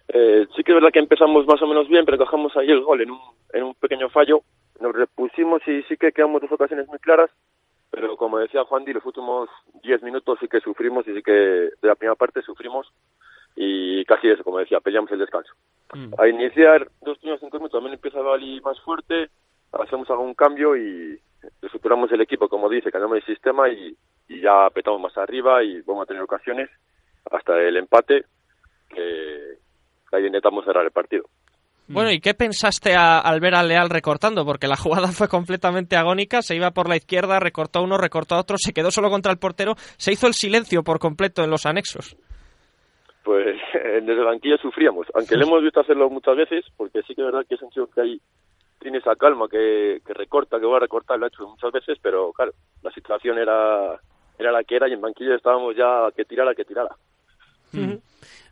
sí 0.09 0.63
que 0.63 0.73
es 0.73 0.77
verdad 0.77 0.91
que 0.93 1.01
empezamos 1.01 1.47
más 1.47 1.61
o 1.61 1.67
menos 1.67 1.89
bien, 1.89 2.05
pero 2.07 2.17
cogemos 2.17 2.57
ahí 2.57 2.71
el 2.71 2.81
gol 2.81 3.03
en 3.03 3.11
un, 3.11 3.21
en 3.53 3.65
un 3.65 3.75
pequeño 3.75 4.09
fallo 4.09 4.43
nos 4.81 4.95
repusimos 4.95 5.63
y 5.67 5.83
sí 5.85 5.97
que 5.97 6.13
quedamos 6.13 6.43
dos 6.43 6.53
ocasiones 6.53 6.87
muy 6.89 6.99
claras, 6.99 7.31
pero 7.91 8.17
como 8.17 8.39
decía 8.39 8.65
Juan 8.65 8.85
Di, 8.85 8.93
los 8.93 9.07
últimos 9.07 9.49
diez 9.83 10.03
minutos 10.03 10.39
sí 10.41 10.49
que 10.49 10.61
sufrimos 10.61 11.07
y 11.09 11.15
sí 11.15 11.23
que 11.23 11.33
de 11.33 11.73
la 11.83 11.95
primera 11.95 12.15
parte 12.15 12.43
sufrimos 12.43 12.93
y 13.55 14.05
casi 14.05 14.29
eso, 14.29 14.45
como 14.45 14.59
decía, 14.59 14.81
peleamos 14.81 15.11
el 15.13 15.21
descanso. 15.21 15.53
Mm. 15.95 16.13
A 16.19 16.29
iniciar 16.29 16.89
dos 17.03 17.19
primeros 17.19 17.41
cinco 17.41 17.57
minutos 17.59 17.79
también 17.79 17.95
empieza 17.95 18.21
Bali 18.21 18.61
más 18.61 18.79
fuerte, 18.81 19.31
hacemos 19.73 20.11
algún 20.11 20.35
cambio 20.35 20.77
y 20.77 21.19
estructuramos 21.63 22.11
el 22.13 22.21
equipo, 22.21 22.49
como 22.49 22.69
dice, 22.69 22.91
cambiamos 22.91 23.19
el 23.19 23.25
sistema 23.25 23.69
y, 23.69 23.97
y 24.29 24.41
ya 24.41 24.69
petamos 24.71 25.01
más 25.01 25.17
arriba 25.17 25.63
y 25.63 25.81
vamos 25.83 26.03
a 26.03 26.07
tener 26.07 26.23
ocasiones 26.23 26.69
hasta 27.31 27.59
el 27.61 27.77
empate 27.77 28.25
que 28.89 29.59
ahí 30.13 30.27
intentamos 30.27 30.65
cerrar 30.65 30.85
el 30.85 30.91
partido. 30.91 31.25
Bueno, 31.89 32.11
¿y 32.11 32.21
qué 32.21 32.35
pensaste 32.35 32.95
al 32.97 33.41
ver 33.41 33.55
a 33.55 33.63
Leal 33.63 33.91
recortando? 33.91 34.45
Porque 34.45 34.67
la 34.67 34.77
jugada 34.83 35.09
fue 35.09 35.29
completamente 35.29 35.97
agónica, 35.97 36.43
se 36.43 36.57
iba 36.57 36.71
por 36.73 36.89
la 36.89 36.97
izquierda, 36.97 37.39
recortó 37.39 37.79
a 37.79 37.83
uno, 37.83 37.97
recortó 37.97 38.35
a 38.35 38.41
otro, 38.41 38.57
se 38.59 38.73
quedó 38.73 38.91
solo 38.91 39.11
contra 39.11 39.33
el 39.33 39.39
portero, 39.39 39.75
se 39.97 40.13
hizo 40.13 40.27
el 40.27 40.35
silencio 40.35 40.83
por 40.83 40.99
completo 40.99 41.45
en 41.45 41.51
los 41.51 41.67
anexos. 41.67 42.17
Pues 43.23 43.57
desde 43.73 44.13
el 44.13 44.25
banquillo 44.25 44.57
sufríamos, 44.59 45.07
aunque 45.15 45.37
le 45.37 45.45
hemos 45.45 45.63
visto 45.63 45.81
hacerlo 45.81 46.11
muchas 46.11 46.37
veces, 46.37 46.65
porque 46.77 47.03
sí 47.03 47.15
que 47.15 47.23
es 47.23 47.27
verdad 47.27 47.47
que 47.49 47.55
es 47.55 47.63
un 47.63 47.71
chico 47.71 47.89
que 47.95 48.01
ahí 48.01 48.21
tiene 48.81 48.99
esa 48.99 49.17
calma, 49.17 49.49
que, 49.49 50.01
recorta, 50.07 50.61
que 50.61 50.67
va 50.67 50.77
a 50.77 50.81
recortar, 50.81 51.19
lo 51.19 51.27
ha 51.27 51.29
hecho 51.29 51.49
muchas 51.49 51.73
veces, 51.73 51.99
pero 52.01 52.33
claro, 52.33 52.53
la 52.83 52.91
situación 52.93 53.39
era, 53.39 53.99
era 54.39 54.53
la 54.53 54.63
que 54.65 54.77
era 54.77 54.89
y 54.89 54.93
en 54.93 55.01
banquillo 55.01 55.35
estábamos 55.35 55.75
ya 55.77 56.09
que 56.15 56.25
tirara, 56.25 56.55
que 56.55 56.65
tirara. 56.65 56.95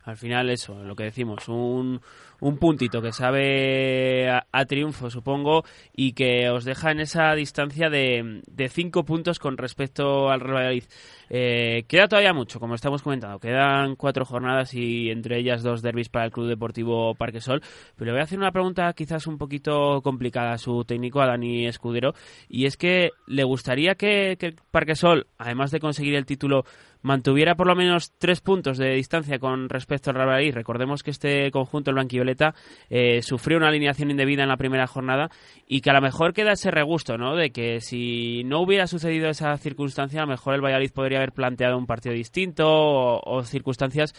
Al 0.03 0.17
final 0.17 0.49
eso, 0.49 0.83
lo 0.83 0.95
que 0.95 1.05
decimos, 1.05 1.47
un, 1.47 1.99
un 2.39 2.57
puntito 2.57 3.01
que 3.01 3.11
sabe 3.11 4.29
a, 4.29 4.65
triunfo, 4.65 5.09
supongo, 5.09 5.63
y 5.95 6.13
que 6.13 6.49
os 6.49 6.63
deja 6.63 6.91
en 6.91 6.99
esa 6.99 7.33
distancia 7.33 7.89
de, 7.89 8.41
de 8.45 8.69
cinco 8.69 9.03
puntos 9.03 9.39
con 9.39 9.57
respecto 9.57 10.29
al 10.29 10.41
Real 10.41 10.55
Valladolid. 10.55 10.83
Eh, 11.29 11.85
queda 11.87 12.07
todavía 12.07 12.33
mucho, 12.33 12.59
como 12.59 12.75
estamos 12.75 13.01
comentando. 13.01 13.39
Quedan 13.39 13.95
cuatro 13.95 14.25
jornadas 14.25 14.73
y 14.73 15.09
entre 15.09 15.39
ellas 15.39 15.63
dos 15.63 15.81
derbis 15.81 16.09
para 16.09 16.25
el 16.25 16.31
Club 16.31 16.47
Deportivo 16.47 17.15
Parquesol. 17.15 17.61
Pero 17.95 18.05
le 18.05 18.11
voy 18.11 18.21
a 18.21 18.25
hacer 18.25 18.37
una 18.39 18.51
pregunta 18.51 18.93
quizás 18.93 19.27
un 19.27 19.37
poquito 19.37 20.01
complicada 20.01 20.53
a 20.53 20.57
su 20.57 20.83
técnico, 20.85 21.21
a 21.21 21.27
Dani 21.27 21.65
Escudero. 21.65 22.13
Y 22.47 22.65
es 22.65 22.77
que 22.77 23.09
le 23.27 23.43
gustaría 23.43 23.95
que, 23.95 24.37
que 24.39 24.47
el 24.47 24.55
Parquesol, 24.71 25.27
además 25.37 25.71
de 25.71 25.79
conseguir 25.79 26.15
el 26.15 26.25
título, 26.25 26.63
mantuviera 27.01 27.55
por 27.55 27.67
lo 27.67 27.75
menos 27.75 28.13
tres 28.17 28.41
puntos 28.41 28.77
de 28.77 28.95
distancia 28.95 29.37
con 29.37 29.64
respecto 29.69 30.09
al 30.09 30.15
Real. 30.15 30.53
Recordemos 30.53 31.03
que 31.03 31.11
este 31.11 31.51
conjunto, 31.51 31.91
el 31.91 31.95
Blanquivioleta, 31.95 32.53
eh, 32.89 33.21
sufrió 33.21 33.57
una 33.57 33.69
alineación 33.69 34.11
indebida 34.11 34.43
en 34.43 34.49
la 34.49 34.57
primera 34.57 34.87
jornada 34.87 35.29
y 35.67 35.81
que 35.81 35.89
a 35.89 35.93
lo 35.93 36.01
mejor 36.01 36.33
queda 36.33 36.53
ese 36.53 36.71
regusto, 36.71 37.17
¿no? 37.17 37.35
De 37.35 37.51
que 37.51 37.81
si 37.81 38.43
no 38.45 38.61
hubiera 38.61 38.87
sucedido 38.87 39.29
esa 39.29 39.55
circunstancia, 39.57 40.21
a 40.21 40.25
lo 40.25 40.31
mejor 40.31 40.55
el 40.55 40.61
Valladolid 40.61 40.91
podría 40.91 41.19
haber 41.19 41.31
planteado 41.31 41.77
un 41.77 41.85
partido 41.85 42.13
distinto 42.13 42.65
o, 42.67 43.43
circunstancias 43.43 44.13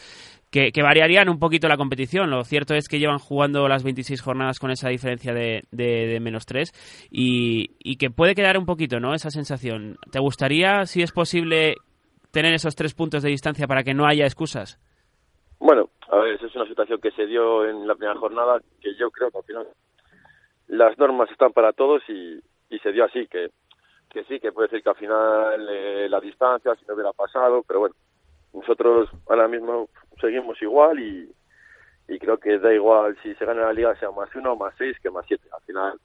que, 0.51 0.71
variarían 0.83 1.29
un 1.29 1.39
poquito 1.39 1.69
la 1.69 1.77
competición. 1.77 2.31
Lo 2.31 2.45
cierto 2.45 2.75
es 2.75 2.89
que 2.89 2.99
llevan 2.99 3.19
jugando 3.19 3.69
las 3.69 3.83
26 3.83 4.21
jornadas 4.21 4.59
con 4.59 4.71
esa 4.71 4.89
diferencia 4.89 5.35
de, 5.35 5.65
de, 5.71 6.19
menos 6.21 6.47
3 6.47 6.73
y, 7.11 7.73
y, 7.79 7.97
que 7.97 8.11
puede 8.11 8.35
quedar 8.35 8.57
un 8.57 8.67
poquito, 8.67 9.01
¿no? 9.01 9.15
Esa 9.15 9.31
sensación. 9.31 9.99
¿Te 10.11 10.19
gustaría, 10.19 10.87
si 10.87 11.03
es 11.03 11.13
posible, 11.13 11.77
tener 12.31 12.55
esos 12.55 12.75
tres 12.75 12.95
puntos 12.95 13.23
de 13.23 13.31
distancia 13.31 13.67
para 13.67 13.83
que 13.83 13.95
no 13.95 14.07
haya 14.07 14.25
excusas? 14.25 14.79
Bueno, 15.59 15.89
a 16.11 16.17
ver, 16.19 16.43
es 16.43 16.55
una 16.55 16.67
situación 16.67 17.01
que 17.01 17.11
se 17.13 17.27
dio 17.27 17.65
en 17.65 17.87
la 17.87 17.95
primera 17.95 18.19
jornada 18.19 18.61
que 18.81 18.95
yo 18.97 19.11
creo 19.11 19.31
que 19.31 19.39
al 19.39 19.45
final 19.45 19.69
las 20.69 20.99
normas 20.99 21.31
están 21.31 21.53
para 21.53 21.73
todos 21.73 22.03
y, 22.09 22.41
y 22.71 22.79
se 22.81 22.93
dio 22.93 23.05
así, 23.05 23.27
que, 23.29 23.51
sí, 24.29 24.41
que 24.41 24.53
puede 24.53 24.69
ser 24.69 24.83
que 24.83 24.89
al 24.89 24.97
final 24.97 25.69
eh, 25.71 26.09
la 26.09 26.21
distancia 26.21 26.75
si 26.75 26.85
no 26.87 26.95
hubiera 26.95 27.13
pasado, 27.13 27.63
pero 27.67 27.81
bueno, 27.81 27.95
nosotros 28.53 29.11
ahora 29.29 29.49
mismo 29.49 29.89
seguimos 30.21 30.61
igual 30.63 30.99
y, 30.99 31.33
creo 32.19 32.39
que 32.39 32.59
da 32.59 32.73
igual 32.73 33.17
si 33.23 33.35
se 33.35 33.45
gana 33.45 33.67
la 33.67 33.73
liga 33.73 33.95
sea 33.97 34.11
más 34.11 34.35
uno, 34.35 34.57
más 34.57 34.75
seis 34.79 34.97
que 35.01 35.11
más 35.11 35.25
siete. 35.29 35.49
Al 35.53 35.61
final, 35.63 36.01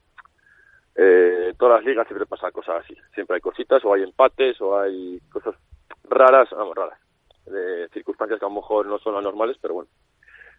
eh, 0.96 1.54
todas 1.58 1.78
las 1.78 1.86
ligas 1.86 2.08
siempre 2.08 2.26
pasan 2.26 2.52
cosas 2.52 2.84
así. 2.84 2.96
Siempre 3.14 3.36
hay 3.36 3.42
cositas, 3.42 3.84
o 3.86 3.94
hay 3.94 4.04
empates, 4.04 4.60
o 4.62 4.78
hay 4.78 5.20
cosas 5.32 5.56
raras, 6.04 6.50
vamos, 6.52 6.76
raras, 6.76 7.00
de 7.52 7.90
circunstancias 7.90 8.40
que 8.40 8.46
a 8.46 8.50
lo 8.50 8.56
mejor 8.56 8.86
no 8.86 9.00
son 9.00 9.16
anormales, 9.16 9.58
pero 9.62 9.76
bueno, 9.76 9.90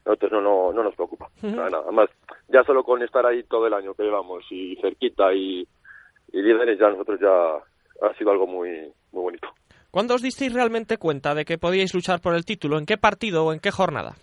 nosotros 0.04 0.32
no, 0.32 0.40
no, 0.40 0.72
no 0.72 0.82
nos 0.82 0.94
preocupa, 0.94 1.28
nada, 1.42 1.80
Además, 1.84 2.10
ya 2.48 2.62
solo 2.64 2.84
con 2.84 3.02
estar 3.02 3.24
ahí 3.26 3.42
todo 3.44 3.66
el 3.66 3.74
año 3.74 3.94
que 3.94 4.02
llevamos 4.02 4.44
y 4.50 4.76
cerquita 4.76 5.32
y, 5.32 5.66
y 6.32 6.42
líderes, 6.42 6.78
ya 6.78 6.88
nosotros 6.88 7.20
ya 7.20 8.06
ha 8.06 8.14
sido 8.14 8.30
algo 8.30 8.46
muy, 8.46 8.92
muy 9.12 9.22
bonito. 9.22 9.48
¿Cuándo 9.90 10.14
os 10.14 10.22
disteis 10.22 10.54
realmente 10.54 10.96
cuenta 10.96 11.34
de 11.34 11.44
que 11.44 11.58
podíais 11.58 11.94
luchar 11.94 12.20
por 12.20 12.34
el 12.34 12.44
título? 12.44 12.78
¿En 12.78 12.86
qué 12.86 12.96
partido 12.96 13.44
o 13.44 13.52
en 13.52 13.60
qué 13.60 13.70
jornada? 13.70 14.14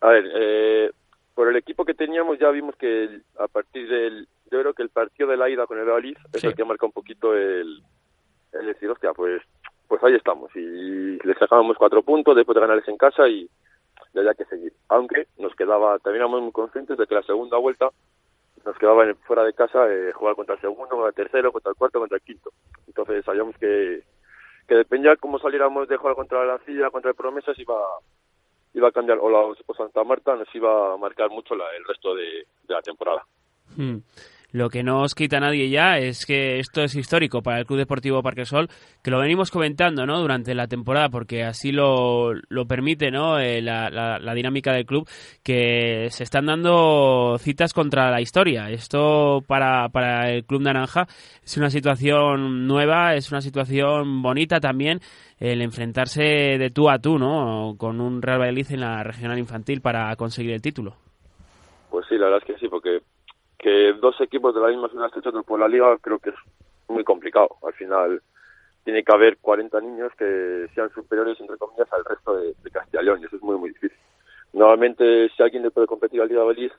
A 0.00 0.08
ver, 0.10 0.24
eh, 0.32 0.90
por 1.34 1.48
el 1.48 1.56
equipo 1.56 1.84
que 1.84 1.94
teníamos 1.94 2.38
ya 2.38 2.50
vimos 2.50 2.76
que 2.76 3.20
a 3.38 3.48
partir 3.48 3.88
del, 3.88 4.28
yo 4.50 4.60
creo 4.60 4.74
que 4.74 4.82
el 4.82 4.90
partido 4.90 5.28
de 5.28 5.36
la 5.36 5.50
ida 5.50 5.66
con 5.66 5.76
el 5.76 5.84
Valladolid 5.84 6.16
es 6.32 6.44
el 6.44 6.54
que 6.54 6.64
marca 6.64 6.86
un 6.86 6.92
poquito 6.92 7.34
el, 7.34 7.82
es 8.52 8.66
decir, 8.66 8.88
hostia, 8.90 9.12
pues, 9.12 9.42
pues 9.88 10.02
ahí 10.04 10.14
estamos. 10.14 10.54
Y 10.54 11.18
le 11.18 11.34
sacábamos 11.38 11.76
cuatro 11.76 12.02
puntos 12.02 12.36
después 12.36 12.54
de 12.54 12.60
ganarles 12.60 12.88
en 12.88 12.96
casa 12.96 13.26
y 13.26 13.48
ya 14.12 14.20
había 14.20 14.34
que 14.34 14.44
seguir. 14.44 14.72
Aunque 14.88 15.26
nos 15.38 15.54
quedaba, 15.54 15.98
también 15.98 16.22
éramos 16.22 16.42
muy 16.42 16.52
conscientes 16.52 16.96
de 16.96 17.06
que 17.06 17.14
la 17.14 17.22
segunda 17.22 17.56
vuelta 17.56 17.90
nos 18.64 18.76
quedaba 18.76 19.04
fuera 19.26 19.44
de 19.44 19.54
casa 19.54 19.90
eh, 19.90 20.12
jugar 20.12 20.34
contra 20.36 20.54
el 20.54 20.60
segundo, 20.60 20.88
contra 20.88 21.08
el 21.08 21.14
tercero, 21.14 21.52
contra 21.52 21.70
el 21.70 21.76
cuarto, 21.76 22.00
contra 22.00 22.16
el 22.16 22.22
quinto. 22.22 22.50
Entonces 22.86 23.24
sabíamos 23.24 23.56
que, 23.56 24.02
que 24.66 24.74
dependía 24.74 25.16
cómo 25.16 25.38
saliéramos 25.38 25.88
de 25.88 25.96
jugar 25.96 26.16
contra 26.16 26.44
la 26.44 26.58
Silla, 26.66 26.90
contra 26.90 27.10
el 27.10 27.16
Promesas, 27.16 27.58
iba, 27.58 27.76
iba 28.74 28.88
a 28.88 28.92
cambiar, 28.92 29.18
o, 29.18 29.30
la, 29.30 29.38
o 29.38 29.74
Santa 29.74 30.04
Marta 30.04 30.36
nos 30.36 30.52
iba 30.54 30.94
a 30.94 30.96
marcar 30.96 31.30
mucho 31.30 31.54
la, 31.54 31.64
el 31.76 31.84
resto 31.84 32.14
de, 32.14 32.46
la 32.66 32.82
temporada. 32.82 33.24
Hmm. 33.76 33.98
Lo 34.50 34.70
que 34.70 34.82
no 34.82 35.02
os 35.02 35.14
quita 35.14 35.40
nadie 35.40 35.68
ya 35.68 35.98
es 35.98 36.24
que 36.24 36.58
esto 36.58 36.82
es 36.82 36.94
histórico 36.94 37.42
para 37.42 37.58
el 37.58 37.66
Club 37.66 37.80
Deportivo 37.80 38.22
Parquesol, 38.22 38.68
que 39.02 39.10
lo 39.10 39.20
venimos 39.20 39.50
comentando 39.50 40.06
¿no? 40.06 40.18
durante 40.20 40.54
la 40.54 40.66
temporada, 40.66 41.10
porque 41.10 41.44
así 41.44 41.70
lo, 41.70 42.32
lo 42.48 42.66
permite 42.66 43.10
¿no? 43.10 43.38
Eh, 43.38 43.60
la, 43.60 43.90
la, 43.90 44.34
dinámica 44.34 44.72
del 44.72 44.86
club, 44.86 45.08
que 45.42 46.08
se 46.10 46.24
están 46.24 46.46
dando 46.46 47.36
citas 47.38 47.72
contra 47.72 48.10
la 48.10 48.20
historia. 48.20 48.70
Esto 48.70 49.42
para, 49.46 49.88
para 49.88 50.30
el 50.30 50.44
Club 50.44 50.62
Naranja 50.62 51.06
es 51.42 51.56
una 51.56 51.70
situación 51.70 52.66
nueva, 52.66 53.14
es 53.14 53.30
una 53.30 53.40
situación 53.40 54.22
bonita 54.22 54.60
también 54.60 55.00
el 55.38 55.62
enfrentarse 55.62 56.22
de 56.22 56.70
tú 56.70 56.88
a 56.88 56.98
tú, 56.98 57.18
¿no? 57.18 57.74
Con 57.78 58.00
un 58.00 58.22
Real 58.22 58.40
Valladolid 58.40 58.72
en 58.72 58.80
la 58.80 59.02
regional 59.02 59.38
infantil 59.38 59.80
para 59.80 60.14
conseguir 60.16 60.52
el 60.52 60.62
título. 60.62 60.96
Pues 61.90 62.06
sí, 62.08 62.16
la 62.16 62.26
verdad 62.26 62.42
es 62.42 62.54
que 62.54 62.60
sí, 62.60 62.68
porque 62.68 63.00
que 63.58 63.92
dos 63.94 64.20
equipos 64.20 64.54
de 64.54 64.60
la 64.60 64.68
misma 64.68 64.88
ciudad 64.88 65.10
estén 65.14 65.42
por 65.42 65.58
la 65.58 65.68
liga 65.68 65.96
creo 66.00 66.18
que 66.18 66.30
es 66.30 66.36
muy 66.88 67.04
complicado. 67.04 67.48
Al 67.66 67.72
final 67.74 68.22
tiene 68.84 69.02
que 69.02 69.12
haber 69.12 69.38
40 69.38 69.80
niños 69.80 70.12
que 70.16 70.68
sean 70.74 70.90
superiores, 70.94 71.38
entre 71.40 71.58
comillas, 71.58 71.92
al 71.92 72.04
resto 72.04 72.36
de, 72.36 72.54
de 72.62 72.70
Castilla 72.70 73.02
y 73.02 73.04
León, 73.04 73.20
y 73.20 73.26
eso 73.26 73.36
es 73.36 73.42
muy, 73.42 73.56
muy 73.56 73.70
difícil. 73.70 73.98
Normalmente, 74.52 75.28
si 75.36 75.42
alguien 75.42 75.62
le 75.62 75.70
puede 75.70 75.86
competir 75.86 76.20
al 76.20 76.28
Liga 76.28 76.40
Valladolid, 76.40 76.72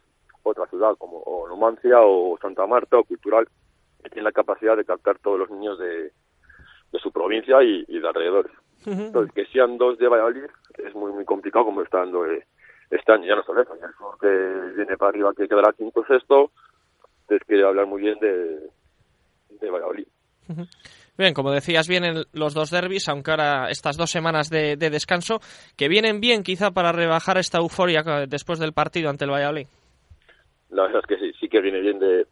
otra 0.44 0.66
ciudad 0.68 0.96
como 0.98 1.18
o 1.20 1.48
Numancia 1.48 2.00
o 2.02 2.38
Santa 2.42 2.66
Marta 2.66 2.98
o 2.98 3.04
Cultural, 3.04 3.48
que 4.04 4.10
tiene 4.10 4.24
la 4.24 4.32
capacidad 4.32 4.76
de 4.76 4.86
captar 4.86 5.20
todos 5.20 5.38
los 5.38 5.52
niños 5.52 5.78
de, 5.78 6.12
de 6.92 7.00
su 7.00 7.12
provincia 7.12 7.62
y, 7.62 7.86
de 7.86 8.08
alrededores. 8.08 8.52
Entonces, 8.86 9.34
que 9.34 9.46
sean 9.48 9.78
dos 9.78 9.98
de 9.98 10.08
Valladolid 10.08 10.46
es 10.78 10.96
muy, 10.96 11.12
muy 11.12 11.26
complicado 11.26 11.66
como 11.66 11.82
está 11.82 12.00
dando 12.00 12.26
eh, 12.26 12.46
este 12.90 13.12
año. 13.12 13.26
Ya 13.26 13.36
no 13.36 13.44
solo 13.44 13.62
eso, 13.62 13.76
ya 13.80 13.88
el 13.88 13.94
sur 13.94 14.18
que 14.20 14.76
viene 14.76 14.98
para 14.98 15.10
arriba 15.10 15.34
que 15.36 15.48
quedará 15.48 15.74
quinto 15.74 16.04
sexto, 16.06 16.52
quiere 17.46 17.66
hablar 17.66 17.86
muy 17.86 18.02
bien 18.02 18.18
de, 18.20 18.70
de 19.62 19.70
Valladolid. 19.70 20.08
Bien, 21.18 21.34
como 21.34 21.52
decías, 21.52 21.88
vienen 21.88 22.24
los 22.34 22.54
dos 22.54 22.72
derbis, 22.72 23.08
aunque 23.10 23.32
ahora 23.32 23.70
estas 23.70 23.98
dos 23.98 24.10
semanas 24.10 24.50
de, 24.50 24.78
de, 24.78 24.90
descanso, 24.90 25.40
que 25.78 25.88
vienen 25.88 26.22
bien 26.22 26.44
quizá 26.44 26.72
para 26.72 26.92
rebajar 26.92 27.38
esta 27.38 27.60
euforia 27.60 28.02
después 28.28 28.58
del 28.58 28.74
partido 28.74 29.10
ante 29.10 29.26
el 29.26 29.32
Valladolid. 29.32 29.68
La 30.70 30.84
verdad 30.84 31.02
es 31.04 31.08
que 31.08 31.18
sí, 31.18 31.34
sí 31.40 31.50
que 31.50 31.62
viene 31.62 31.82
bien 31.82 32.00
de, 32.00 32.26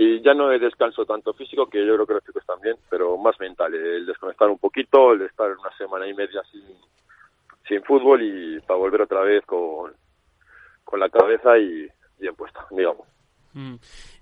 y 0.00 0.20
ya 0.22 0.32
no 0.32 0.52
es 0.52 0.60
descanso 0.60 1.04
tanto 1.04 1.32
físico, 1.32 1.66
que 1.68 1.84
yo 1.84 1.94
creo 1.94 2.06
que 2.06 2.14
los 2.14 2.24
chicos 2.24 2.46
también, 2.46 2.76
pero 2.88 3.16
más 3.16 3.38
mental, 3.40 3.74
el 3.74 4.06
desconectar 4.06 4.48
un 4.48 4.58
poquito, 4.58 5.12
el 5.12 5.22
estar 5.22 5.50
una 5.50 5.76
semana 5.76 6.06
y 6.06 6.14
media 6.14 6.40
sin, 6.52 6.62
sin 7.66 7.82
fútbol 7.82 8.22
y 8.22 8.60
para 8.60 8.78
volver 8.78 9.02
otra 9.02 9.22
vez 9.22 9.44
con, 9.44 9.92
con 10.84 11.00
la 11.00 11.08
cabeza 11.08 11.58
y 11.58 11.88
bien 12.20 12.36
puesta, 12.36 12.64
digamos. 12.70 13.08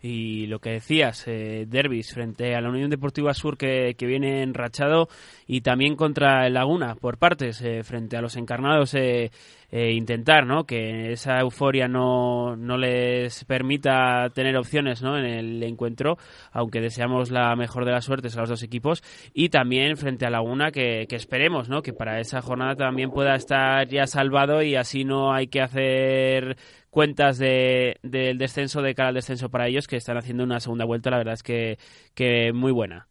Y 0.02 0.46
lo 0.46 0.58
que 0.58 0.70
decías, 0.70 1.26
eh, 1.26 1.64
derbis 1.66 2.12
frente 2.12 2.54
a 2.54 2.60
la 2.60 2.68
Unión 2.68 2.90
Deportiva 2.90 3.34
Sur 3.34 3.56
que, 3.56 3.94
que, 3.96 4.06
viene 4.06 4.42
enrachado 4.42 5.08
y 5.46 5.62
también 5.62 5.96
contra 5.96 6.46
el 6.46 6.54
Laguna 6.54 6.94
por 6.94 7.18
partes, 7.18 7.60
eh, 7.62 7.82
frente 7.82 8.16
a 8.16 8.20
los 8.20 8.36
encarnados, 8.36 8.94
eh, 8.94 9.30
eh, 9.70 9.92
intentar 9.92 10.46
¿no? 10.46 10.64
que 10.64 11.12
esa 11.12 11.40
euforia 11.40 11.88
no, 11.88 12.54
no 12.56 12.78
les 12.78 13.44
permita 13.44 14.30
tener 14.32 14.56
opciones 14.56 15.02
¿no? 15.02 15.18
en 15.18 15.24
el 15.24 15.62
encuentro, 15.62 16.18
aunque 16.52 16.80
deseamos 16.80 17.30
la 17.30 17.54
mejor 17.56 17.84
de 17.84 17.90
las 17.90 18.04
suertes 18.04 18.36
a 18.36 18.40
los 18.40 18.48
dos 18.48 18.62
equipos. 18.62 19.02
Y 19.34 19.48
también 19.48 19.96
frente 19.96 20.24
a 20.24 20.30
Laguna, 20.30 20.70
que, 20.70 21.06
que 21.08 21.16
esperemos 21.16 21.68
¿no? 21.68 21.82
que 21.82 21.92
para 21.92 22.20
esa 22.20 22.42
jornada 22.42 22.76
también 22.76 23.10
pueda 23.10 23.34
estar 23.34 23.88
ya 23.88 24.06
salvado 24.06 24.62
y 24.62 24.76
así 24.76 25.04
no 25.04 25.32
hay 25.32 25.48
que 25.48 25.60
hacer 25.60 26.56
cuentas 26.90 27.36
de, 27.36 27.98
del 28.02 28.38
descenso 28.38 28.80
de 28.80 28.94
cara 28.94 29.10
al 29.10 29.16
descenso 29.16 29.50
para 29.50 29.66
ellos 29.66 29.85
que 29.86 29.96
están 29.96 30.16
haciendo 30.16 30.44
una 30.44 30.60
segunda 30.60 30.84
vuelta 30.84 31.10
la 31.10 31.18
verdad 31.18 31.34
es 31.34 31.42
que, 31.42 31.78
que 32.14 32.52
muy 32.52 32.72
buena. 32.72 33.06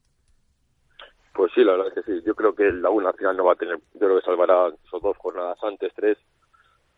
Pues 1.33 1.51
sí 1.53 1.63
la 1.63 1.73
verdad 1.73 1.87
es 1.89 1.93
que 2.05 2.13
sí. 2.13 2.23
Yo 2.25 2.33
creo 2.35 2.55
que 2.55 2.71
la 2.71 2.89
una 2.89 3.09
al 3.09 3.15
final 3.15 3.35
no 3.35 3.45
va 3.45 3.53
a 3.53 3.57
tener 3.57 3.77
yo 3.93 3.99
creo 3.99 4.19
que 4.19 4.25
salvará 4.25 4.69
esos 4.85 5.01
dos 5.01 5.17
jornadas 5.17 5.57
antes 5.63 5.93
tres. 5.93 6.17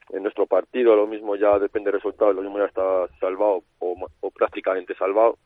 En 0.10 0.24
nuestro 0.24 0.46
partido 0.46 0.96
lo 0.96 1.08
mismo 1.08 1.36
ya 1.36 1.58
depende 1.60 1.92
del 1.92 2.00
resultado 2.00 2.32
lo 2.34 2.42
mismo 2.42 2.60
ya 2.60 2.66
está 2.66 3.08
salvado 3.20 3.64
o, 3.80 4.08
o 4.22 4.32
prácticamente 4.32 4.96
salvado. 4.96 5.38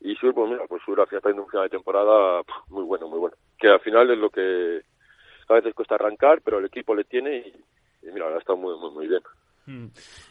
Y 0.00 0.16
Sur 0.16 0.34
pues 0.34 0.50
mira 0.50 0.64
pues 0.68 0.82
Sur 0.84 1.00
al 1.00 1.06
final 1.06 1.22
está 1.24 1.40
un 1.40 1.48
final 1.48 1.64
de 1.66 1.76
temporada 1.76 2.42
muy 2.68 2.84
bueno 2.84 3.08
muy 3.08 3.18
bueno. 3.18 3.36
Que 3.58 3.68
al 3.68 3.80
final 3.80 4.10
es 4.10 4.18
lo 4.18 4.30
que 4.30 4.82
a 5.48 5.54
veces 5.54 5.74
cuesta 5.74 5.94
arrancar 5.94 6.40
pero 6.42 6.58
el 6.58 6.66
equipo 6.66 6.94
le 6.94 7.04
tiene 7.04 7.36
y, 7.36 7.64
y 8.08 8.12
mira 8.12 8.26
ahora 8.26 8.38
está 8.38 8.54
muy 8.54 8.76
muy 8.78 8.90
muy 8.90 9.08
bien. 9.08 9.22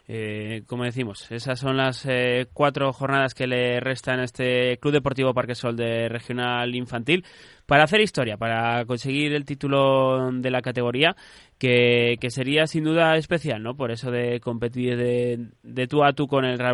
Eh, 0.08 0.64
como 0.68 0.84
decimos, 0.84 1.32
esas 1.32 1.60
son 1.60 1.78
las 1.78 2.06
eh, 2.06 2.48
cuatro 2.54 2.92
jornadas 2.94 3.34
que 3.34 3.48
le 3.48 3.80
restan 3.80 4.20
a 4.20 4.26
este 4.26 4.78
Club 4.78 4.94
Deportivo 4.94 5.34
Parquesol 5.34 5.76
de 5.76 6.08
Regional 6.10 6.76
Infantil 6.76 7.26
para 7.66 7.84
hacer 7.84 8.01
historia, 8.01 8.38
para 8.38 8.86
conseguir 8.86 9.34
el 9.34 9.45
título 9.45 10.32
de 10.32 10.51
la 10.51 10.61
categoría, 10.61 11.16
que, 11.57 12.18
sería 12.30 12.68
sin 12.68 12.84
duda 12.84 13.16
especial, 13.16 13.64
¿no? 13.64 13.76
Por 13.76 13.91
eso 13.91 14.11
de 14.11 14.41
competir 14.41 14.97
de, 14.97 15.47
de 15.64 15.88
tú 15.88 16.03
a 16.03 16.11
tú 16.11 16.28
con 16.28 16.43
el 16.43 16.59
Real 16.59 16.74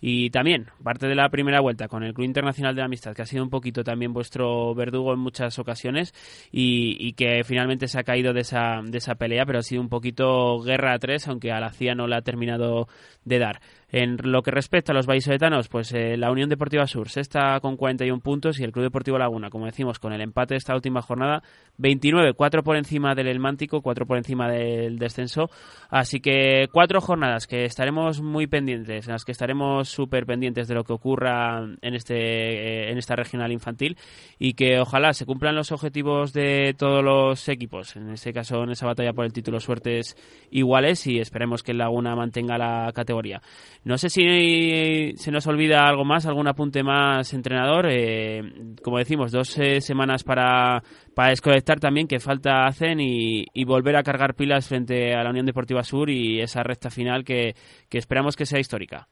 y 0.00 0.30
también 0.30 0.66
parte 0.82 1.06
de 1.06 1.14
la 1.14 1.28
primera 1.28 1.60
vuelta 1.60 1.86
con 1.86 2.02
el 2.02 2.14
Club 2.14 2.24
Internacional 2.24 2.74
de 2.74 2.80
la 2.80 2.86
Amistad, 2.86 3.14
que 3.14 3.22
ha 3.22 3.26
sido 3.26 3.44
un 3.44 3.50
poquito 3.50 3.84
también 3.84 4.12
vuestro 4.12 4.74
verdugo 4.74 5.12
en 5.12 5.20
muchas 5.20 5.58
ocasiones 5.58 6.14
y, 6.50 7.12
que 7.12 7.44
finalmente 7.44 7.86
se 7.86 8.00
ha 8.00 8.02
caído 8.02 8.32
de 8.32 8.40
esa, 8.40 8.80
de 8.84 8.98
esa 8.98 9.14
pelea, 9.14 9.46
pero 9.46 9.60
ha 9.60 9.62
sido 9.62 9.80
un 9.80 9.88
poquito 9.88 10.60
guerra 10.60 10.94
a 10.94 10.98
tres, 10.98 11.28
aunque 11.28 11.52
a 11.52 11.60
la 11.60 11.70
CIA 11.70 11.94
no 11.94 12.08
la 12.08 12.16
ha 12.18 12.22
terminado 12.22 12.88
de 13.24 13.38
dar. 13.38 13.60
En 13.96 14.16
lo 14.24 14.42
que 14.42 14.50
respecta 14.50 14.90
a 14.90 14.94
los 14.96 15.06
vallisoletanos, 15.06 15.68
pues 15.68 15.92
eh, 15.92 16.16
la 16.16 16.32
Unión 16.32 16.48
Deportiva 16.48 16.84
Sur 16.84 17.06
está 17.14 17.60
con 17.60 17.76
41 17.76 18.20
puntos 18.20 18.58
y 18.58 18.64
el 18.64 18.72
Club 18.72 18.86
Deportivo 18.86 19.18
Laguna, 19.18 19.50
como 19.50 19.66
decimos, 19.66 20.00
con 20.00 20.12
el 20.12 20.20
empate 20.20 20.54
de 20.54 20.58
esta 20.58 20.74
última 20.74 21.00
jornada, 21.00 21.44
29, 21.78 22.32
4 22.32 22.64
por 22.64 22.76
encima 22.76 23.14
del 23.14 23.28
Elmántico, 23.28 23.82
4 23.82 24.04
por 24.04 24.16
encima 24.16 24.50
del 24.50 24.98
descenso. 24.98 25.48
Así 25.90 26.18
que 26.18 26.66
cuatro 26.72 27.00
jornadas 27.00 27.46
que 27.46 27.66
estaremos 27.66 28.20
muy 28.20 28.48
pendientes, 28.48 29.06
en 29.06 29.12
las 29.12 29.24
que 29.24 29.30
estaremos 29.30 29.88
súper 29.88 30.26
pendientes 30.26 30.66
de 30.66 30.74
lo 30.74 30.82
que 30.82 30.92
ocurra 30.92 31.64
en, 31.80 31.94
este, 31.94 32.16
eh, 32.16 32.90
en 32.90 32.98
esta 32.98 33.14
regional 33.14 33.52
infantil 33.52 33.96
y 34.40 34.54
que 34.54 34.80
ojalá 34.80 35.12
se 35.12 35.24
cumplan 35.24 35.54
los 35.54 35.70
objetivos 35.70 36.32
de 36.32 36.74
todos 36.76 37.04
los 37.04 37.48
equipos. 37.48 37.94
En 37.94 38.10
este 38.10 38.32
caso, 38.32 38.64
en 38.64 38.70
esa 38.70 38.86
batalla 38.86 39.12
por 39.12 39.24
el 39.24 39.32
título, 39.32 39.60
suertes 39.60 40.16
iguales 40.50 41.06
y 41.06 41.20
esperemos 41.20 41.62
que 41.62 41.70
el 41.70 41.78
Laguna 41.78 42.16
mantenga 42.16 42.58
la 42.58 42.90
categoría. 42.92 43.40
No 43.84 43.98
sé 43.98 44.08
si 44.08 45.14
se 45.16 45.30
nos 45.30 45.46
olvida 45.46 45.86
algo 45.86 46.06
más, 46.06 46.26
algún 46.26 46.48
apunte 46.48 46.82
más, 46.82 47.34
entrenador. 47.34 47.86
Eh, 47.90 48.40
como 48.82 48.96
decimos, 48.96 49.30
dos 49.30 49.58
eh, 49.58 49.82
semanas 49.82 50.24
para, 50.24 50.82
para 51.14 51.28
desconectar 51.28 51.80
también, 51.80 52.08
que 52.08 52.18
falta 52.18 52.64
hacen 52.64 52.98
y, 53.00 53.64
volver 53.66 53.96
a 53.96 54.02
cargar 54.02 54.34
pilas 54.34 54.68
frente 54.68 55.14
a 55.14 55.22
la 55.22 55.30
Unión 55.30 55.44
Deportiva 55.44 55.82
Sur 55.82 56.08
y 56.08 56.40
esa 56.40 56.62
recta 56.62 56.88
final 56.88 57.24
que, 57.24 57.54
esperamos 57.90 58.36
que 58.36 58.46
sea 58.46 58.58
histórica. 58.58 59.06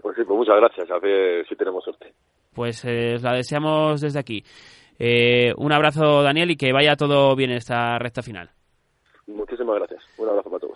Pues 0.00 0.16
sí, 0.16 0.24
pues 0.24 0.38
muchas 0.38 0.56
gracias. 0.56 0.90
A 0.90 0.98
ver 0.98 1.46
si 1.46 1.56
tenemos 1.56 1.84
suerte. 1.84 2.14
Pues 2.54 2.86
eh, 2.86 3.18
la 3.20 3.34
deseamos 3.34 4.00
desde 4.00 4.18
aquí. 4.18 4.42
un 5.58 5.72
abrazo, 5.72 6.22
Daniel, 6.22 6.52
y 6.52 6.56
que 6.56 6.72
vaya 6.72 6.96
todo 6.96 7.36
bien 7.36 7.50
esta 7.50 7.98
recta 7.98 8.22
final. 8.22 8.48
Muchísimas 9.26 9.76
gracias. 9.76 10.02
Un 10.18 10.28
abrazo 10.30 10.48
para 10.48 10.60
todos. 10.60 10.73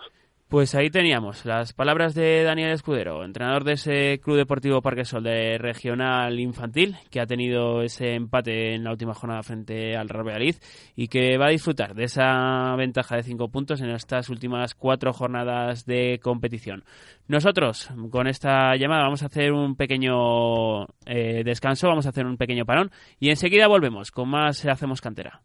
Pues 0.49 0.73
ahí 0.73 0.89
teníamos 0.89 1.45
las 1.45 1.73
palabras 1.73 2.15
de 2.15 2.41
Daniel 2.41 2.71
Escudero, 2.71 3.23
entrenador 3.23 3.63
de 3.63 3.73
ese 3.73 4.19
Club 4.19 4.35
Deportivo 4.35 4.81
Parquesol 4.81 5.23
de 5.23 5.59
Regional 5.59 6.39
Infantil, 6.39 6.97
que 7.11 7.21
ha 7.21 7.27
tenido 7.27 7.83
ese 7.83 8.15
empate 8.15 8.73
en 8.73 8.83
la 8.83 8.89
última 8.89 9.13
jornada 9.13 9.43
frente 9.43 9.95
al 9.95 10.09
Real 10.09 10.25
Valladolid 10.25 10.55
y 10.95 11.07
que 11.07 11.37
va 11.37 11.45
a 11.45 11.51
disfrutar 11.51 11.93
de 11.93 12.05
esa 12.05 12.75
ventaja 12.77 13.15
de 13.15 13.21
cinco 13.21 13.49
puntos 13.49 13.79
en 13.81 13.91
estas 13.91 14.29
últimas 14.29 14.73
cuatro 14.73 15.13
jornadas 15.13 15.85
de 15.85 16.19
competición. 16.19 16.83
Nosotros, 17.27 17.87
con 18.09 18.25
esta 18.25 18.75
llamada, 18.75 19.03
vamos 19.03 19.21
a 19.21 19.27
hacer 19.27 19.51
un 19.51 19.75
pequeño 19.75 20.85
eh, 21.05 21.43
descanso, 21.45 21.89
vamos 21.89 22.07
a 22.07 22.09
hacer 22.09 22.25
un 22.25 22.37
pequeño 22.37 22.65
parón 22.65 22.89
y 23.19 23.29
enseguida 23.29 23.67
volvemos 23.67 24.09
con 24.09 24.29
más 24.29 24.65
Hacemos 24.65 24.99
Cantera. 24.99 25.43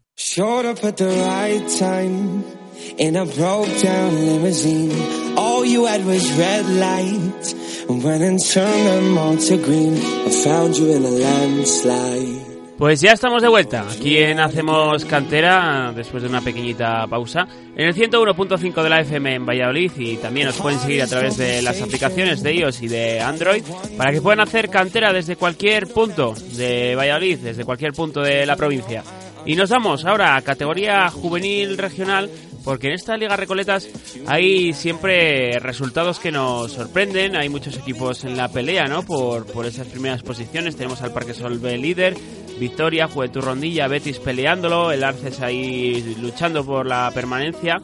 In 2.98 3.16
a 3.16 3.26
broke 3.26 3.68
down 3.82 4.14
limousine. 4.26 4.92
All 5.36 5.64
you 5.64 5.86
had 5.86 6.04
was 6.04 6.30
red 6.32 6.66
lights. 6.68 7.54
And 7.88 8.02
when 8.02 8.22
and 8.22 8.38
turned 8.42 8.86
them 8.86 9.18
all 9.18 9.36
to 9.36 9.56
green, 9.58 9.94
I 9.96 10.30
found 10.30 10.76
you 10.76 10.92
in 10.92 11.04
a 11.04 11.10
landslide. 11.10 12.54
Pues 12.78 13.00
ya 13.00 13.12
estamos 13.12 13.40
de 13.40 13.48
vuelta 13.48 13.86
aquí 13.88 14.18
en 14.18 14.40
Hacemos 14.40 15.04
Cantera 15.04 15.92
después 15.94 16.24
de 16.24 16.28
una 16.28 16.40
pequeñita 16.40 17.06
pausa 17.06 17.46
en 17.76 17.86
el 17.86 17.94
101.5 17.94 18.82
de 18.82 18.90
la 18.90 19.00
FM 19.00 19.34
en 19.36 19.46
Valladolid 19.46 19.92
y 19.96 20.16
también 20.16 20.48
os 20.48 20.56
pueden 20.56 20.80
seguir 20.80 21.00
a 21.02 21.06
través 21.06 21.36
de 21.36 21.62
las 21.62 21.80
aplicaciones 21.80 22.42
de 22.42 22.52
iOS 22.52 22.82
y 22.82 22.88
de 22.88 23.20
Android 23.20 23.62
para 23.96 24.10
que 24.10 24.20
puedan 24.20 24.40
hacer 24.40 24.70
cantera 24.70 25.12
desde 25.12 25.36
cualquier 25.36 25.86
punto 25.86 26.34
de 26.56 26.96
Valladolid, 26.96 27.38
desde 27.38 27.64
cualquier 27.64 27.92
punto 27.92 28.22
de 28.22 28.44
la 28.44 28.56
provincia. 28.56 29.04
Y 29.46 29.54
nos 29.54 29.70
vamos 29.70 30.04
ahora 30.04 30.34
a 30.34 30.42
categoría 30.42 31.08
juvenil 31.10 31.78
regional 31.78 32.28
porque 32.64 32.88
en 32.88 32.94
esta 32.94 33.16
Liga 33.16 33.36
Recoletas 33.36 33.88
hay 34.26 34.72
siempre 34.72 35.58
resultados 35.60 36.18
que 36.18 36.32
nos 36.32 36.72
sorprenden, 36.72 37.36
hay 37.36 37.48
muchos 37.48 37.76
equipos 37.76 38.24
en 38.24 38.36
la 38.36 38.48
pelea, 38.48 38.86
¿no? 38.86 39.04
Por, 39.04 39.46
por 39.46 39.66
esas 39.66 39.86
primeras 39.86 40.22
posiciones, 40.22 40.76
tenemos 40.76 41.02
al 41.02 41.12
Parque 41.12 41.34
Solve 41.34 41.76
líder, 41.76 42.16
Victoria, 42.58 43.08
Juventud 43.08 43.42
Rondilla, 43.42 43.88
Betis 43.88 44.18
peleándolo, 44.18 44.92
el 44.92 45.04
Arces 45.04 45.40
ahí 45.40 46.16
luchando 46.20 46.64
por 46.64 46.86
la 46.86 47.10
permanencia. 47.14 47.80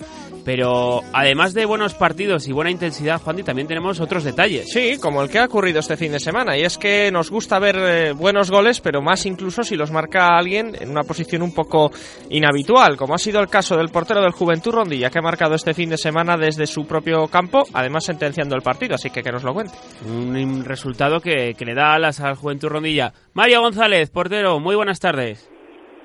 Pero 0.52 1.02
además 1.12 1.54
de 1.54 1.64
buenos 1.64 1.94
partidos 1.94 2.48
y 2.48 2.52
buena 2.52 2.72
intensidad, 2.72 3.20
Juan, 3.22 3.44
también 3.44 3.68
tenemos 3.68 4.00
otros 4.00 4.24
detalles. 4.24 4.68
Sí, 4.68 4.98
como 5.00 5.22
el 5.22 5.30
que 5.30 5.38
ha 5.38 5.44
ocurrido 5.44 5.78
este 5.78 5.96
fin 5.96 6.10
de 6.10 6.18
semana. 6.18 6.58
Y 6.58 6.62
es 6.62 6.76
que 6.76 7.12
nos 7.12 7.30
gusta 7.30 7.60
ver 7.60 7.76
eh, 7.78 8.12
buenos 8.14 8.50
goles, 8.50 8.80
pero 8.80 9.00
más 9.00 9.26
incluso 9.26 9.62
si 9.62 9.76
los 9.76 9.92
marca 9.92 10.36
alguien 10.36 10.74
en 10.80 10.90
una 10.90 11.04
posición 11.04 11.42
un 11.42 11.54
poco 11.54 11.92
inhabitual, 12.30 12.96
como 12.96 13.14
ha 13.14 13.18
sido 13.18 13.38
el 13.38 13.46
caso 13.46 13.76
del 13.76 13.90
portero 13.90 14.22
del 14.22 14.32
Juventud 14.32 14.72
Rondilla, 14.72 15.08
que 15.08 15.20
ha 15.20 15.22
marcado 15.22 15.54
este 15.54 15.72
fin 15.72 15.88
de 15.88 15.96
semana 15.96 16.36
desde 16.36 16.66
su 16.66 16.84
propio 16.84 17.28
campo, 17.28 17.62
además 17.72 18.06
sentenciando 18.06 18.56
el 18.56 18.62
partido. 18.62 18.96
Así 18.96 19.08
que 19.10 19.22
que 19.22 19.30
nos 19.30 19.44
lo 19.44 19.54
cuente. 19.54 19.74
Un 20.04 20.64
resultado 20.64 21.20
que, 21.20 21.54
que 21.54 21.64
le 21.64 21.76
da 21.76 21.94
alas 21.94 22.18
al 22.18 22.34
Juventud 22.34 22.70
Rondilla. 22.70 23.12
Mario 23.34 23.60
González, 23.60 24.10
portero, 24.10 24.58
muy 24.58 24.74
buenas 24.74 24.98
tardes. 24.98 25.48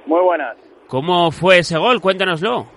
Muy 0.06 0.22
buenas. 0.22 0.56
¿Cómo 0.86 1.32
fue 1.32 1.58
ese 1.58 1.80
gol? 1.80 2.00
Cuéntanoslo. 2.00 2.75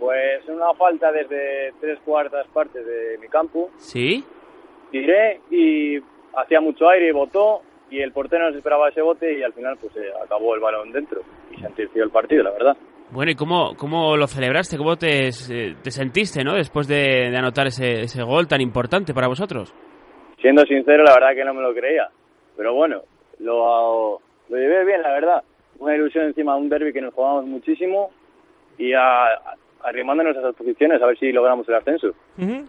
Pues 0.00 0.48
una 0.48 0.72
falta 0.74 1.12
desde 1.12 1.74
tres 1.78 1.98
cuartas 2.04 2.46
partes 2.48 2.84
de 2.84 3.18
mi 3.18 3.28
campo. 3.28 3.68
¿Sí? 3.76 4.24
Tiré 4.90 5.40
y 5.50 5.98
hacía 6.34 6.60
mucho 6.60 6.88
aire 6.88 7.08
y 7.08 7.12
botó 7.12 7.60
y 7.90 8.00
el 8.00 8.12
portero 8.12 8.46
no 8.46 8.52
se 8.52 8.58
esperaba 8.58 8.88
ese 8.88 9.02
bote 9.02 9.38
y 9.38 9.42
al 9.42 9.52
final 9.52 9.76
pues 9.78 9.94
eh, 9.96 10.10
acabó 10.24 10.54
el 10.54 10.60
balón 10.60 10.90
dentro 10.90 11.20
y 11.50 11.56
se 11.56 11.62
sentenció 11.62 12.02
el 12.02 12.10
partido, 12.10 12.42
la 12.42 12.50
verdad. 12.52 12.76
Bueno, 13.10 13.30
¿y 13.30 13.34
cómo, 13.34 13.74
cómo 13.76 14.16
lo 14.16 14.26
celebraste? 14.26 14.78
¿Cómo 14.78 14.96
te, 14.96 15.30
te 15.82 15.90
sentiste, 15.90 16.44
no? 16.44 16.54
Después 16.54 16.88
de, 16.88 17.28
de 17.30 17.36
anotar 17.36 17.66
ese, 17.66 18.02
ese 18.02 18.22
gol 18.22 18.48
tan 18.48 18.60
importante 18.60 19.12
para 19.12 19.28
vosotros. 19.28 19.74
Siendo 20.40 20.64
sincero, 20.64 21.02
la 21.04 21.14
verdad 21.14 21.34
que 21.34 21.44
no 21.44 21.52
me 21.52 21.60
lo 21.60 21.74
creía. 21.74 22.08
Pero 22.56 22.72
bueno, 22.72 23.02
lo, 23.40 24.20
lo 24.48 24.56
llevé 24.56 24.84
bien, 24.86 25.02
la 25.02 25.12
verdad. 25.12 25.42
Una 25.78 25.96
ilusión 25.96 26.26
encima 26.26 26.54
de 26.54 26.60
un 26.60 26.68
derby 26.68 26.92
que 26.92 27.00
nos 27.00 27.12
jugamos 27.12 27.44
muchísimo 27.46 28.10
y 28.78 28.92
a, 28.94 29.26
arrimándonos 29.82 30.36
a 30.36 30.40
esas 30.40 30.54
posiciones 30.54 31.00
a 31.02 31.06
ver 31.06 31.18
si 31.18 31.32
logramos 31.32 31.68
el 31.68 31.74
ascenso. 31.74 32.08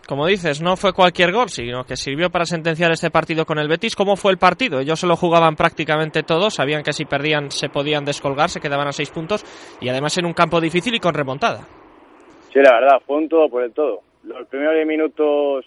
Como 0.08 0.28
dices, 0.28 0.62
no 0.62 0.76
fue 0.76 0.94
cualquier 0.94 1.32
gol, 1.32 1.50
sino 1.50 1.84
que 1.84 1.96
sirvió 1.96 2.30
para 2.30 2.46
sentenciar 2.46 2.92
este 2.92 3.10
partido 3.10 3.46
con 3.46 3.60
el 3.60 3.68
Betis. 3.68 3.96
¿Cómo 3.96 4.16
fue 4.16 4.32
el 4.32 4.38
partido? 4.38 4.80
Ellos 4.80 5.00
se 5.00 5.08
lo 5.08 5.16
jugaban 5.16 5.56
prácticamente 5.56 6.24
todos, 6.24 6.56
sabían 6.56 6.84
que 6.84 6.94
si 6.94 7.06
perdían 7.06 7.52
se 7.52 7.70
podían 7.70 8.06
descolgar, 8.06 8.50
se 8.50 8.60
quedaban 8.60 8.88
a 8.88 8.92
seis 8.92 9.12
puntos 9.12 9.44
y 9.82 9.90
además 9.90 10.18
en 10.18 10.26
un 10.26 10.34
campo 10.34 10.62
difícil 10.62 10.96
y 10.96 11.00
con 11.00 11.14
remontada. 11.14 11.68
Sí, 12.52 12.60
la 12.60 12.74
verdad, 12.74 13.02
fue 13.06 13.18
un 13.18 13.30
todo 13.30 13.50
por 13.50 13.64
el 13.64 13.72
todo. 13.72 14.02
Los 14.24 14.48
primeros 14.48 14.76
10 14.76 14.88
minutos, 14.88 15.66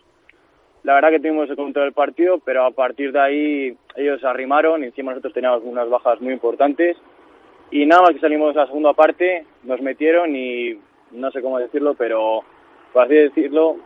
la 0.82 0.94
verdad 0.94 1.10
que 1.10 1.18
tuvimos 1.18 1.48
el 1.48 1.56
control 1.56 1.86
del 1.86 1.94
partido, 1.94 2.38
pero 2.44 2.66
a 2.66 2.70
partir 2.70 3.10
de 3.10 3.20
ahí 3.20 3.76
ellos 3.96 4.20
se 4.20 4.26
arrimaron 4.26 4.82
y 4.82 4.86
encima 4.86 5.12
nosotros 5.12 5.32
teníamos 5.32 5.62
unas 5.64 5.88
bajas 5.88 6.20
muy 6.20 6.32
importantes. 6.32 6.96
Y 7.70 7.86
nada 7.86 8.02
más 8.02 8.10
que 8.12 8.20
salimos 8.20 8.54
a 8.56 8.60
la 8.60 8.66
segunda 8.66 8.92
parte, 8.92 9.46
nos 9.64 9.80
metieron 9.80 10.36
y 10.36 10.78
no 11.14 11.30
sé 11.30 11.42
cómo 11.42 11.58
decirlo, 11.58 11.94
pero 11.94 12.42
por 12.92 13.04
así 13.04 13.14
decirlo, 13.14 13.76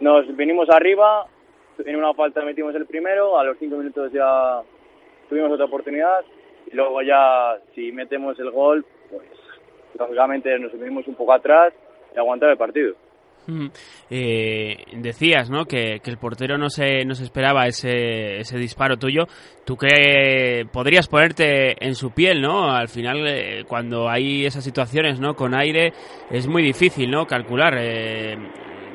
nos 0.00 0.34
venimos 0.36 0.68
arriba, 0.70 1.26
en 1.78 1.96
una 1.96 2.14
falta 2.14 2.42
metimos 2.42 2.74
el 2.74 2.86
primero, 2.86 3.38
a 3.38 3.44
los 3.44 3.58
cinco 3.58 3.76
minutos 3.76 4.12
ya 4.12 4.62
tuvimos 5.28 5.50
otra 5.52 5.66
oportunidad 5.66 6.24
y 6.70 6.74
luego 6.74 7.02
ya 7.02 7.58
si 7.74 7.92
metemos 7.92 8.38
el 8.38 8.50
gol, 8.50 8.84
pues 9.10 9.28
lógicamente 9.98 10.58
nos 10.58 10.72
venimos 10.78 11.06
un 11.06 11.14
poco 11.14 11.32
atrás 11.32 11.72
y 12.14 12.18
aguantar 12.18 12.50
el 12.50 12.56
partido. 12.56 12.94
Eh, 14.10 14.76
decías 14.92 15.50
¿no? 15.50 15.64
Que, 15.64 16.00
el 16.04 16.18
portero 16.18 16.58
no 16.58 16.68
se, 16.68 17.04
no 17.04 17.14
se 17.14 17.24
esperaba 17.24 17.66
ese, 17.66 18.38
ese 18.38 18.58
disparo 18.58 18.96
tuyo. 18.96 19.26
¿Tú 19.64 19.76
que 19.76 20.64
podrías 20.72 21.08
ponerte 21.08 21.84
en 21.84 21.94
su 21.94 22.12
piel? 22.12 22.40
¿no? 22.40 22.70
Al 22.70 22.88
final, 22.88 23.26
eh, 23.26 23.64
cuando 23.68 24.08
hay 24.08 24.46
esas 24.46 24.64
situaciones 24.64 25.20
¿no? 25.20 25.34
con 25.34 25.54
aire, 25.54 25.92
es 26.30 26.46
muy 26.46 26.62
difícil 26.62 27.10
¿no? 27.10 27.26
calcular. 27.26 27.74
Eh, 27.78 28.36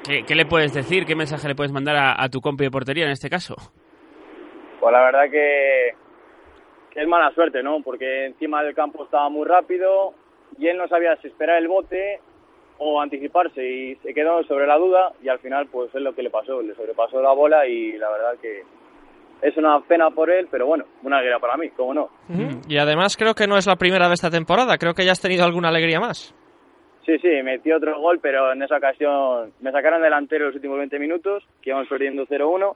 ¿qué, 0.07 0.23
¿qué, 0.27 0.35
le 0.35 0.45
puedes 0.45 0.73
decir? 0.73 1.05
¿Qué 1.05 1.15
mensaje 1.15 1.47
le 1.47 1.55
puedes 1.55 1.71
mandar 1.71 1.95
a, 1.95 2.23
a, 2.23 2.29
tu 2.29 2.41
compi 2.41 2.65
de 2.65 2.71
portería 2.71 3.05
en 3.05 3.11
este 3.11 3.29
caso? 3.29 3.55
Pues 4.79 4.91
la 4.91 5.03
verdad 5.03 5.29
que, 5.29 5.91
que 6.91 7.01
es 7.01 7.07
mala 7.07 7.31
suerte, 7.33 7.61
¿no? 7.61 7.81
Porque 7.83 8.25
encima 8.25 8.63
del 8.63 8.73
campo 8.73 9.03
estaba 9.03 9.29
muy 9.29 9.47
rápido 9.47 10.13
y 10.57 10.67
él 10.67 10.77
no 10.77 10.87
sabía 10.87 11.15
si 11.17 11.27
esperar 11.27 11.57
el 11.57 11.67
bote 11.67 12.19
o 12.83 12.99
anticiparse 12.99 13.63
y 13.63 13.95
se 13.97 14.11
quedó 14.11 14.43
sobre 14.43 14.65
la 14.65 14.75
duda 14.75 15.13
y 15.21 15.29
al 15.29 15.37
final 15.37 15.67
pues 15.67 15.93
es 15.93 16.01
lo 16.01 16.15
que 16.15 16.23
le 16.23 16.31
pasó, 16.31 16.63
le 16.63 16.73
sobrepasó 16.73 17.21
la 17.21 17.31
bola 17.31 17.67
y 17.67 17.91
la 17.91 18.09
verdad 18.09 18.33
que 18.41 18.63
es 19.43 19.55
una 19.55 19.79
pena 19.81 20.09
por 20.09 20.31
él, 20.31 20.47
pero 20.49 20.65
bueno, 20.65 20.85
una 21.03 21.17
alegría 21.17 21.37
para 21.37 21.57
mí, 21.57 21.69
cómo 21.69 21.93
no. 21.93 22.09
Y 22.67 22.79
además 22.79 23.17
creo 23.17 23.35
que 23.35 23.45
no 23.45 23.55
es 23.55 23.67
la 23.67 23.75
primera 23.75 24.07
de 24.07 24.15
esta 24.15 24.31
temporada, 24.31 24.79
creo 24.79 24.95
que 24.95 25.05
ya 25.05 25.11
has 25.11 25.21
tenido 25.21 25.45
alguna 25.45 25.69
alegría 25.69 25.99
más. 25.99 26.33
Sí, 27.05 27.19
sí, 27.19 27.29
metí 27.43 27.71
otro 27.71 27.99
gol, 27.99 28.19
pero 28.19 28.51
en 28.51 28.63
esa 28.63 28.77
ocasión 28.77 29.53
me 29.59 29.71
sacaron 29.71 30.01
delantero 30.01 30.47
los 30.47 30.55
últimos 30.55 30.79
20 30.79 30.97
minutos, 30.97 31.43
que 31.61 31.69
íbamos 31.69 31.87
perdiendo 31.87 32.25
0-1, 32.25 32.75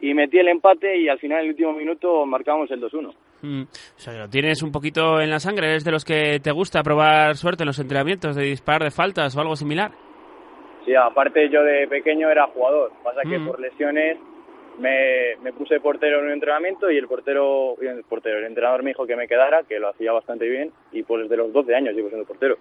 y 0.00 0.14
metí 0.14 0.38
el 0.38 0.48
empate 0.48 0.96
y 0.96 1.08
al 1.08 1.18
final 1.18 1.38
en 1.38 1.44
el 1.46 1.50
último 1.50 1.72
minuto 1.72 2.24
marcamos 2.24 2.70
el 2.70 2.80
2-1. 2.80 3.12
Mm, 3.44 3.62
o 3.62 3.98
sea, 3.98 4.14
lo 4.14 4.28
tienes 4.28 4.62
un 4.62 4.72
poquito 4.72 5.20
en 5.20 5.28
la 5.28 5.38
sangre, 5.38 5.68
eres 5.68 5.84
de 5.84 5.90
los 5.90 6.04
que 6.04 6.40
te 6.42 6.50
gusta 6.50 6.82
probar 6.82 7.36
suerte 7.36 7.62
en 7.62 7.66
los 7.66 7.78
entrenamientos, 7.78 8.34
de 8.34 8.44
disparar 8.44 8.84
de 8.84 8.90
faltas 8.90 9.36
o 9.36 9.40
algo 9.40 9.54
similar. 9.54 9.92
Sí, 10.86 10.94
aparte 10.94 11.50
yo 11.50 11.62
de 11.62 11.86
pequeño 11.86 12.30
era 12.30 12.46
jugador, 12.46 12.92
pasa 13.02 13.20
que 13.28 13.38
mm. 13.38 13.46
por 13.46 13.60
lesiones 13.60 14.18
me, 14.78 15.36
me, 15.42 15.52
puse 15.52 15.78
portero 15.78 16.20
en 16.20 16.26
un 16.26 16.32
entrenamiento 16.32 16.90
y 16.90 16.96
el 16.96 17.06
portero, 17.06 17.76
el 17.80 18.02
portero, 18.04 18.38
el 18.38 18.46
entrenador 18.46 18.82
me 18.82 18.90
dijo 18.90 19.06
que 19.06 19.14
me 19.14 19.28
quedara, 19.28 19.62
que 19.64 19.78
lo 19.78 19.90
hacía 19.90 20.12
bastante 20.12 20.48
bien 20.48 20.72
y 20.90 21.02
pues 21.02 21.24
desde 21.24 21.36
los 21.36 21.52
12 21.52 21.74
años 21.74 21.94
llevo 21.94 22.08
siendo 22.08 22.26
portero. 22.26 22.56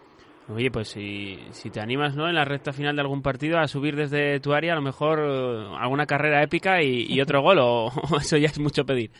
Oye, 0.53 0.69
pues 0.69 0.89
si, 0.89 1.39
si 1.51 1.69
te 1.69 1.79
animas 1.79 2.17
¿no? 2.17 2.27
en 2.27 2.35
la 2.35 2.43
recta 2.43 2.73
final 2.73 2.97
de 2.97 3.01
algún 3.01 3.21
partido 3.21 3.57
a 3.57 3.67
subir 3.67 3.95
desde 3.95 4.41
tu 4.41 4.51
área, 4.51 4.73
a 4.73 4.75
lo 4.75 4.81
mejor 4.81 5.19
uh, 5.19 5.75
alguna 5.77 6.05
carrera 6.05 6.43
épica 6.43 6.81
y, 6.81 7.05
y 7.07 7.21
otro 7.21 7.41
gol, 7.41 7.59
o 7.61 7.89
eso 8.19 8.35
ya 8.35 8.47
es 8.47 8.59
mucho 8.59 8.83
pedir. 8.85 9.11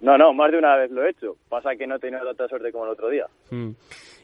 No, 0.00 0.16
no, 0.16 0.32
más 0.32 0.52
de 0.52 0.58
una 0.58 0.76
vez 0.76 0.90
lo 0.90 1.04
he 1.04 1.10
hecho. 1.10 1.36
Pasa 1.48 1.76
que 1.76 1.86
no 1.86 1.96
he 1.96 1.98
tenido 1.98 2.24
tanta 2.24 2.48
suerte 2.48 2.70
como 2.72 2.84
el 2.84 2.90
otro 2.90 3.08
día. 3.08 3.26
Mm. 3.50 3.70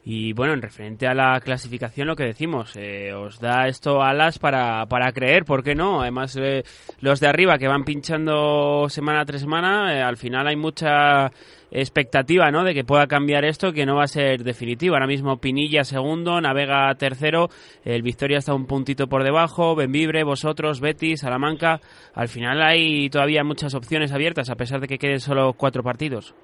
Y 0.06 0.34
bueno, 0.34 0.52
en 0.52 0.60
referente 0.60 1.06
a 1.06 1.14
la 1.14 1.40
clasificación, 1.40 2.06
lo 2.06 2.14
que 2.14 2.24
decimos, 2.24 2.76
eh, 2.76 3.14
os 3.14 3.40
da 3.40 3.68
esto 3.68 4.02
alas 4.02 4.38
para, 4.38 4.84
para 4.84 5.10
creer, 5.12 5.46
¿por 5.46 5.62
qué 5.62 5.74
no? 5.74 6.02
Además, 6.02 6.36
eh, 6.38 6.62
los 7.00 7.20
de 7.20 7.26
arriba 7.26 7.56
que 7.56 7.68
van 7.68 7.84
pinchando 7.84 8.86
semana 8.90 9.24
tras 9.24 9.40
semana, 9.40 9.94
eh, 9.94 10.02
al 10.02 10.18
final 10.18 10.46
hay 10.46 10.56
mucha 10.56 11.32
expectativa, 11.70 12.50
¿no? 12.50 12.64
De 12.64 12.74
que 12.74 12.84
pueda 12.84 13.06
cambiar 13.06 13.46
esto, 13.46 13.72
que 13.72 13.86
no 13.86 13.96
va 13.96 14.04
a 14.04 14.08
ser 14.08 14.44
definitivo. 14.44 14.94
Ahora 14.94 15.06
mismo 15.06 15.38
Pinilla 15.38 15.84
segundo, 15.84 16.38
Navega 16.38 16.94
tercero, 16.96 17.48
el 17.82 18.02
Victoria 18.02 18.38
está 18.38 18.52
un 18.52 18.66
puntito 18.66 19.06
por 19.08 19.24
debajo, 19.24 19.74
Benvibre, 19.74 20.22
vosotros, 20.22 20.80
Betis, 20.80 21.20
Salamanca. 21.20 21.80
Al 22.12 22.28
final 22.28 22.62
hay 22.62 23.08
todavía 23.08 23.42
muchas 23.42 23.72
opciones 23.74 24.12
abiertas, 24.12 24.50
a 24.50 24.56
pesar 24.56 24.80
de 24.80 24.86
que 24.86 24.98
queden 24.98 25.20
solo 25.20 25.54
cuatro 25.54 25.82
partidos. 25.82 26.34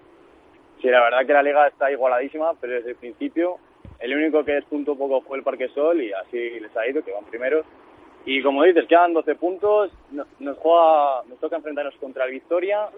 Sí, 0.80 0.88
la 0.88 1.00
verdad 1.00 1.26
que 1.26 1.32
la 1.32 1.42
liga 1.42 1.66
está 1.66 1.90
igualadísima, 1.90 2.54
pero 2.60 2.74
desde 2.74 2.90
el 2.90 2.96
principio 2.96 3.58
el 4.00 4.14
único 4.16 4.44
que 4.44 4.52
despuntó 4.52 4.96
poco 4.96 5.20
fue 5.20 5.38
el 5.38 5.44
Parque 5.44 5.68
Sol 5.68 6.02
y 6.02 6.12
así 6.12 6.58
les 6.58 6.74
ha 6.76 6.88
ido, 6.88 7.04
que 7.04 7.12
van 7.12 7.24
primeros. 7.24 7.66
Y 8.24 8.42
como 8.42 8.64
dices, 8.64 8.86
quedan 8.86 9.12
12 9.12 9.34
puntos, 9.34 9.92
nos, 10.10 10.26
juega, 10.58 11.22
nos 11.28 11.38
toca 11.38 11.56
enfrentarnos 11.56 11.94
contra 11.96 12.24
el 12.24 12.32
Victoria 12.32 12.88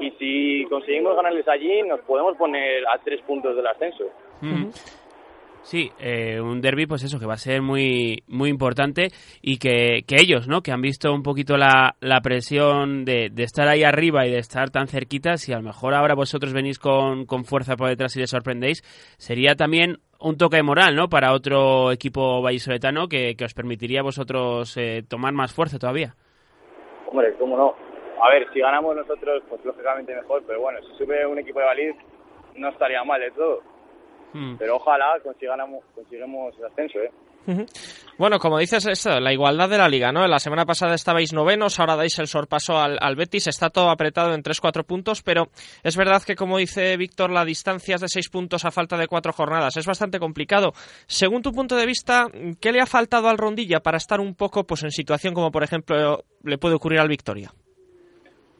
y 0.00 0.10
si 0.12 0.66
conseguimos 0.68 1.14
ganarles 1.14 1.46
allí 1.46 1.82
nos 1.82 2.00
podemos 2.00 2.36
poner 2.36 2.86
a 2.86 2.98
tres 3.04 3.20
puntos 3.22 3.54
del 3.54 3.66
ascenso. 3.66 4.04
Mm. 4.40 4.66
Sí, 5.64 5.90
eh, 5.98 6.38
un 6.42 6.60
derby, 6.60 6.86
pues 6.86 7.04
eso, 7.04 7.18
que 7.18 7.24
va 7.24 7.34
a 7.34 7.38
ser 7.38 7.62
muy 7.62 8.22
muy 8.28 8.50
importante 8.50 9.08
y 9.40 9.56
que, 9.56 10.02
que 10.06 10.16
ellos, 10.20 10.46
¿no? 10.46 10.60
Que 10.60 10.72
han 10.72 10.82
visto 10.82 11.10
un 11.10 11.22
poquito 11.22 11.56
la, 11.56 11.96
la 12.00 12.20
presión 12.20 13.06
de, 13.06 13.30
de, 13.32 13.44
estar 13.44 13.66
ahí 13.66 13.82
arriba 13.82 14.26
y 14.26 14.30
de 14.30 14.36
estar 14.36 14.68
tan 14.68 14.88
cerquitas 14.88 15.48
y 15.48 15.54
a 15.54 15.56
lo 15.56 15.62
mejor 15.62 15.94
ahora 15.94 16.14
vosotros 16.14 16.52
venís 16.52 16.78
con, 16.78 17.24
con 17.24 17.46
fuerza 17.46 17.76
por 17.76 17.88
detrás 17.88 18.14
y 18.14 18.20
les 18.20 18.28
sorprendéis, 18.28 18.82
sería 19.16 19.54
también 19.54 20.00
un 20.20 20.36
toque 20.36 20.58
de 20.58 20.62
moral, 20.62 20.94
¿no? 20.96 21.08
Para 21.08 21.32
otro 21.32 21.92
equipo 21.92 22.42
vallisoletano 22.42 23.08
que, 23.08 23.34
que 23.34 23.46
os 23.46 23.54
permitiría 23.54 24.00
a 24.00 24.04
vosotros 24.04 24.76
eh, 24.76 25.02
tomar 25.08 25.32
más 25.32 25.54
fuerza 25.54 25.78
todavía. 25.78 26.14
Hombre, 27.06 27.32
cómo 27.38 27.56
no. 27.56 27.74
A 28.22 28.28
ver, 28.28 28.46
si 28.52 28.60
ganamos 28.60 28.94
nosotros, 28.96 29.42
pues 29.48 29.64
lógicamente 29.64 30.14
mejor, 30.14 30.42
pero 30.46 30.60
bueno, 30.60 30.80
si 30.82 30.94
sube 30.98 31.26
un 31.26 31.38
equipo 31.38 31.60
de 31.60 31.64
Valid, 31.64 31.94
no 32.56 32.68
estaría 32.68 33.02
mal 33.02 33.18
de 33.18 33.30
todo. 33.30 33.73
Hmm. 34.34 34.56
Pero 34.58 34.76
ojalá 34.76 35.14
consigamos, 35.22 35.84
consigamos 35.94 36.58
el 36.58 36.64
ascenso, 36.66 36.98
¿eh? 36.98 37.10
Bueno, 38.16 38.38
como 38.38 38.58
dices, 38.58 38.86
esto, 38.86 39.20
la 39.20 39.32
igualdad 39.32 39.68
de 39.68 39.78
la 39.78 39.88
liga, 39.88 40.12
¿no? 40.12 40.26
La 40.26 40.38
semana 40.38 40.64
pasada 40.64 40.94
estabais 40.94 41.32
novenos, 41.32 41.78
ahora 41.78 41.96
dais 41.96 42.18
el 42.18 42.26
sorpaso 42.26 42.78
al, 42.78 42.96
al 43.00 43.16
Betis, 43.16 43.46
está 43.46 43.70
todo 43.70 43.90
apretado 43.90 44.34
en 44.34 44.42
3-4 44.42 44.84
puntos, 44.84 45.22
pero 45.22 45.48
es 45.82 45.96
verdad 45.96 46.22
que, 46.26 46.36
como 46.36 46.58
dice 46.58 46.96
Víctor, 46.96 47.30
la 47.30 47.44
distancia 47.44 47.96
es 47.96 48.00
de 48.00 48.08
6 48.08 48.30
puntos 48.30 48.64
a 48.64 48.70
falta 48.70 48.96
de 48.96 49.08
4 49.08 49.32
jornadas. 49.32 49.76
Es 49.76 49.86
bastante 49.86 50.18
complicado. 50.18 50.72
Según 51.06 51.42
tu 51.42 51.52
punto 51.52 51.76
de 51.76 51.86
vista, 51.86 52.26
¿qué 52.60 52.72
le 52.72 52.80
ha 52.80 52.86
faltado 52.86 53.28
al 53.28 53.38
Rondilla 53.38 53.80
para 53.80 53.98
estar 53.98 54.20
un 54.20 54.34
poco 54.34 54.64
pues, 54.64 54.82
en 54.82 54.90
situación 54.90 55.34
como, 55.34 55.50
por 55.50 55.62
ejemplo, 55.62 56.24
le 56.42 56.58
puede 56.58 56.76
ocurrir 56.76 57.00
al 57.00 57.08
Victoria? 57.08 57.50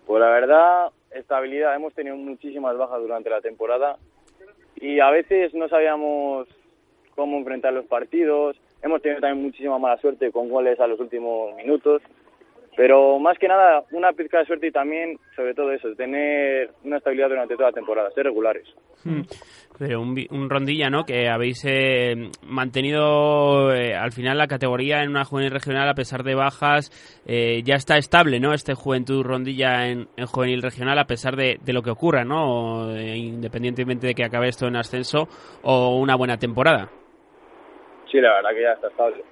Pues 0.07 0.21
la 0.21 0.29
verdad, 0.29 0.93
estabilidad. 1.11 1.75
Hemos 1.75 1.95
tenido 1.95 2.17
muchísimas 2.17 2.77
bajas 2.77 3.01
durante 3.01 3.31
la 3.31 3.41
temporada 3.41 3.97
y 4.77 5.01
a 5.01 5.11
veces 5.11 5.55
no 5.55 5.69
sabíamos 5.69 6.49
cómo 7.15 7.39
enfrentar 7.39 7.73
los 7.73 7.87
partidos 7.87 8.57
Hemos 8.85 9.01
tenido 9.01 9.23
también 9.23 9.47
muchísima 9.47 9.79
mala 9.79 9.97
suerte 9.97 10.31
con 10.31 10.51
goles 10.51 10.79
a 10.79 10.87
los 10.87 11.01
últimos 11.01 11.57
minutos. 11.57 12.03
Pero 12.77 13.19
más 13.21 13.39
que 13.39 13.47
nada, 13.47 13.85
una 13.93 14.13
pizca 14.13 14.39
de 14.39 14.47
suerte 14.47 14.67
y 14.67 14.73
también, 14.73 15.19
sobre 15.37 15.55
todo 15.55 15.71
eso, 15.71 15.95
tener 15.95 16.71
una 16.83 16.97
estabilidad 16.97 17.29
durante 17.29 17.55
toda 17.55 17.69
la 17.69 17.75
temporada, 17.75 18.11
ser 18.11 18.25
regulares. 18.25 18.67
Hmm. 19.05 19.23
Pero 19.79 20.01
un, 20.01 20.51
rondilla, 20.51 20.89
¿no? 20.89 21.05
Que 21.05 21.29
habéis 21.29 21.65
eh, 21.67 22.15
mantenido 22.43 23.73
eh, 23.73 23.95
al 23.95 24.13
final 24.13 24.39
la 24.39 24.47
categoría 24.47 25.03
en 25.03 25.11
una 25.11 25.25
juvenil 25.25 25.51
regional 25.51 25.89
a 25.89 25.95
pesar 25.95 26.23
de 26.23 26.35
bajas. 26.35 26.91
Eh, 27.27 27.63
ya 27.65 27.75
está 27.75 27.97
estable, 27.97 28.41
¿no? 28.41 28.55
Este 28.55 28.75
juventud 28.75 29.25
rondilla 29.25 29.87
en, 29.89 30.09
en 30.17 30.27
juvenil 30.27 30.63
regional 30.63 30.99
a 30.99 31.07
pesar 31.07 31.37
de, 31.37 31.59
de 31.61 31.73
lo 31.73 31.83
que 31.83 31.91
ocurra, 31.91 32.25
¿no? 32.25 32.91
independientemente 32.97 34.07
de 34.07 34.15
que 34.15 34.25
acabe 34.25 34.49
esto 34.49 34.67
en 34.67 34.77
ascenso 34.77 35.29
o 35.63 35.99
una 35.99 36.17
buena 36.17 36.37
temporada 36.37 36.89
sí, 38.15 38.21
la 38.21 38.35
verdad 38.35 38.51
que 38.51 38.63
ya 38.63 38.73
está 38.73 38.89
estable. 38.89 39.25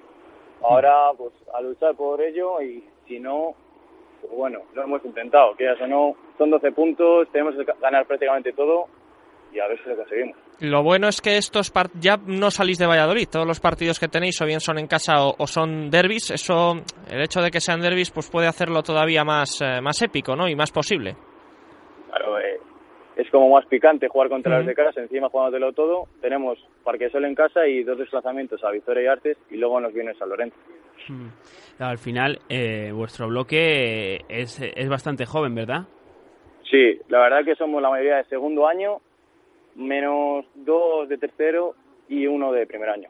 Ahora, 0.61 1.11
pues, 1.17 1.33
a 1.53 1.61
luchar 1.61 1.95
por 1.95 2.21
ello 2.21 2.61
y 2.61 2.83
si 3.07 3.19
no, 3.19 3.55
pues 4.21 4.33
bueno, 4.33 4.59
lo 4.73 4.83
hemos 4.83 5.03
intentado, 5.05 5.55
que 5.55 5.65
ya 5.65 5.87
no, 5.87 6.15
son 6.37 6.49
12 6.49 6.71
puntos, 6.71 7.27
tenemos 7.31 7.55
que 7.55 7.65
ganar 7.81 8.05
prácticamente 8.05 8.53
todo 8.53 8.87
y 9.51 9.59
a 9.59 9.67
ver 9.67 9.81
si 9.83 9.89
lo 9.89 9.97
conseguimos. 9.97 10.37
Lo 10.59 10.83
bueno 10.83 11.07
es 11.07 11.21
que 11.21 11.37
estos 11.37 11.73
ya 11.99 12.17
no 12.25 12.49
salís 12.49 12.77
de 12.77 12.87
Valladolid, 12.87 13.27
todos 13.29 13.45
los 13.45 13.59
partidos 13.59 13.99
que 13.99 14.07
tenéis 14.07 14.41
o 14.41 14.45
bien 14.45 14.59
son 14.59 14.79
en 14.79 14.87
casa 14.87 15.15
o, 15.19 15.47
son 15.47 15.89
derbis, 15.89 16.31
eso, 16.31 16.75
el 17.09 17.21
hecho 17.21 17.41
de 17.41 17.51
que 17.51 17.59
sean 17.59 17.81
derbis, 17.81 18.11
pues 18.11 18.29
puede 18.29 18.47
hacerlo 18.47 18.81
todavía 18.81 19.23
más, 19.23 19.61
eh, 19.61 19.81
más 19.81 20.01
épico, 20.01 20.35
¿no? 20.35 20.47
Y 20.47 20.55
más 20.55 20.71
posible. 20.71 21.15
Claro, 22.09 22.39
eh, 22.39 22.59
es 23.17 23.29
como 23.29 23.49
más 23.49 23.65
picante 23.65 24.07
jugar 24.07 24.29
contra 24.29 24.57
los 24.57 24.65
de 24.65 24.73
casa, 24.73 25.01
encima 25.01 25.29
jugándotelo 25.29 25.73
todo. 25.73 26.07
Tenemos 26.21 26.57
Parque 26.83 27.09
Sol 27.09 27.25
en 27.25 27.35
casa 27.35 27.67
y 27.67 27.83
dos 27.83 27.97
desplazamientos 27.97 28.63
a 28.63 28.71
Victoria 28.71 29.03
y 29.03 29.07
Artes 29.07 29.37
y 29.49 29.57
luego 29.57 29.79
nos 29.79 29.93
viene 29.93 30.13
San 30.15 30.29
Lorenzo. 30.29 30.55
Al 31.79 31.97
final, 31.97 32.39
eh, 32.49 32.91
vuestro 32.93 33.27
bloque 33.27 34.25
es, 34.29 34.61
es 34.61 34.89
bastante 34.89 35.25
joven, 35.25 35.55
¿verdad? 35.55 35.83
Sí, 36.69 36.99
la 37.09 37.19
verdad 37.19 37.45
que 37.45 37.55
somos 37.55 37.81
la 37.81 37.89
mayoría 37.89 38.17
de 38.17 38.23
segundo 38.25 38.67
año, 38.67 38.99
menos 39.75 40.45
dos 40.55 41.07
de 41.09 41.17
tercero 41.17 41.75
y 42.07 42.25
uno 42.25 42.51
de 42.51 42.65
primer 42.65 42.89
año. 42.89 43.09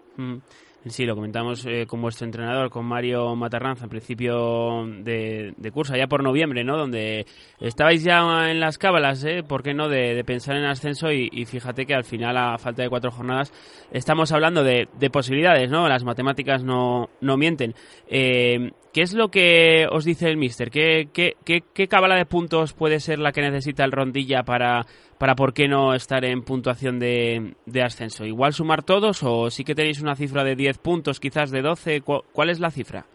Sí, 0.86 1.06
lo 1.06 1.16
comentamos 1.16 1.66
eh, 1.66 1.86
con 1.88 2.02
vuestro 2.02 2.26
entrenador, 2.26 2.70
con 2.70 2.86
Mario 2.86 3.38
Matarranza, 3.38 3.86
en 3.86 3.90
principio 3.90 4.86
de, 4.86 5.72
curso, 5.74 5.96
ya 5.96 6.08
por 6.08 6.22
noviembre, 6.22 6.66
¿no? 6.66 6.78
Donde 6.78 7.26
estabais 7.62 8.04
ya 8.04 8.50
en 8.50 8.60
las 8.60 8.78
cábalas, 8.78 9.24
¿eh? 9.24 9.44
¿Por 9.48 9.64
qué 9.64 9.74
no? 9.74 9.88
De, 9.88 10.22
pensar 10.26 10.58
en 10.58 10.66
ascenso 10.66 11.10
y, 11.10 11.46
fíjate 11.46 11.86
que 11.86 11.96
al 11.96 12.04
final, 12.04 12.36
a 12.36 12.58
falta 12.58 12.84
de 12.84 12.90
cuatro 12.90 13.12
jornadas, 13.12 13.54
estamos 13.92 14.34
hablando 14.34 14.62
de, 14.62 14.88
posibilidades, 15.10 15.72
¿no? 15.72 15.88
Las 15.88 16.04
matemáticas 16.04 16.66
no, 16.66 17.10
no 17.22 17.38
mienten. 17.38 17.74
Eh, 18.10 18.72
¿Qué 18.94 19.02
es 19.02 19.16
lo 19.16 19.30
que 19.30 19.88
os 19.90 20.06
dice 20.06 20.30
el 20.30 20.38
míster? 20.38 20.70
¿Qué, 20.70 21.08
qué, 21.12 21.34
qué, 21.44 21.88
cábala 21.88 22.16
de 22.16 22.28
puntos 22.28 22.74
puede 22.74 23.00
ser 23.00 23.18
la 23.18 23.32
que 23.32 23.42
necesita 23.42 23.84
el 23.84 23.92
Rondilla 23.92 24.44
para, 24.44 24.84
para 25.18 25.34
por 25.34 25.52
qué 25.52 25.68
no 25.68 25.96
estar 25.96 26.24
en 26.24 26.44
puntuación 26.44 27.00
de, 27.00 27.56
de, 27.66 27.82
ascenso? 27.82 28.24
¿Igual 28.24 28.54
sumar 28.54 28.84
todos 28.84 29.24
o 29.24 29.50
sí 29.50 29.64
que 29.64 29.74
tenéis 29.74 30.00
una 30.00 30.14
cifra 30.14 30.44
de 30.44 30.56
10 30.56 30.78
puntos, 30.78 31.20
quizás 31.20 31.50
de 31.50 31.64
12? 31.64 32.02
¿Cuál 32.02 32.52
es 32.52 32.60
la 32.60 32.70
cifra? 32.70 33.06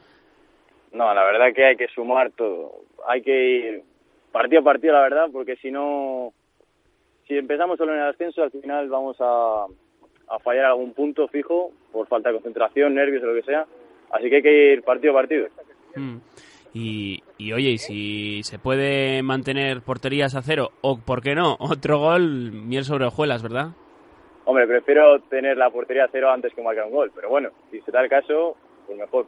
No, 0.90 1.14
la 1.14 1.22
verdad 1.22 1.54
que 1.54 1.64
hay 1.64 1.76
que 1.76 1.86
sumar 1.94 2.32
todo. 2.32 2.80
Hay 3.06 3.22
que 3.22 3.48
ir 3.48 3.82
partido 4.32 4.62
a 4.62 4.64
partido, 4.64 4.94
la 4.94 5.02
verdad, 5.02 5.28
porque 5.32 5.54
si 5.58 5.70
no, 5.70 6.32
si 7.28 7.38
empezamos 7.38 7.78
solo 7.78 7.94
en 7.94 8.00
el 8.00 8.08
ascenso, 8.08 8.42
al 8.42 8.50
final 8.50 8.88
vamos 8.88 9.16
a, 9.20 9.66
a 10.28 10.38
fallar 10.40 10.64
algún 10.64 10.92
punto 10.92 11.28
fijo 11.28 11.70
por 11.92 12.08
falta 12.08 12.30
de 12.30 12.34
concentración, 12.34 12.96
nervios 12.96 13.22
o 13.22 13.26
lo 13.26 13.34
que 13.34 13.46
sea. 13.46 13.64
Así 14.10 14.28
que 14.28 14.36
hay 14.36 14.42
que 14.42 14.72
ir 14.72 14.82
partido 14.82 15.12
a 15.12 15.16
partido. 15.16 15.46
Mm. 15.94 16.16
Y, 16.74 17.22
oye, 17.52 17.70
y 17.70 17.78
si 17.78 18.42
se 18.44 18.58
puede 18.58 19.22
mantener 19.22 19.82
porterías 19.82 20.34
a 20.34 20.42
cero, 20.42 20.70
o 20.80 20.98
por 20.98 21.22
qué 21.22 21.34
no, 21.34 21.56
otro 21.60 21.98
gol, 21.98 22.52
miel 22.52 22.84
sobre 22.84 23.06
hojuelas, 23.06 23.42
¿verdad? 23.42 23.70
Hombre, 24.44 24.66
prefiero 24.66 25.20
tener 25.22 25.56
la 25.56 25.70
portería 25.70 26.04
a 26.04 26.08
cero 26.10 26.30
antes 26.30 26.54
que 26.54 26.62
marcar 26.62 26.86
un 26.86 26.92
gol, 26.92 27.12
pero 27.14 27.28
bueno, 27.28 27.50
si 27.70 27.80
se 27.80 27.90
da 27.90 28.00
el 28.00 28.08
caso, 28.08 28.56
pues 28.86 28.98
mejor. 28.98 29.26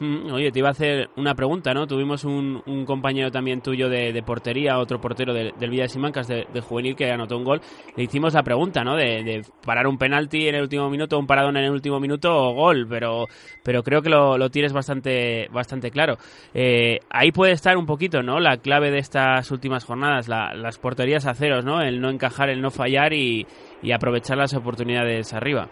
Mm, 0.00 0.32
oye, 0.32 0.50
te 0.50 0.60
iba 0.60 0.68
a 0.68 0.70
hacer 0.70 1.10
una 1.16 1.34
pregunta, 1.34 1.74
¿no? 1.74 1.86
Tuvimos 1.86 2.24
un, 2.24 2.62
compañero 2.86 3.30
también 3.30 3.60
tuyo 3.60 3.90
de, 3.90 4.22
portería, 4.24 4.78
otro 4.78 4.98
portero 4.98 5.34
del 5.34 5.52
Villa 5.70 5.82
de 5.82 5.88
Simancas, 5.88 6.26
de, 6.26 6.60
juvenil, 6.62 6.96
que 6.96 7.10
anotó 7.10 7.36
un 7.36 7.44
gol. 7.44 7.60
Le 7.96 8.04
hicimos 8.04 8.32
la 8.32 8.42
pregunta, 8.42 8.82
¿no? 8.82 8.96
De, 8.96 9.42
parar 9.64 9.86
un 9.86 9.98
penalti 9.98 10.48
en 10.48 10.54
el 10.54 10.62
último 10.62 10.88
minuto, 10.88 11.18
un 11.18 11.26
paradón 11.26 11.58
en 11.58 11.64
el 11.64 11.70
último 11.70 12.00
minuto 12.00 12.34
o 12.34 12.54
gol, 12.54 12.86
pero, 12.88 13.26
pero 13.62 13.82
creo 13.82 14.00
que 14.00 14.08
lo, 14.08 14.48
tienes 14.48 14.72
bastante, 14.72 15.48
bastante 15.52 15.90
claro. 15.90 16.14
Eh, 16.54 17.00
ahí 17.10 17.30
puede 17.30 17.52
estar 17.52 17.76
un 17.76 17.84
poquito, 17.84 18.22
¿no? 18.22 18.40
La 18.40 18.56
clave 18.56 18.90
de 18.90 18.98
estas 18.98 19.50
últimas 19.50 19.84
jornadas, 19.84 20.28
las 20.28 20.78
porterías 20.78 21.26
a 21.26 21.34
ceros, 21.34 21.66
¿no? 21.66 21.82
El 21.82 22.00
no 22.00 22.08
encajar, 22.08 22.48
el 22.48 22.62
no 22.62 22.70
fallar 22.70 23.12
y, 23.12 23.46
aprovechar 23.92 24.38
las 24.38 24.54
oportunidades 24.54 25.34
arriba. 25.34 25.68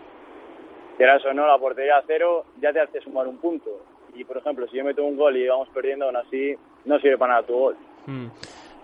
Quieras 0.98 1.24
o 1.24 1.32
no, 1.32 1.46
la 1.46 1.56
portería 1.56 1.96
a 1.96 2.02
cero 2.06 2.44
ya 2.60 2.72
te 2.72 2.80
hace 2.80 3.00
sumar 3.00 3.26
un 3.26 3.38
punto 3.38 3.70
y 4.18 4.24
por 4.24 4.36
ejemplo, 4.38 4.66
si 4.68 4.76
yo 4.76 4.84
meto 4.84 5.04
un 5.04 5.16
gol 5.16 5.36
y 5.36 5.46
vamos 5.46 5.68
perdiendo, 5.72 6.06
aún 6.06 6.16
así 6.16 6.54
no 6.84 6.98
sirve 6.98 7.16
para 7.16 7.34
nada 7.34 7.46
tu 7.46 7.54
gol. 7.54 7.76
Hmm. 8.06 8.26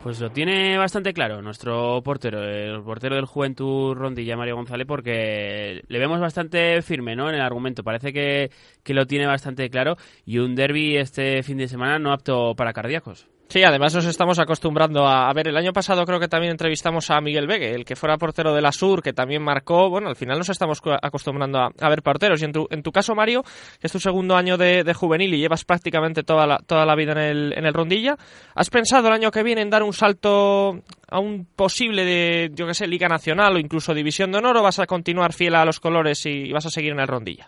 Pues 0.02 0.20
lo 0.20 0.28
tiene 0.30 0.76
bastante 0.76 1.14
claro 1.14 1.40
nuestro 1.40 2.02
portero, 2.02 2.42
el 2.44 2.82
portero 2.82 3.16
del 3.16 3.24
Juventud 3.24 3.94
Rondilla, 3.94 4.36
Mario 4.36 4.56
González, 4.56 4.86
porque 4.86 5.82
le 5.88 5.98
vemos 5.98 6.20
bastante 6.20 6.82
firme 6.82 7.16
¿no? 7.16 7.30
en 7.30 7.36
el 7.36 7.40
argumento. 7.40 7.82
Parece 7.82 8.12
que, 8.12 8.50
que 8.82 8.92
lo 8.92 9.06
tiene 9.06 9.26
bastante 9.26 9.70
claro 9.70 9.96
y 10.26 10.40
un 10.40 10.54
derby 10.54 10.98
este 10.98 11.42
fin 11.42 11.56
de 11.56 11.68
semana 11.68 11.98
no 11.98 12.12
apto 12.12 12.54
para 12.54 12.74
cardíacos. 12.74 13.33
Sí, 13.48 13.62
además 13.62 13.94
nos 13.94 14.06
estamos 14.06 14.38
acostumbrando 14.38 15.06
a, 15.06 15.32
ver. 15.32 15.48
El 15.48 15.56
año 15.56 15.72
pasado 15.72 16.04
creo 16.04 16.18
que 16.18 16.28
también 16.28 16.52
entrevistamos 16.52 17.10
a 17.10 17.20
Miguel 17.20 17.46
Vegue, 17.46 17.72
el 17.72 17.84
que 17.84 17.94
fuera 17.94 18.16
portero 18.16 18.54
de 18.54 18.62
la 18.62 18.72
Sur, 18.72 19.02
que 19.02 19.12
también 19.12 19.42
marcó. 19.42 19.90
Bueno, 19.90 20.08
al 20.08 20.16
final 20.16 20.38
nos 20.38 20.48
estamos 20.48 20.80
acostumbrando 21.02 21.58
a, 21.58 21.88
ver 21.88 22.02
porteros. 22.02 22.40
Y 22.42 22.46
en 22.46 22.52
tu, 22.52 22.66
en 22.70 22.82
tu 22.82 22.90
caso, 22.90 23.14
Mario, 23.14 23.42
que 23.80 23.86
es 23.86 23.92
tu 23.92 24.00
segundo 24.00 24.34
año 24.34 24.56
de, 24.56 24.92
juvenil 24.94 25.34
y 25.34 25.38
llevas 25.38 25.64
prácticamente 25.64 26.22
toda 26.22 26.46
la, 26.46 26.58
toda 26.58 26.86
la 26.86 26.96
vida 26.96 27.12
en 27.12 27.18
el, 27.18 27.52
en 27.56 27.66
el 27.66 27.74
Rondilla, 27.74 28.16
¿has 28.54 28.70
pensado 28.70 29.08
el 29.08 29.14
año 29.14 29.30
que 29.30 29.42
viene 29.42 29.60
en 29.60 29.70
dar 29.70 29.82
un 29.82 29.92
salto 29.92 30.80
a 31.08 31.20
un 31.20 31.46
posible 31.46 32.04
de, 32.04 32.50
yo 32.54 32.66
qué 32.66 32.74
sé, 32.74 32.86
Liga 32.86 33.08
Nacional 33.08 33.54
o 33.54 33.58
incluso 33.58 33.94
División 33.94 34.32
de 34.32 34.38
Honor 34.38 34.56
o 34.56 34.62
vas 34.62 34.80
a 34.80 34.86
continuar 34.86 35.32
fiel 35.32 35.54
a 35.54 35.64
los 35.64 35.78
colores 35.78 36.26
y, 36.26 36.52
vas 36.52 36.66
a 36.66 36.70
seguir 36.70 36.92
en 36.92 37.00
el 37.00 37.06
Rondilla? 37.06 37.46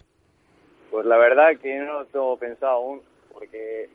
Pues 0.91 1.05
la 1.07 1.17
verdad 1.17 1.49
que 1.61 1.77
no 1.79 2.01
lo 2.01 2.05
tengo 2.07 2.37
pensado 2.39 2.73
aún, 2.73 3.03
porque 3.33 3.89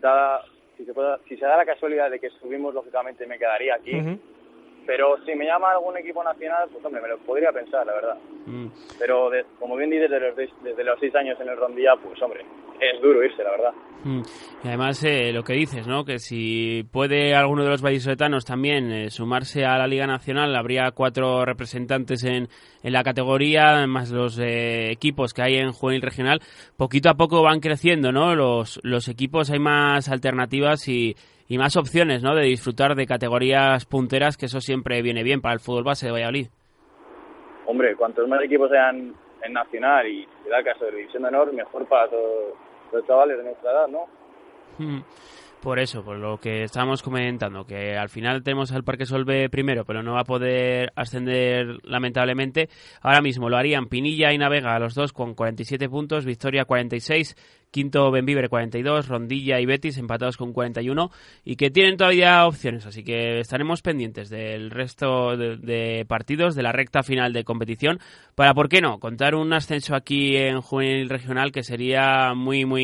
dada 0.00 0.42
si 0.80 0.86
se, 0.86 0.92
si 1.28 1.36
se 1.36 1.44
da 1.44 1.56
la 1.56 1.66
casualidad 1.66 2.10
de 2.10 2.18
que 2.18 2.30
subimos, 2.30 2.74
lógicamente 2.74 3.26
me 3.26 3.38
quedaría 3.38 3.74
aquí. 3.74 3.92
Pero 4.86 5.16
si 5.24 5.34
me 5.34 5.46
llama 5.46 5.72
algún 5.72 5.96
equipo 5.96 6.22
nacional, 6.24 6.68
pues 6.72 6.84
hombre, 6.84 7.02
me 7.02 7.08
lo 7.08 7.18
podría 7.18 7.52
pensar, 7.52 7.86
la 7.86 7.94
verdad. 7.94 8.16
Mm. 8.46 8.66
Pero 8.98 9.30
como 9.58 9.76
bien 9.76 9.90
dices, 9.90 10.10
desde 10.10 10.28
los, 10.28 10.62
desde 10.62 10.84
los 10.84 10.98
seis 10.98 11.14
años 11.14 11.38
en 11.40 11.48
el 11.48 11.56
Rondilla, 11.56 11.94
pues 12.02 12.20
hombre, 12.22 12.44
es 12.80 13.00
duro 13.00 13.22
irse, 13.22 13.44
la 13.44 13.50
verdad. 13.50 13.72
Mm. 14.04 14.22
Y 14.64 14.68
además 14.68 15.04
eh, 15.04 15.32
lo 15.32 15.42
que 15.42 15.52
dices, 15.52 15.86
¿no? 15.86 16.04
Que 16.04 16.18
si 16.18 16.84
puede 16.90 17.34
alguno 17.34 17.62
de 17.62 17.70
los 17.70 17.82
vallisoletanos 17.82 18.44
también 18.44 18.90
eh, 18.90 19.10
sumarse 19.10 19.64
a 19.64 19.76
la 19.76 19.86
Liga 19.86 20.06
Nacional, 20.06 20.56
habría 20.56 20.90
cuatro 20.92 21.44
representantes 21.44 22.24
en, 22.24 22.48
en 22.82 22.92
la 22.92 23.04
categoría, 23.04 23.86
más 23.86 24.10
los 24.10 24.38
eh, 24.38 24.90
equipos 24.90 25.34
que 25.34 25.42
hay 25.42 25.56
en 25.56 25.72
juvenil 25.72 26.02
regional. 26.02 26.40
Poquito 26.76 27.10
a 27.10 27.14
poco 27.14 27.42
van 27.42 27.60
creciendo, 27.60 28.12
¿no? 28.12 28.34
Los, 28.34 28.80
los 28.82 29.08
equipos, 29.08 29.50
hay 29.50 29.58
más 29.58 30.08
alternativas 30.08 30.88
y, 30.88 31.14
y 31.50 31.58
más 31.58 31.76
opciones, 31.76 32.22
¿no? 32.22 32.36
De 32.36 32.44
disfrutar 32.44 32.94
de 32.94 33.06
categorías 33.06 33.84
punteras, 33.84 34.36
que 34.36 34.46
eso 34.46 34.60
siempre 34.60 35.02
viene 35.02 35.24
bien 35.24 35.40
para 35.40 35.52
el 35.52 35.58
fútbol 35.58 35.82
base 35.82 36.06
de 36.06 36.12
Valladolid. 36.12 36.46
Hombre, 37.66 37.96
cuantos 37.96 38.28
más 38.28 38.40
equipos 38.40 38.70
sean 38.70 39.12
en 39.42 39.52
Nacional 39.52 40.06
y 40.06 40.28
se 40.44 40.48
da 40.48 40.58
el 40.58 40.64
caso 40.64 40.84
de 40.84 40.92
División 40.92 41.24
de 41.24 41.28
Honor, 41.30 41.52
mejor 41.52 41.86
para 41.88 42.08
todos 42.08 42.54
los 42.92 43.04
chavales 43.04 43.36
de 43.38 43.42
nuestra 43.42 43.72
edad, 43.72 43.88
¿no? 43.88 44.04
Hmm. 44.78 45.00
Por 45.60 45.78
eso, 45.78 46.02
por 46.02 46.16
lo 46.16 46.38
que 46.38 46.62
estábamos 46.62 47.02
comentando, 47.02 47.66
que 47.66 47.94
al 47.94 48.08
final 48.08 48.42
tenemos 48.42 48.72
al 48.72 48.82
Parque 48.82 49.04
Solve 49.04 49.50
primero, 49.50 49.84
pero 49.84 50.02
no 50.02 50.14
va 50.14 50.20
a 50.20 50.24
poder 50.24 50.90
ascender 50.96 51.78
lamentablemente. 51.82 52.70
Ahora 53.02 53.20
mismo 53.20 53.50
lo 53.50 53.58
harían 53.58 53.88
Pinilla 53.88 54.32
y 54.32 54.38
Navega, 54.38 54.78
los 54.78 54.94
dos 54.94 55.12
con 55.12 55.34
47 55.34 55.88
puntos, 55.90 56.24
Victoria 56.24 56.64
46, 56.64 57.34
quinto 57.70 58.10
Benvibre 58.10 58.48
42, 58.48 59.08
Rondilla 59.08 59.60
y 59.60 59.66
Betis 59.66 59.98
empatados 59.98 60.36
con 60.36 60.52
41 60.52 61.10
y 61.44 61.56
que 61.56 61.70
tienen 61.70 61.96
todavía 61.96 62.46
opciones, 62.46 62.86
así 62.86 63.04
que 63.04 63.40
estaremos 63.40 63.82
pendientes 63.82 64.28
del 64.30 64.70
resto 64.70 65.36
de, 65.36 66.04
partidos 66.08 66.54
de 66.54 66.62
la 66.62 66.72
recta 66.72 67.02
final 67.02 67.32
de 67.32 67.44
competición 67.44 68.00
para, 68.34 68.54
¿por 68.54 68.68
qué 68.68 68.80
no?, 68.80 68.98
contar 68.98 69.34
un 69.34 69.52
ascenso 69.52 69.94
aquí 69.94 70.36
en 70.36 70.60
Juvenil 70.60 71.08
Regional 71.08 71.52
que 71.52 71.62
sería 71.62 72.34
muy, 72.34 72.64
muy 72.64 72.82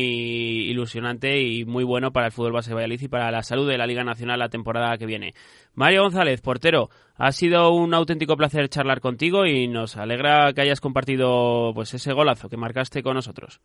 ilusionante 0.69 1.41
y 1.41 1.65
muy 1.65 1.83
bueno 1.83 2.11
para 2.11 2.27
el 2.27 2.31
fútbol 2.31 2.53
base 2.53 2.69
de 2.69 2.75
Valladolid 2.75 3.01
y 3.01 3.07
para 3.07 3.31
la 3.31 3.43
salud 3.43 3.67
de 3.67 3.77
la 3.77 3.87
Liga 3.87 4.03
Nacional 4.03 4.39
la 4.39 4.49
temporada 4.49 4.97
que 4.97 5.05
viene. 5.05 5.33
Mario 5.73 6.03
González, 6.03 6.41
portero, 6.41 6.89
ha 7.15 7.31
sido 7.31 7.71
un 7.71 7.93
auténtico 7.93 8.37
placer 8.37 8.69
charlar 8.69 8.99
contigo 8.99 9.45
y 9.45 9.67
nos 9.67 9.97
alegra 9.97 10.53
que 10.53 10.61
hayas 10.61 10.81
compartido 10.81 11.71
pues 11.73 11.93
ese 11.93 12.13
golazo 12.13 12.49
que 12.49 12.57
marcaste 12.57 13.03
con 13.03 13.15
nosotros. 13.15 13.59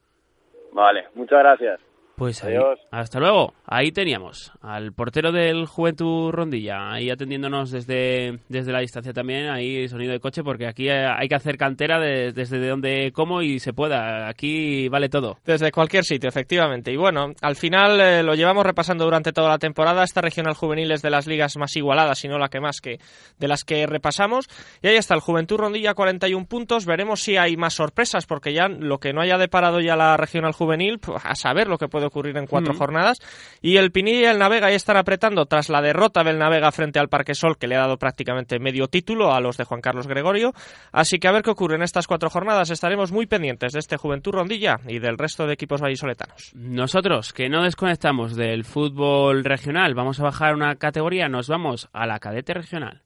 Vale, 0.73 1.09
muchas 1.15 1.39
gracias. 1.39 1.81
Pues 2.23 2.45
Adiós. 2.45 2.79
hasta 2.93 3.19
luego. 3.19 3.53
Ahí 3.67 3.91
teníamos 3.91 4.53
al 4.61 4.93
portero 4.93 5.33
del 5.33 5.67
Juventud 5.67 6.31
Rondilla, 6.31 6.93
ahí 6.93 7.11
atendiéndonos 7.11 7.73
desde, 7.73 8.39
desde 8.49 8.71
la 8.71 8.79
distancia 8.79 9.13
también, 9.13 9.49
ahí 9.49 9.89
sonido 9.89 10.13
de 10.13 10.21
coche, 10.21 10.45
porque 10.45 10.69
aquí 10.69 10.89
hay 10.89 11.27
que 11.27 11.35
hacer 11.35 11.59
cantera 11.59 11.99
desde 11.99 12.69
donde 12.69 13.11
como 13.13 13.43
y 13.43 13.59
se 13.59 13.73
pueda. 13.73 14.29
Aquí 14.29 14.89
vale 14.89 15.09
todo. 15.09 15.39
Desde 15.45 15.73
cualquier 15.73 16.05
sitio, 16.05 16.29
efectivamente. 16.29 16.93
Y 16.93 16.97
bueno, 16.97 17.33
al 17.41 17.57
final 17.57 18.01
eh, 18.01 18.23
lo 18.23 18.37
llevamos 18.37 18.65
repasando 18.65 19.03
durante 19.03 19.33
toda 19.33 19.49
la 19.49 19.59
temporada. 19.59 20.05
Esta 20.05 20.21
regional 20.21 20.55
juvenil 20.55 20.93
es 20.93 21.03
de 21.03 21.11
las 21.11 21.27
ligas 21.27 21.57
más 21.57 21.75
igualadas, 21.75 22.21
si 22.21 22.29
no 22.29 22.39
la 22.39 22.51
que 22.51 22.61
más 22.61 22.81
que 22.81 23.01
de 23.41 23.49
las 23.49 23.65
que 23.65 23.85
repasamos. 23.89 24.49
Y 24.81 24.87
ahí 24.87 24.95
está 24.95 25.15
el 25.15 25.23
Juventud 25.23 25.57
Rondilla, 25.57 25.95
41 25.95 26.47
puntos. 26.47 26.87
Veremos 26.87 27.21
si 27.21 27.37
hay 27.37 27.57
más 27.57 27.75
sorpresas, 27.75 28.27
porque 28.27 28.53
ya 28.53 28.69
lo 28.69 28.99
que 28.99 29.13
no 29.13 29.23
haya 29.23 29.39
deparado 29.39 29.81
ya 29.81 29.97
la 29.97 30.17
regional 30.17 30.53
juvenil, 30.53 31.01
pues, 31.01 31.21
a 31.25 31.35
saber 31.35 31.67
lo 31.67 31.79
que 31.79 31.89
puede 31.89 32.12
ocurrir 32.13 32.37
en 32.37 32.47
cuatro 32.47 32.75
jornadas. 32.75 33.19
Y 33.61 33.77
el 33.79 33.91
Pinilla 33.91 34.21
y 34.21 34.25
el 34.25 34.39
Navega 34.39 34.71
ya 34.71 34.77
están 34.77 34.97
apretando 34.97 35.47
tras 35.47 35.69
la 35.69 35.83
derrota 35.83 36.23
del 36.23 36.39
Navega 36.39 36.71
frente 36.71 36.99
al 36.99 37.09
Parque 37.09 37.35
Sol, 37.35 37.57
que 37.59 37.67
le 37.67 37.77
ha 37.77 37.81
dado 37.81 37.99
prácticamente 37.99 38.59
medio 38.61 38.87
título 38.87 39.33
a 39.33 39.41
los 39.41 39.57
de 39.57 39.65
Juan 39.65 39.81
Carlos 39.81 40.07
Gregorio. 40.07 40.53
Así 40.93 41.19
que 41.19 41.29
a 41.29 41.33
ver 41.33 41.43
qué 41.43 41.51
ocurre 41.51 41.77
en 41.77 41.83
estas 41.83 42.07
cuatro 42.07 42.31
jornadas. 42.31 42.71
Estaremos 42.71 43.11
muy 43.11 43.27
pendientes 43.27 43.73
de 43.73 43.79
este 43.79 43.97
Juventud 43.97 44.33
Rondilla 44.33 44.79
y 44.87 44.99
del 44.99 45.19
resto 45.19 45.47
de 45.47 45.55
equipos 45.55 45.81
vallisoletanos. 45.81 46.53
Nosotros, 46.55 47.33
que 47.33 47.49
no 47.49 47.65
desconectamos 47.65 48.37
del 48.37 48.65
fútbol 48.65 49.45
regional, 49.45 49.95
vamos 49.95 50.21
a 50.21 50.25
bajar 50.25 50.55
una 50.55 50.77
categoría, 50.77 51.29
nos 51.29 51.49
vamos 51.49 51.89
a 51.93 52.07
la 52.07 52.19
cadete 52.19 52.55
regional. 52.55 53.03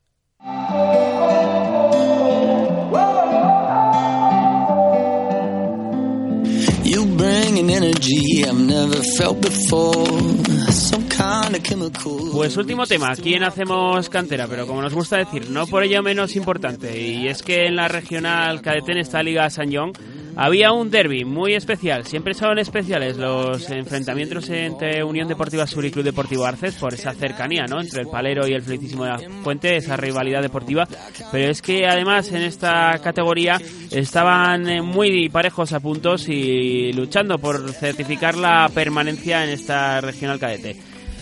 Pues 12.32 12.56
último 12.56 12.86
tema, 12.86 13.12
aquí 13.12 13.34
en 13.34 13.44
Hacemos 13.44 14.08
Cantera, 14.10 14.46
pero 14.46 14.66
como 14.66 14.82
nos 14.82 14.92
gusta 14.92 15.16
decir, 15.16 15.48
no 15.48 15.66
por 15.66 15.82
ello 15.82 16.02
menos 16.02 16.36
importante, 16.36 17.00
y 17.00 17.28
es 17.28 17.42
que 17.42 17.66
en 17.66 17.76
la 17.76 17.88
regional 17.88 18.60
cadete 18.60 18.92
en 18.92 18.98
esta 18.98 19.22
Liga 19.22 19.48
San 19.48 19.72
John 19.72 19.92
había 20.36 20.72
un 20.72 20.90
derby 20.90 21.24
muy 21.24 21.54
especial. 21.54 22.04
Siempre 22.04 22.34
son 22.34 22.58
especiales 22.58 23.16
los 23.16 23.68
enfrentamientos 23.70 24.48
entre 24.50 25.02
Unión 25.02 25.26
Deportiva 25.26 25.66
Sur 25.66 25.84
y 25.84 25.90
Club 25.90 26.04
Deportivo 26.04 26.44
Arces 26.44 26.74
por 26.74 26.92
esa 26.92 27.14
cercanía, 27.14 27.64
¿no? 27.64 27.80
Entre 27.80 28.02
el 28.02 28.08
Palero 28.08 28.46
y 28.46 28.52
el 28.52 28.62
Felicísimo 28.62 29.04
de 29.04 29.10
la 29.10 29.18
Fuente, 29.42 29.76
esa 29.76 29.96
rivalidad 29.96 30.42
deportiva. 30.42 30.86
Pero 31.32 31.50
es 31.50 31.62
que 31.62 31.86
además 31.86 32.30
en 32.32 32.42
esta 32.42 32.98
categoría 33.02 33.60
estaban 33.90 34.68
eh, 34.68 34.82
muy 34.82 35.28
parejos 35.30 35.72
a 35.72 35.80
puntos 35.80 36.28
y 36.28 36.92
luchando 36.92 37.38
por 37.38 37.72
certificar 37.72 38.36
la 38.36 38.68
permanencia 38.72 39.42
en 39.44 39.50
esta 39.50 40.00
regional 40.00 40.38
cadete. 40.38 40.76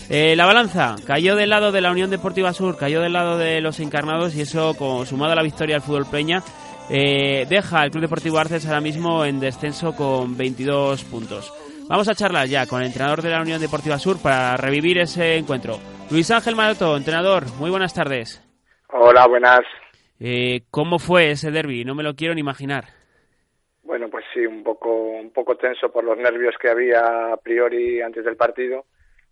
Eh, 0.09 0.35
la 0.35 0.45
balanza 0.45 0.95
cayó 1.03 1.35
del 1.35 1.49
lado 1.49 1.71
de 1.71 1.81
la 1.81 1.91
Unión 1.91 2.11
Deportiva 2.11 2.53
Sur, 2.53 2.77
cayó 2.77 3.01
del 3.01 3.13
lado 3.13 3.39
de 3.39 3.59
los 3.59 3.79
encarnados 3.79 4.35
y 4.35 4.41
eso, 4.41 4.75
sumado 5.05 5.31
a 5.31 5.35
la 5.35 5.41
victoria 5.41 5.77
al 5.77 5.81
fútbol 5.81 6.05
Peña, 6.05 6.43
eh, 6.89 7.45
deja 7.49 7.81
al 7.81 7.91
Club 7.91 8.03
Deportivo 8.03 8.37
Arces 8.37 8.65
ahora 8.67 8.81
mismo 8.81 9.25
en 9.25 9.39
descenso 9.39 9.95
con 9.95 10.37
22 10.37 11.03
puntos. 11.05 11.51
Vamos 11.89 12.07
a 12.07 12.15
charlar 12.15 12.47
ya 12.47 12.65
con 12.67 12.81
el 12.81 12.87
entrenador 12.87 13.21
de 13.21 13.29
la 13.29 13.41
Unión 13.41 13.59
Deportiva 13.59 13.97
Sur 13.99 14.21
para 14.21 14.57
revivir 14.57 14.97
ese 14.97 15.37
encuentro. 15.37 15.77
Luis 16.11 16.29
Ángel 16.31 16.55
Maroto, 16.55 16.95
entrenador, 16.97 17.43
muy 17.59 17.69
buenas 17.69 17.93
tardes. 17.93 18.41
Hola, 18.89 19.27
buenas. 19.27 19.61
Eh, 20.19 20.61
¿Cómo 20.71 20.99
fue 20.99 21.31
ese 21.31 21.51
derby? 21.51 21.85
No 21.85 21.95
me 21.95 22.03
lo 22.03 22.15
quiero 22.15 22.33
ni 22.33 22.41
imaginar. 22.41 22.85
Bueno, 23.83 24.09
pues 24.09 24.25
sí, 24.33 24.45
un 24.45 24.63
poco, 24.63 24.89
un 24.89 25.31
poco 25.31 25.55
tenso 25.57 25.91
por 25.91 26.03
los 26.03 26.17
nervios 26.17 26.55
que 26.59 26.69
había 26.69 27.33
a 27.33 27.37
priori 27.37 28.01
antes 28.01 28.25
del 28.25 28.35
partido 28.35 28.85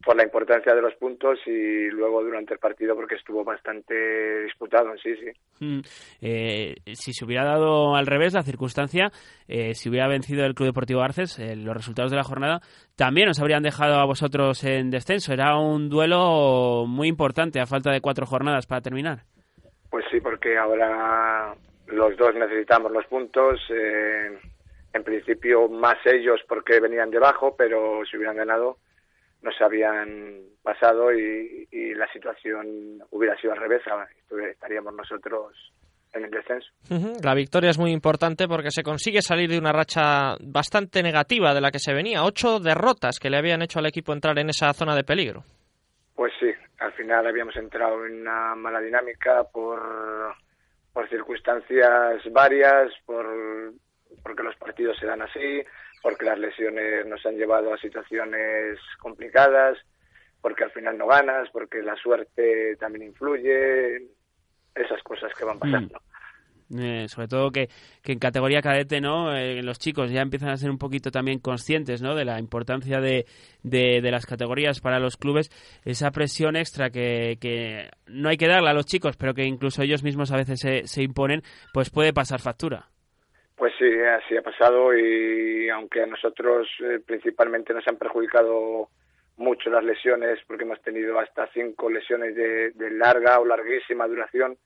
por 0.03 0.15
la 0.15 0.23
importancia 0.23 0.73
de 0.75 0.81
los 0.81 0.93
puntos 0.95 1.39
y 1.45 1.89
luego 1.89 2.23
durante 2.23 2.53
el 2.53 2.59
partido 2.59 2.95
porque 2.95 3.15
estuvo 3.15 3.43
bastante 3.43 4.43
disputado, 4.43 4.93
sí, 5.01 5.15
sí. 5.15 5.31
Mm, 5.59 5.79
eh, 6.21 6.75
si 6.93 7.13
se 7.13 7.25
hubiera 7.25 7.45
dado 7.45 7.95
al 7.95 8.05
revés 8.05 8.33
la 8.33 8.43
circunstancia, 8.43 9.11
eh, 9.47 9.73
si 9.73 9.89
hubiera 9.89 10.07
vencido 10.07 10.45
el 10.45 10.55
Club 10.55 10.67
Deportivo 10.67 11.01
Arces, 11.01 11.39
eh, 11.39 11.55
los 11.55 11.75
resultados 11.75 12.11
de 12.11 12.17
la 12.17 12.23
jornada 12.23 12.59
también 12.95 13.29
os 13.29 13.39
habrían 13.39 13.63
dejado 13.63 13.95
a 13.95 14.05
vosotros 14.05 14.63
en 14.65 14.89
descenso. 14.89 15.33
Era 15.33 15.57
un 15.57 15.89
duelo 15.89 16.85
muy 16.87 17.07
importante 17.07 17.59
a 17.59 17.65
falta 17.65 17.91
de 17.91 18.01
cuatro 18.01 18.25
jornadas 18.25 18.67
para 18.67 18.81
terminar. 18.81 19.19
Pues 19.89 20.05
sí, 20.11 20.19
porque 20.19 20.57
ahora 20.57 21.55
los 21.87 22.17
dos 22.17 22.35
necesitamos 22.35 22.91
los 22.91 23.05
puntos. 23.05 23.59
en 23.69 25.03
principio 25.03 25.67
más 25.69 25.97
ellos 26.05 26.39
porque 26.47 26.79
venían 26.79 27.09
debajo, 27.09 27.55
pero 27.57 28.01
si 28.05 28.17
hubieran 28.17 28.37
ganado 28.37 28.77
nos 29.43 29.61
habían 29.61 30.41
pasado 30.63 31.13
y, 31.13 31.67
la 31.95 32.11
situación 32.11 33.03
hubiera 33.11 33.37
sido 33.37 33.53
al 33.53 33.59
revés, 33.59 33.81
estaríamos 34.51 34.93
nosotros 34.95 35.53
en 36.11 36.25
el 36.25 36.31
descenso. 36.31 36.69
La 37.23 37.35
victoria 37.35 37.69
es 37.69 37.77
muy 37.77 37.91
importante 37.91 38.47
porque 38.47 38.71
se 38.71 38.83
consigue 38.83 39.21
salir 39.21 39.49
de 39.49 39.59
una 39.59 39.71
racha 39.71 40.35
bastante 40.41 41.03
negativa 41.03 41.53
de 41.53 41.61
la 41.61 41.71
que 41.71 41.79
se 41.79 41.93
venía. 41.93 42.23
Ocho 42.23 42.59
derrotas 42.59 43.19
que 43.19 43.29
le 43.29 43.37
habían 43.37 43.61
hecho 43.61 43.79
al 43.79 43.85
equipo 43.85 44.11
entrar 44.11 44.37
en 44.39 44.49
esa 44.49 44.73
zona 44.73 44.95
de 44.95 45.03
peligro. 45.03 45.43
Pues 46.15 46.33
sí, 46.39 46.51
al 46.79 46.93
final 46.93 47.27
habíamos 47.27 47.55
entrado 47.55 48.05
en 48.05 48.21
una 48.21 48.55
mala 48.55 48.81
dinámica 48.81 49.43
por, 49.43 49.79
por 50.91 51.07
circunstancias 51.09 52.21
varias, 52.31 52.91
por, 53.05 53.25
porque 54.23 54.43
los 54.43 54.55
partidos 54.57 54.97
se 54.99 55.05
dan 55.05 55.21
así, 55.21 55.63
porque 56.03 56.25
las 56.25 56.37
lesiones 56.37 57.07
nos 57.07 57.25
han 57.25 57.37
llevado 57.37 57.73
a 57.73 57.77
situaciones 57.77 58.77
complicadas, 58.99 59.77
porque 60.41 60.65
al 60.65 60.71
final 60.71 60.97
no 60.97 61.07
ganas, 61.07 61.49
porque 61.51 61.81
la 61.81 61.95
suerte 61.95 62.75
también 62.75 63.05
influye, 63.05 64.09
esas 64.75 65.01
cosas 65.01 65.31
que 65.33 65.45
van 65.45 65.57
pasando. 65.57 65.97
Mm. 65.97 66.13
Eh, 66.79 67.07
sobre 67.07 67.27
todo 67.27 67.51
que, 67.51 67.69
en 68.03 68.19
categoría 68.19 68.61
cadete, 68.61 68.99
¿no? 68.99 69.33
Eh, 69.33 69.61
los 69.61 69.79
chicos 69.79 70.11
ya 70.11 70.21
empiezan 70.21 70.49
a 70.49 70.57
ser 70.57 70.71
un 70.71 70.77
poquito 70.77 71.11
también 71.11 71.39
conscientes, 71.39 72.01
¿no? 72.01 72.15
De 72.15 72.25
la 72.25 72.39
importancia 72.39 72.99
de, 72.99 73.25
de, 73.61 74.11
las 74.11 74.25
categorías 74.25 74.81
para 74.81 74.99
los 74.99 75.15
clubes, 75.15 75.51
esa 75.85 76.11
presión 76.11 76.55
extra 76.55 76.89
que, 76.89 77.37
que, 77.39 77.89
no 78.07 78.27
hay 78.27 78.37
que 78.37 78.47
darle 78.47 78.69
a 78.69 78.73
los 78.73 78.85
chicos, 78.85 79.15
pero 79.17 79.33
que 79.33 79.45
incluso 79.45 79.83
ellos 79.83 80.03
mismos 80.03 80.31
a 80.31 80.37
veces 80.37 80.59
se, 80.59 80.87
se 80.87 81.03
imponen, 81.03 81.43
pues 81.73 81.89
puede 81.89 82.11
pasar 82.11 82.41
factura. 82.41 82.92
Pues 83.55 83.73
sí, 83.77 83.85
así 84.01 84.35
ha 84.35 84.41
pasado 84.41 84.97
y 84.97 85.69
aunque 85.69 86.01
a 86.01 86.07
nosotros 86.07 86.67
eh, 86.79 86.99
principalmente 87.05 87.73
nos 87.73 87.87
han 87.87 87.97
perjudicado 87.97 88.89
mucho 89.37 89.69
las 89.69 89.83
lesiones 89.83 90.39
porque 90.47 90.63
hemos 90.63 90.81
tenido 90.81 91.19
hasta 91.19 91.47
cinco 91.53 91.89
lesiones 91.89 92.35
de, 92.35 92.73
larga 92.91 93.39
o 93.39 93.45
larguísima 93.45 94.07
duración 94.07 94.57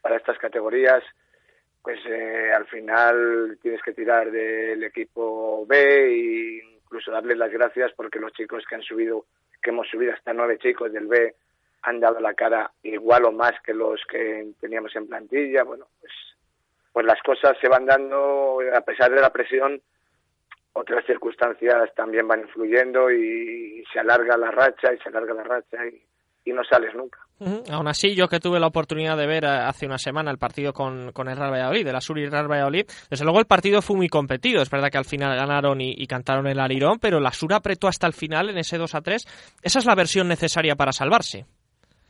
para 0.00 0.16
estas 0.16 0.38
categorías, 0.38 1.02
pues 1.82 1.98
eh, 2.06 2.50
al 2.54 2.66
final 2.66 3.58
tienes 3.62 3.82
que 3.82 3.92
tirar 3.92 4.30
del 4.30 4.82
equipo 4.84 5.66
B 5.66 5.76
e 5.78 6.62
incluso 6.82 7.10
darles 7.10 7.36
las 7.36 7.52
gracias 7.52 7.92
porque 7.92 8.18
los 8.18 8.32
chicos 8.32 8.64
que 8.68 8.74
han 8.74 8.82
subido, 8.82 9.26
que 9.62 9.70
hemos 9.70 9.88
subido 9.88 10.12
hasta 10.12 10.32
nueve 10.32 10.58
chicos 10.58 10.92
del 10.92 11.06
B 11.06 11.34
han 11.82 12.00
dado 12.00 12.20
la 12.20 12.34
cara 12.34 12.70
igual 12.82 13.26
o 13.26 13.32
más 13.32 13.52
que 13.64 13.74
los 13.74 14.00
que 14.06 14.52
teníamos 14.60 14.94
en 14.96 15.06
plantilla. 15.06 15.62
Bueno, 15.62 15.86
pues 16.00 16.12
pues 16.92 17.06
las 17.06 17.20
cosas 17.22 17.56
se 17.60 17.68
van 17.68 17.86
dando 17.86 18.58
a 18.74 18.80
pesar 18.80 19.10
de 19.10 19.20
la 19.20 19.30
presión 19.30 19.80
otras 20.72 21.04
circunstancias 21.04 21.90
también 21.94 22.26
van 22.28 22.40
influyendo 22.40 23.10
y, 23.10 23.82
se 23.92 23.98
alarga 23.98 24.36
la 24.36 24.52
racha 24.52 24.92
y 24.94 24.98
se 24.98 25.08
alarga 25.08 25.34
la 25.34 25.42
racha 25.42 25.78
y, 25.86 26.52
no 26.52 26.64
sales 26.64 26.92
nunca. 26.96 27.20
Aún 27.70 27.86
así, 27.86 28.16
yo 28.16 28.26
que 28.26 28.40
tuve 28.40 28.58
la 28.58 28.66
oportunidad 28.66 29.16
de 29.16 29.28
ver 29.28 29.44
eh, 29.44 29.48
hace 29.48 29.86
una 29.86 29.98
semana 29.98 30.32
el 30.32 30.38
partido 30.38 30.72
con, 30.72 31.12
con 31.12 31.28
el 31.28 31.36
Real 31.36 31.52
Valladolid, 31.52 31.84
de 31.84 31.92
la 31.92 32.00
Sur 32.00 32.18
y 32.18 32.26
Real 32.26 32.50
Valladolid, 32.50 32.86
desde 33.08 33.24
luego 33.24 33.38
el 33.38 33.46
partido 33.46 33.80
fue 33.82 33.96
muy 33.96 34.08
competido. 34.08 34.60
Es 34.60 34.68
verdad 34.68 34.90
que 34.90 34.98
al 34.98 35.04
final 35.04 35.36
ganaron 35.36 35.80
y, 35.80 36.04
cantaron 36.08 36.48
el 36.48 36.58
arirón, 36.58 36.98
pero 36.98 37.20
la 37.20 37.30
Sur 37.30 37.54
apretó 37.54 37.86
hasta 37.86 38.08
el 38.08 38.14
final 38.14 38.50
en 38.50 38.58
ese 38.58 38.78
2 38.78 38.94
a 38.96 39.00
3. 39.00 39.58
Esa 39.62 39.78
es 39.78 39.86
la 39.86 39.94
versión 39.94 40.26
necesaria 40.26 40.74
para 40.74 40.90
salvarse. 40.90 41.46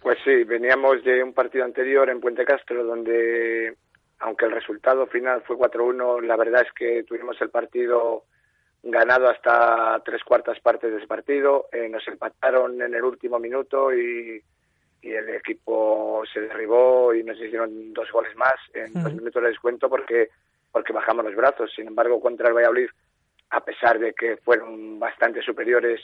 Pues 0.00 0.16
sí, 0.24 0.44
veníamos 0.44 1.04
de 1.04 1.22
un 1.22 1.34
partido 1.34 1.66
anterior 1.66 2.08
en 2.08 2.20
Puente 2.20 2.46
Castro 2.46 2.82
donde 2.82 3.76
aunque 4.20 4.44
el 4.44 4.52
resultado 4.52 5.06
final 5.06 5.42
fue 5.42 5.56
4-1, 5.56 6.22
la 6.22 6.36
verdad 6.36 6.62
es 6.66 6.72
que 6.72 7.02
tuvimos 7.04 7.40
el 7.40 7.50
partido 7.50 8.24
ganado 8.82 9.28
hasta 9.28 10.00
tres 10.04 10.22
cuartas 10.24 10.60
partes 10.60 10.90
de 10.90 10.98
ese 10.98 11.06
partido. 11.06 11.66
Eh, 11.72 11.88
nos 11.88 12.06
empataron 12.06 12.80
en 12.80 12.94
el 12.94 13.02
último 13.02 13.38
minuto 13.38 13.92
y, 13.92 14.42
el 15.02 15.30
equipo 15.30 16.22
se 16.30 16.42
derribó 16.42 17.14
y 17.14 17.24
nos 17.24 17.38
hicieron 17.38 17.94
dos 17.94 18.12
goles 18.12 18.36
más 18.36 18.56
en 18.74 18.92
dos 18.92 19.14
minutos 19.14 19.42
de 19.42 19.48
descuento 19.48 19.88
porque, 19.88 20.28
porque 20.70 20.92
bajamos 20.92 21.24
los 21.24 21.34
brazos. 21.34 21.72
Sin 21.74 21.86
embargo, 21.86 22.20
contra 22.20 22.48
el 22.48 22.54
Valladolid, 22.54 22.90
a 23.48 23.64
pesar 23.64 23.98
de 23.98 24.12
que 24.12 24.36
fueron 24.36 24.98
bastante 24.98 25.40
superiores, 25.40 26.02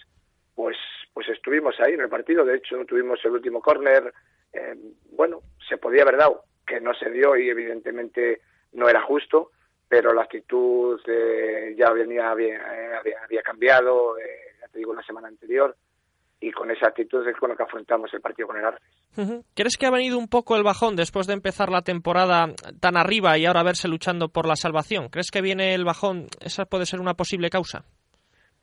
pues, 0.55 0.79
pues 1.13 1.29
estuvimos 1.29 1.79
ahí 1.79 1.93
en 1.93 2.01
el 2.01 2.09
partido. 2.09 2.43
De 2.43 2.57
hecho, 2.57 2.83
tuvimos 2.87 3.23
el 3.27 3.33
último 3.33 3.61
córner. 3.61 4.15
Eh, 4.55 4.75
bueno, 5.11 5.43
se 5.69 5.77
podía 5.77 6.01
haber 6.01 6.17
dado, 6.17 6.45
que 6.67 6.81
no 6.81 6.95
se 6.95 7.11
dio 7.11 7.37
y 7.37 7.49
evidentemente 7.49 8.41
no 8.73 8.89
era 8.89 9.03
justo 9.03 9.53
pero 9.89 10.13
la 10.13 10.23
actitud 10.23 11.01
eh, 11.07 11.75
ya 11.77 11.93
venía 11.93 12.35
bien, 12.35 12.57
eh, 12.57 12.95
había, 12.99 13.23
había, 13.23 13.43
cambiado, 13.43 14.19
eh, 14.19 14.57
ya 14.61 14.69
te 14.69 14.79
digo, 14.79 14.95
la 14.95 15.03
semana 15.03 15.29
anterior, 15.29 15.77
y 16.41 16.51
con 16.51 16.71
esa 16.71 16.89
actitud 16.89 17.27
es 17.27 17.37
con 17.37 17.51
lo 17.51 17.57
que 17.57 17.63
afrontamos 17.63 18.13
el 18.13 18.21
partido 18.21 18.49
con 18.49 18.57
el 18.59 18.65
Arces. 18.65 19.45
¿Crees 19.55 19.77
que 19.79 19.87
ha 19.87 19.91
venido 19.91 20.19
un 20.19 20.29
poco 20.29 20.57
el 20.57 20.63
bajón 20.63 20.97
después 20.97 21.27
de 21.27 21.33
empezar 21.33 21.71
la 21.71 21.83
temporada 21.83 22.49
tan 22.81 22.97
arriba 22.97 23.39
y 23.39 23.47
ahora 23.47 23.63
verse 23.63 23.89
luchando 23.89 24.29
por 24.29 24.47
la 24.47 24.57
salvación? 24.57 25.09
¿Crees 25.09 25.31
que 25.31 25.41
viene 25.41 25.75
el 25.75 25.85
bajón? 25.85 26.27
¿Esa 26.41 26.67
puede 26.67 26.85
ser 26.85 27.01
una 27.01 27.15
posible 27.15 27.49
causa? 27.49 27.85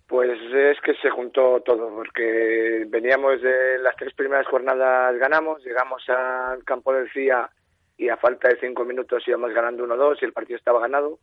Pues 0.07 0.29
es 0.53 0.79
que 0.81 0.93
se 1.01 1.09
juntó 1.09 1.61
todo, 1.61 1.89
porque 1.95 2.85
veníamos 2.87 3.41
de 3.41 3.79
las 3.79 3.95
tres 3.95 4.13
primeras 4.13 4.45
jornadas 4.45 5.17
ganamos, 5.17 5.63
llegamos 5.63 6.03
al 6.09 6.63
campo 6.63 6.93
del 6.93 7.09
CIA 7.11 7.49
y 7.97 8.09
a 8.09 8.17
falta 8.17 8.49
de 8.49 8.59
cinco 8.59 8.85
minutos 8.85 9.23
íbamos 9.27 9.53
ganando 9.53 9.85
1-2 9.85 10.17
y 10.21 10.25
el 10.25 10.33
partido 10.33 10.57
estaba 10.57 10.79
ganado. 10.79 11.19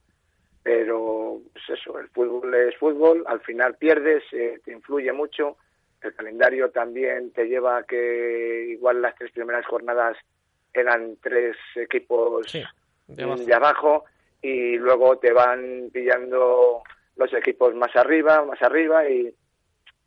Pero, 0.62 1.40
pues 1.52 1.80
eso, 1.80 1.98
el 1.98 2.08
fútbol 2.08 2.54
es 2.54 2.76
fútbol, 2.76 3.24
al 3.26 3.40
final 3.40 3.76
pierdes, 3.76 4.22
eh, 4.32 4.60
te 4.64 4.72
influye 4.72 5.12
mucho. 5.12 5.56
El 6.02 6.14
calendario 6.14 6.70
también 6.70 7.32
te 7.32 7.46
lleva 7.46 7.78
a 7.78 7.82
que 7.84 8.66
igual 8.70 9.00
las 9.00 9.14
tres 9.14 9.32
primeras 9.32 9.66
jornadas 9.66 10.16
eran 10.72 11.16
tres 11.22 11.56
equipos 11.76 12.46
de, 13.08 13.54
abajo. 13.54 14.04
y 14.42 14.76
luego 14.76 15.18
te 15.18 15.32
van 15.32 15.90
pillando 15.92 16.82
los 17.16 17.32
equipos 17.34 17.74
más 17.74 17.94
arriba, 17.96 18.44
más 18.44 18.60
arriba 18.62 19.08
y, 19.08 19.34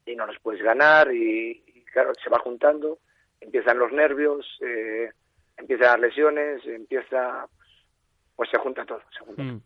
y 0.05 0.15
no 0.15 0.25
los 0.25 0.39
puedes 0.39 0.61
ganar 0.61 1.13
y, 1.13 1.63
y, 1.65 1.83
claro, 1.91 2.13
se 2.23 2.29
va 2.29 2.39
juntando, 2.39 2.99
empiezan 3.41 3.77
los 3.77 3.91
nervios, 3.91 4.47
eh, 4.61 5.11
empieza 5.57 5.85
a 5.85 5.89
dar 5.89 5.99
lesiones, 5.99 6.65
empieza, 6.65 7.47
pues 8.35 8.49
se 8.51 8.59
junta 8.59 8.85
todo. 8.85 9.01
Mm. 9.37 9.57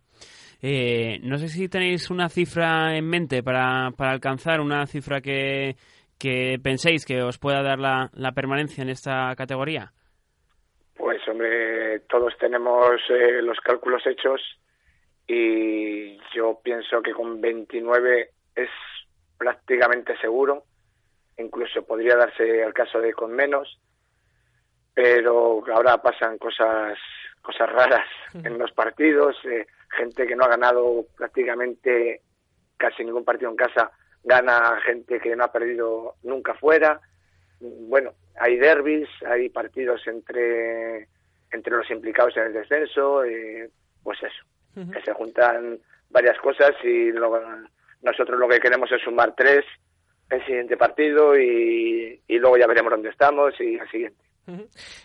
Eh, 0.61 1.19
no 1.21 1.37
sé 1.37 1.49
si 1.49 1.69
tenéis 1.69 2.09
una 2.09 2.29
cifra 2.29 2.97
en 2.97 3.07
mente 3.07 3.43
para, 3.43 3.91
para 3.95 4.11
alcanzar, 4.11 4.59
una 4.59 4.85
cifra 4.87 5.21
que, 5.21 5.75
que 6.17 6.57
penséis 6.61 7.05
que 7.05 7.21
os 7.21 7.37
pueda 7.37 7.61
dar 7.61 7.79
la, 7.79 8.09
la 8.13 8.31
permanencia 8.31 8.81
en 8.81 8.89
esta 8.89 9.35
categoría. 9.35 9.91
Pues 10.95 11.19
hombre, 11.27 11.99
todos 12.09 12.33
tenemos 12.39 12.99
eh, 13.09 13.41
los 13.43 13.59
cálculos 13.59 14.01
hechos 14.07 14.41
y 15.27 16.17
yo 16.33 16.59
pienso 16.63 17.01
que 17.01 17.11
con 17.11 17.39
29 17.39 18.29
es 18.55 18.69
prácticamente 19.37 20.17
seguro, 20.17 20.63
incluso 21.37 21.85
podría 21.85 22.15
darse 22.15 22.63
el 22.63 22.73
caso 22.73 22.99
de 22.99 23.13
con 23.13 23.31
menos, 23.31 23.79
pero 24.97 25.63
ahora 25.71 26.01
pasan 26.01 26.39
cosas 26.39 26.97
cosas 27.43 27.71
raras 27.71 28.07
en 28.43 28.57
los 28.57 28.71
partidos, 28.71 29.37
eh, 29.45 29.67
gente 29.95 30.25
que 30.25 30.35
no 30.35 30.45
ha 30.45 30.47
ganado 30.47 31.05
prácticamente 31.15 32.21
casi 32.77 33.05
ningún 33.05 33.23
partido 33.23 33.51
en 33.51 33.57
casa 33.57 33.91
gana 34.23 34.81
gente 34.83 35.19
que 35.19 35.35
no 35.35 35.43
ha 35.43 35.51
perdido 35.51 36.15
nunca 36.23 36.55
fuera. 36.55 36.99
Bueno, 37.59 38.13
hay 38.39 38.57
derbis, 38.57 39.07
hay 39.23 39.49
partidos 39.49 40.01
entre 40.07 41.07
entre 41.51 41.77
los 41.77 41.89
implicados 41.91 42.35
en 42.35 42.47
el 42.47 42.53
descenso, 42.53 43.23
eh, 43.23 43.69
pues 44.01 44.17
eso, 44.23 44.91
que 44.91 45.01
se 45.03 45.13
juntan 45.13 45.77
varias 46.09 46.39
cosas 46.39 46.71
y 46.83 47.11
nosotros 48.01 48.39
lo 48.39 48.47
que 48.49 48.59
queremos 48.59 48.91
es 48.91 49.03
sumar 49.03 49.35
tres 49.35 49.63
el 50.31 50.43
siguiente 50.47 50.75
partido 50.75 51.37
y, 51.37 52.19
y 52.27 52.39
luego 52.39 52.57
ya 52.57 52.65
veremos 52.65 52.89
dónde 52.89 53.09
estamos 53.09 53.53
y 53.61 53.75
el 53.75 53.89
siguiente. 53.91 54.26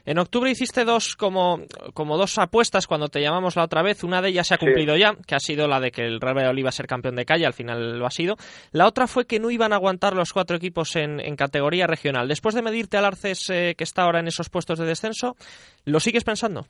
En 0.05 0.19
octubre 0.19 0.51
hiciste 0.51 0.85
dos 0.85 1.17
como, 1.17 1.63
como 1.95 2.17
dos 2.17 2.39
apuestas 2.39 2.87
cuando 2.87 3.09
te 3.09 3.21
llamamos 3.21 3.57
la 3.57 3.65
otra 3.65 3.83
vez. 3.83 4.05
Una 4.05 4.23
de 4.23 4.29
ellas 4.29 4.47
se 4.47 4.55
ha 4.55 4.59
cumplido 4.59 4.97
ya, 4.97 5.15
que 5.27 5.35
ha 5.35 5.41
sido 5.41 5.67
la 5.67 5.81
de 5.81 5.91
que 5.91 6.03
el 6.03 6.21
Real 6.21 6.37
Valladolid 6.37 6.61
iba 6.61 6.69
a 6.69 6.73
ser 6.73 6.87
campeón 6.87 7.17
de 7.17 7.25
calle, 7.25 7.47
al 7.47 7.53
final 7.53 7.99
lo 7.99 8.07
ha 8.07 8.11
sido. 8.11 8.37
La 8.71 8.87
otra 8.87 9.07
fue 9.07 9.27
que 9.27 9.41
no 9.41 9.51
iban 9.51 9.73
a 9.73 9.77
aguantar 9.77 10.15
los 10.15 10.33
cuatro 10.33 10.57
equipos 10.57 10.95
en, 10.97 11.21
categoría 11.37 11.87
regional. 11.87 12.29
Después 12.29 12.55
de 12.55 12.63
medirte 12.63 12.97
al 12.97 13.05
Arces, 13.05 13.51
eh, 13.51 13.75
que 13.77 13.85
está 13.85 14.03
ahora 14.03 14.21
en 14.21 14.29
esos 14.29 14.49
puestos 14.49 14.79
de 14.79 14.87
descenso, 14.87 15.35
¿lo 15.85 15.99
sigues 15.99 16.25
pensando? 16.25 16.67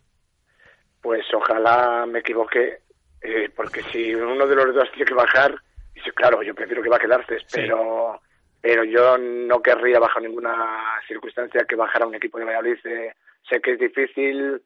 Pues 1.01 1.27
ojalá 1.35 2.07
me 2.07 2.21
equivoque, 2.21 2.79
eh, 3.21 3.51
porque 3.55 3.83
si 3.93 4.15
uno 4.15 4.47
de 4.47 4.55
los 4.55 4.75
dos 4.75 4.89
tiene 4.93 5.05
que 5.05 5.15
bajar, 5.15 5.55
claro, 6.15 6.43
yo 6.43 6.55
prefiero 6.55 6.83
que 6.83 6.89
baje 6.89 7.07
el 7.07 7.13
Arces, 7.13 7.43
pero 7.53 8.21
pero 8.63 8.85
yo 8.85 9.19
no 9.19 9.61
querría 9.61 9.99
bajo 9.99 10.21
ninguna 10.21 10.81
circunstancia 11.09 11.65
que 11.65 11.75
bajara 11.75 12.07
un 12.07 12.15
equipo 12.15 12.39
de 12.39 12.45
Valladolid. 12.45 12.79
Eh, 12.85 13.13
sé 13.51 13.61
que 13.61 13.73
es 13.73 13.79
difícil, 13.81 14.63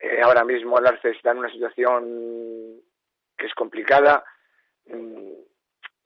eh, 0.00 0.20
ahora 0.22 0.42
mismo 0.42 0.78
el 0.78 0.86
Arce 0.86 1.10
está 1.10 1.32
en 1.32 1.38
una 1.38 1.50
situación 1.50 2.80
que 3.36 3.46
es 3.46 3.54
complicada. 3.54 4.24
Mm, 4.86 5.32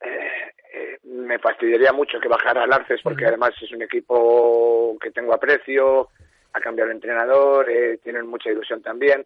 eh, 0.00 0.98
me 1.04 1.38
fastidiaría 1.38 1.92
mucho 1.92 2.18
que 2.18 2.26
bajara 2.26 2.64
el 2.64 2.72
Arces 2.72 3.00
porque 3.00 3.26
además 3.26 3.52
es 3.62 3.70
un 3.70 3.82
equipo 3.82 4.98
que 5.00 5.12
tengo 5.12 5.32
aprecio, 5.32 6.08
ha 6.52 6.60
cambiado 6.60 6.90
el 6.90 6.96
entrenador, 6.96 7.68
tienen 8.02 8.26
mucha 8.26 8.50
ilusión 8.50 8.82
también, 8.82 9.24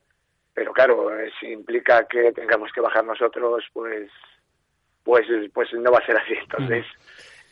pero 0.52 0.74
claro, 0.74 1.10
si 1.40 1.46
implica 1.46 2.06
que 2.06 2.32
tengamos 2.32 2.70
que 2.70 2.82
bajar 2.82 3.02
nosotros, 3.02 3.64
pues 3.72 4.10
pues 5.02 5.26
pues 5.54 5.72
no 5.72 5.90
va 5.90 5.98
a 5.98 6.06
ser 6.06 6.16
así. 6.18 6.34
Entonces, 6.34 6.84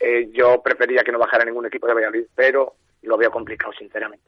eh, 0.03 0.29
yo 0.33 0.61
prefería 0.61 1.03
que 1.03 1.11
no 1.11 1.19
bajara 1.19 1.45
ningún 1.45 1.65
equipo 1.65 1.87
de 1.87 1.93
Valladolid, 1.93 2.25
pero 2.35 2.73
lo 3.03 3.17
veo 3.17 3.31
complicado, 3.31 3.71
sinceramente. 3.73 4.25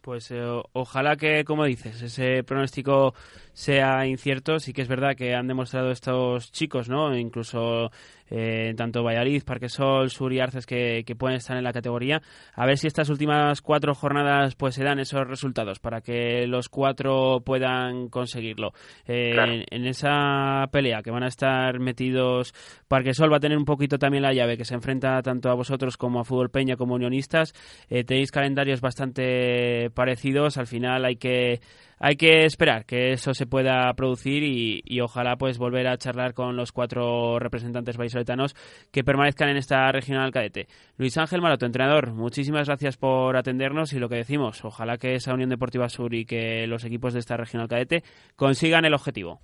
Pues 0.00 0.30
eh, 0.30 0.62
ojalá 0.72 1.16
que, 1.16 1.44
como 1.44 1.64
dices, 1.64 2.00
ese 2.00 2.44
pronóstico 2.44 3.12
sea 3.52 4.06
incierto. 4.06 4.60
Sí 4.60 4.72
que 4.72 4.82
es 4.82 4.88
verdad 4.88 5.16
que 5.16 5.34
han 5.34 5.48
demostrado 5.48 5.90
estos 5.90 6.52
chicos, 6.52 6.88
¿no? 6.88 7.16
Incluso 7.16 7.90
eh, 8.30 8.74
tanto 8.76 9.02
Valladolid, 9.02 9.42
Parquesol, 9.44 10.10
Sur 10.10 10.32
y 10.32 10.40
Arces 10.40 10.66
que, 10.66 11.04
pueden 11.18 11.36
estar 11.38 11.56
en 11.56 11.64
la 11.64 11.72
categoría. 11.72 12.20
A 12.54 12.66
ver 12.66 12.78
si 12.78 12.86
estas 12.86 13.08
últimas 13.08 13.62
cuatro 13.62 13.94
jornadas 13.94 14.54
pues 14.54 14.74
se 14.74 14.84
dan 14.84 14.98
esos 14.98 15.26
resultados 15.26 15.78
para 15.78 16.00
que 16.00 16.46
los 16.46 16.68
cuatro 16.68 17.40
puedan 17.44 18.08
conseguirlo. 18.08 18.72
Eh, 19.06 19.64
en, 19.70 19.86
esa 19.86 20.66
pelea 20.70 21.02
que 21.02 21.10
van 21.10 21.22
a 21.22 21.28
estar 21.28 21.78
metidos, 21.78 22.52
Parquesol 22.88 23.32
va 23.32 23.38
a 23.38 23.40
tener 23.40 23.56
un 23.56 23.64
poquito 23.64 23.98
también 23.98 24.22
la 24.22 24.32
llave 24.32 24.56
que 24.56 24.64
se 24.64 24.74
enfrenta 24.74 25.22
tanto 25.22 25.50
a 25.50 25.54
vosotros 25.54 25.96
como 25.96 26.20
a 26.20 26.24
Fútbol 26.24 26.50
Peña 26.50 26.76
como 26.76 26.94
Unionistas. 26.94 27.54
Eh, 27.88 28.04
tenéis 28.04 28.30
calendarios 28.30 28.80
bastante 28.80 29.90
parecidos. 29.90 30.58
Al 30.58 30.66
final 30.66 31.04
hay 31.04 31.16
que 31.16 31.60
hay 31.98 32.16
que 32.16 32.44
esperar 32.44 32.84
que 32.84 33.12
eso 33.12 33.34
se 33.34 33.46
pueda 33.46 33.92
producir 33.94 34.42
y, 34.42 35.00
ojalá 35.00 35.36
pues 35.36 35.58
volver 35.58 35.86
a 35.86 35.96
charlar 35.96 36.34
con 36.34 36.56
los 36.56 36.72
cuatro 36.72 37.38
representantes 37.38 37.96
vallisoletanos 37.96 38.54
que 38.92 39.04
permanezcan 39.04 39.50
en 39.50 39.56
esta 39.56 39.90
regional 39.92 40.32
cadete. 40.32 40.66
Luis 40.96 41.16
Ángel 41.18 41.40
Maroto, 41.40 41.66
entrenador, 41.66 42.12
muchísimas 42.12 42.66
gracias 42.66 42.96
por 42.96 43.36
atendernos 43.36 43.92
y 43.92 43.98
lo 43.98 44.08
que 44.08 44.16
decimos, 44.16 44.64
ojalá 44.64 44.98
que 44.98 45.14
esa 45.14 45.34
Unión 45.34 45.50
Deportiva 45.50 45.88
Sur 45.88 46.14
y 46.14 46.24
que 46.24 46.66
los 46.66 46.84
equipos 46.84 47.12
de 47.12 47.20
esta 47.20 47.36
regional 47.36 47.68
cadete 47.68 48.02
consigan 48.36 48.84
el 48.84 48.94
objetivo. 48.94 49.40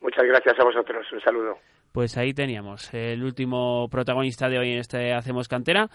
Muchas 0.00 0.24
gracias 0.24 0.54
a 0.58 0.64
vosotros, 0.64 1.06
un 1.12 1.20
saludo. 1.20 1.58
Pues 1.94 2.16
ahí 2.18 2.34
teníamos 2.34 2.92
el 2.92 3.22
último 3.22 3.88
protagonista 3.88 4.48
de 4.48 4.58
hoy 4.58 4.72
en 4.72 4.78
este 4.78 5.14
Hacemos 5.14 5.46
Cantera 5.46 5.88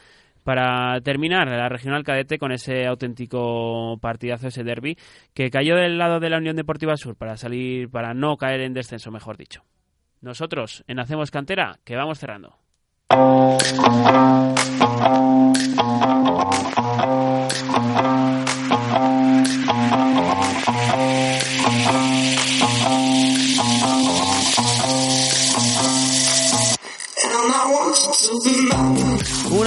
para 0.44 1.00
terminar 1.02 1.48
la 1.48 1.70
regional 1.70 2.04
cadete 2.04 2.38
con 2.38 2.52
ese 2.52 2.86
auténtico 2.86 3.98
partidazo, 4.02 4.48
ese 4.48 4.64
derby, 4.64 4.98
que 5.34 5.50
cayó 5.50 5.76
del 5.76 5.98
lado 5.98 6.20
de 6.20 6.30
la 6.30 6.38
Unión 6.38 6.56
Deportiva 6.56 6.98
Sur 6.98 7.16
para 7.16 7.38
salir, 7.38 7.90
para 7.90 8.14
no 8.14 8.38
caer 8.38 8.62
en 8.62 8.74
descenso, 8.74 9.12
mejor 9.12 9.38
dicho. 9.38 9.64
Nosotros 10.22 10.84
en 10.88 11.00
Hacemos 11.00 11.32
Cantera, 11.32 11.80
que 11.84 11.96
vamos 11.96 12.20
cerrando. 12.20 12.58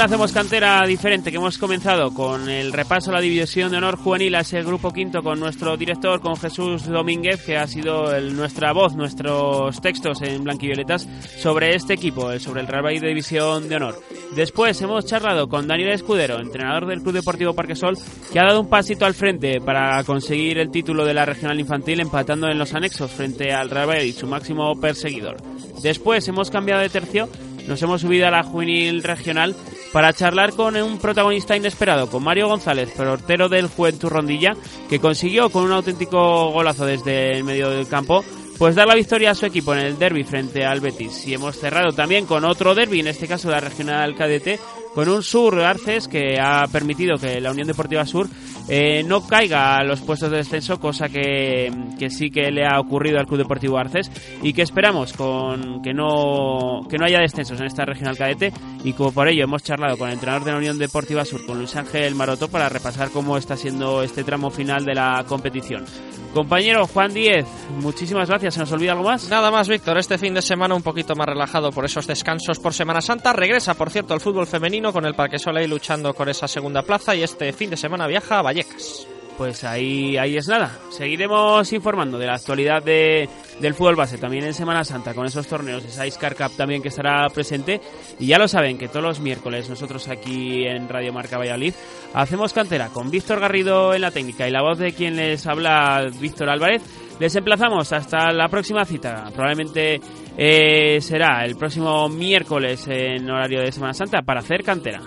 Hacemos 0.02 0.32
cantera 0.32 0.84
diferente 0.84 1.30
que 1.30 1.36
hemos 1.36 1.58
comenzado 1.58 2.12
con 2.12 2.48
el 2.48 2.72
repaso 2.72 3.10
a 3.10 3.14
la 3.14 3.20
división 3.20 3.70
de 3.70 3.76
honor 3.76 3.96
juvenil 3.96 4.34
a 4.34 4.40
ese 4.40 4.60
grupo 4.64 4.92
quinto 4.92 5.22
con 5.22 5.38
nuestro 5.38 5.76
director, 5.76 6.20
con 6.20 6.36
Jesús 6.36 6.86
Domínguez, 6.86 7.44
que 7.44 7.56
ha 7.56 7.68
sido 7.68 8.20
nuestra 8.20 8.72
voz, 8.72 8.96
nuestros 8.96 9.80
textos 9.80 10.20
en 10.22 10.42
blanquivioletas 10.42 11.08
sobre 11.38 11.76
este 11.76 11.94
equipo, 11.94 12.36
sobre 12.40 12.62
el 12.62 12.66
Real 12.66 12.84
Valladolid 12.84 13.00
de 13.00 13.08
división 13.08 13.68
de 13.68 13.76
honor. 13.76 14.02
Después 14.34 14.82
hemos 14.82 15.06
charlado 15.06 15.48
con 15.48 15.68
Daniel 15.68 15.92
Escudero, 15.92 16.40
entrenador 16.40 16.86
del 16.86 17.00
Club 17.00 17.14
Deportivo 17.14 17.54
Parquesol, 17.54 17.96
que 18.32 18.40
ha 18.40 18.44
dado 18.44 18.60
un 18.60 18.68
pasito 18.68 19.06
al 19.06 19.14
frente 19.14 19.60
para 19.60 20.02
conseguir 20.02 20.58
el 20.58 20.72
título 20.72 21.04
de 21.04 21.14
la 21.14 21.26
regional 21.26 21.60
infantil 21.60 22.00
empatando 22.00 22.48
en 22.48 22.58
los 22.58 22.74
anexos 22.74 23.12
frente 23.12 23.52
al 23.52 23.70
Real 23.70 23.88
Valladolid, 23.88 24.16
su 24.16 24.26
máximo 24.26 24.74
perseguidor. 24.80 25.36
Después 25.80 26.26
hemos 26.26 26.50
cambiado 26.50 26.82
de 26.82 26.88
tercio 26.88 27.28
nos 27.66 27.80
hemos 27.82 28.00
subido 28.00 28.26
a 28.26 28.30
la 28.30 28.42
juvenil 28.42 29.02
regional 29.02 29.54
para 29.92 30.12
charlar 30.12 30.54
con 30.54 30.76
un 30.76 30.98
protagonista 30.98 31.56
inesperado, 31.56 32.08
con 32.08 32.24
Mario 32.24 32.48
González, 32.48 32.90
portero 32.90 33.48
del 33.48 33.68
Juventud 33.68 34.08
Rondilla, 34.08 34.56
que 34.88 34.98
consiguió 34.98 35.50
con 35.50 35.64
un 35.64 35.72
auténtico 35.72 36.50
golazo 36.50 36.86
desde 36.86 37.36
el 37.36 37.44
medio 37.44 37.70
del 37.70 37.86
campo 37.86 38.24
pues 38.58 38.76
dar 38.76 38.86
la 38.86 38.94
victoria 38.94 39.32
a 39.32 39.34
su 39.34 39.44
equipo 39.44 39.74
en 39.74 39.80
el 39.80 39.98
derby 39.98 40.22
frente 40.22 40.64
al 40.64 40.80
Betis. 40.80 41.26
Y 41.26 41.34
hemos 41.34 41.58
cerrado 41.58 41.90
también 41.92 42.26
con 42.26 42.44
otro 42.44 42.76
derby, 42.76 43.00
en 43.00 43.08
este 43.08 43.26
caso 43.26 43.50
la 43.50 43.58
regional 43.58 44.14
cadete, 44.14 44.60
con 44.94 45.08
un 45.08 45.22
Sur 45.22 45.60
Arces 45.60 46.08
que 46.08 46.38
ha 46.40 46.66
permitido 46.70 47.16
que 47.16 47.40
la 47.40 47.50
Unión 47.50 47.66
Deportiva 47.66 48.06
Sur 48.06 48.28
eh, 48.68 49.02
no 49.02 49.26
caiga 49.26 49.76
a 49.76 49.84
los 49.84 50.00
puestos 50.00 50.30
de 50.30 50.38
descenso, 50.38 50.78
cosa 50.78 51.08
que, 51.08 51.70
sí 52.10 52.30
que 52.30 52.50
le 52.50 52.66
ha 52.66 52.78
ocurrido 52.78 53.18
al 53.18 53.26
Club 53.26 53.38
Deportivo 53.38 53.78
Arces 53.78 54.10
y 54.42 54.52
que 54.52 54.62
esperamos 54.62 55.12
con 55.12 55.82
que 55.82 55.92
no, 55.92 56.86
que 56.88 56.98
no 56.98 57.06
haya 57.06 57.20
descensos 57.20 57.60
en 57.60 57.66
esta 57.66 57.84
regional 57.84 58.16
cadete 58.16 58.52
y 58.84 58.92
como 58.92 59.12
por 59.12 59.28
ello 59.28 59.44
hemos 59.44 59.62
charlado 59.62 59.96
con 59.96 60.08
el 60.08 60.14
entrenador 60.14 60.44
de 60.44 60.52
la 60.52 60.58
Unión 60.58 60.78
Deportiva 60.78 61.24
Sur, 61.24 61.44
con 61.46 61.58
Luis 61.58 61.74
Ángel 61.76 62.14
Maroto, 62.14 62.48
para 62.48 62.68
repasar 62.68 63.10
cómo 63.10 63.36
está 63.36 63.56
siendo 63.56 64.02
este 64.02 64.24
tramo 64.24 64.50
final 64.50 64.84
de 64.84 64.94
la 64.94 65.24
competición. 65.26 65.84
Compañero 66.32 66.86
Juan 66.86 67.12
Díez, 67.12 67.46
muchísimas 67.80 68.28
gracias. 68.28 68.54
¿Se 68.54 68.60
nos 68.60 68.72
olvida 68.72 68.92
algo 68.92 69.04
más? 69.04 69.28
Nada 69.28 69.50
más, 69.50 69.68
Víctor. 69.68 69.98
Este 69.98 70.16
fin 70.16 70.32
de 70.32 70.40
semana 70.40 70.74
un 70.74 70.82
poquito 70.82 71.14
más 71.14 71.26
relajado 71.26 71.70
por 71.70 71.84
esos 71.84 72.06
descansos 72.06 72.58
por 72.58 72.72
Semana 72.72 73.02
Santa. 73.02 73.34
Regresa, 73.34 73.74
por 73.74 73.90
cierto, 73.90 74.14
el 74.14 74.20
fútbol 74.20 74.46
femenino 74.46 74.94
con 74.94 75.04
el 75.04 75.14
Parque 75.14 75.38
Soleil 75.38 75.68
luchando 75.68 76.14
con 76.14 76.30
esa 76.30 76.48
segunda 76.48 76.82
plaza 76.82 77.14
y 77.14 77.22
este 77.22 77.52
fin 77.52 77.68
de 77.68 77.76
semana 77.76 78.06
viaja 78.06 78.38
a 78.38 78.42
Vallecas. 78.42 79.06
Pues 79.38 79.64
ahí, 79.64 80.16
ahí 80.16 80.36
es 80.36 80.46
nada. 80.46 80.78
Seguiremos 80.90 81.72
informando 81.72 82.18
de 82.18 82.26
la 82.26 82.34
actualidad 82.34 82.82
de, 82.82 83.28
del 83.60 83.74
fútbol 83.74 83.96
base 83.96 84.18
también 84.18 84.44
en 84.44 84.54
Semana 84.54 84.84
Santa 84.84 85.14
con 85.14 85.26
esos 85.26 85.46
torneos, 85.46 85.84
esa 85.84 86.06
Iscar 86.06 86.36
Cup 86.36 86.52
también 86.56 86.82
que 86.82 86.88
estará 86.88 87.28
presente. 87.30 87.80
Y 88.18 88.26
ya 88.26 88.38
lo 88.38 88.46
saben 88.46 88.78
que 88.78 88.88
todos 88.88 89.02
los 89.02 89.20
miércoles 89.20 89.68
nosotros 89.68 90.08
aquí 90.08 90.64
en 90.64 90.88
Radio 90.88 91.12
Marca 91.12 91.38
Valladolid 91.38 91.74
hacemos 92.14 92.52
cantera 92.52 92.88
con 92.88 93.10
Víctor 93.10 93.40
Garrido 93.40 93.94
en 93.94 94.02
la 94.02 94.10
técnica 94.10 94.46
y 94.46 94.50
la 94.50 94.62
voz 94.62 94.78
de 94.78 94.92
quien 94.92 95.16
les 95.16 95.46
habla 95.46 96.10
Víctor 96.20 96.50
Álvarez. 96.50 96.82
Les 97.18 97.34
emplazamos 97.36 97.92
hasta 97.92 98.32
la 98.32 98.48
próxima 98.48 98.84
cita. 98.84 99.24
Probablemente 99.32 100.00
eh, 100.36 101.00
será 101.00 101.44
el 101.44 101.56
próximo 101.56 102.08
miércoles 102.08 102.86
en 102.88 103.30
horario 103.30 103.60
de 103.60 103.72
Semana 103.72 103.94
Santa 103.94 104.22
para 104.22 104.40
hacer 104.40 104.62
cantera. 104.62 105.00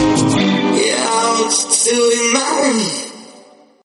Yeah, 0.00 1.06
I'm 1.10 1.50
still 1.50 2.10
in 2.10 2.32
love. 2.32 3.09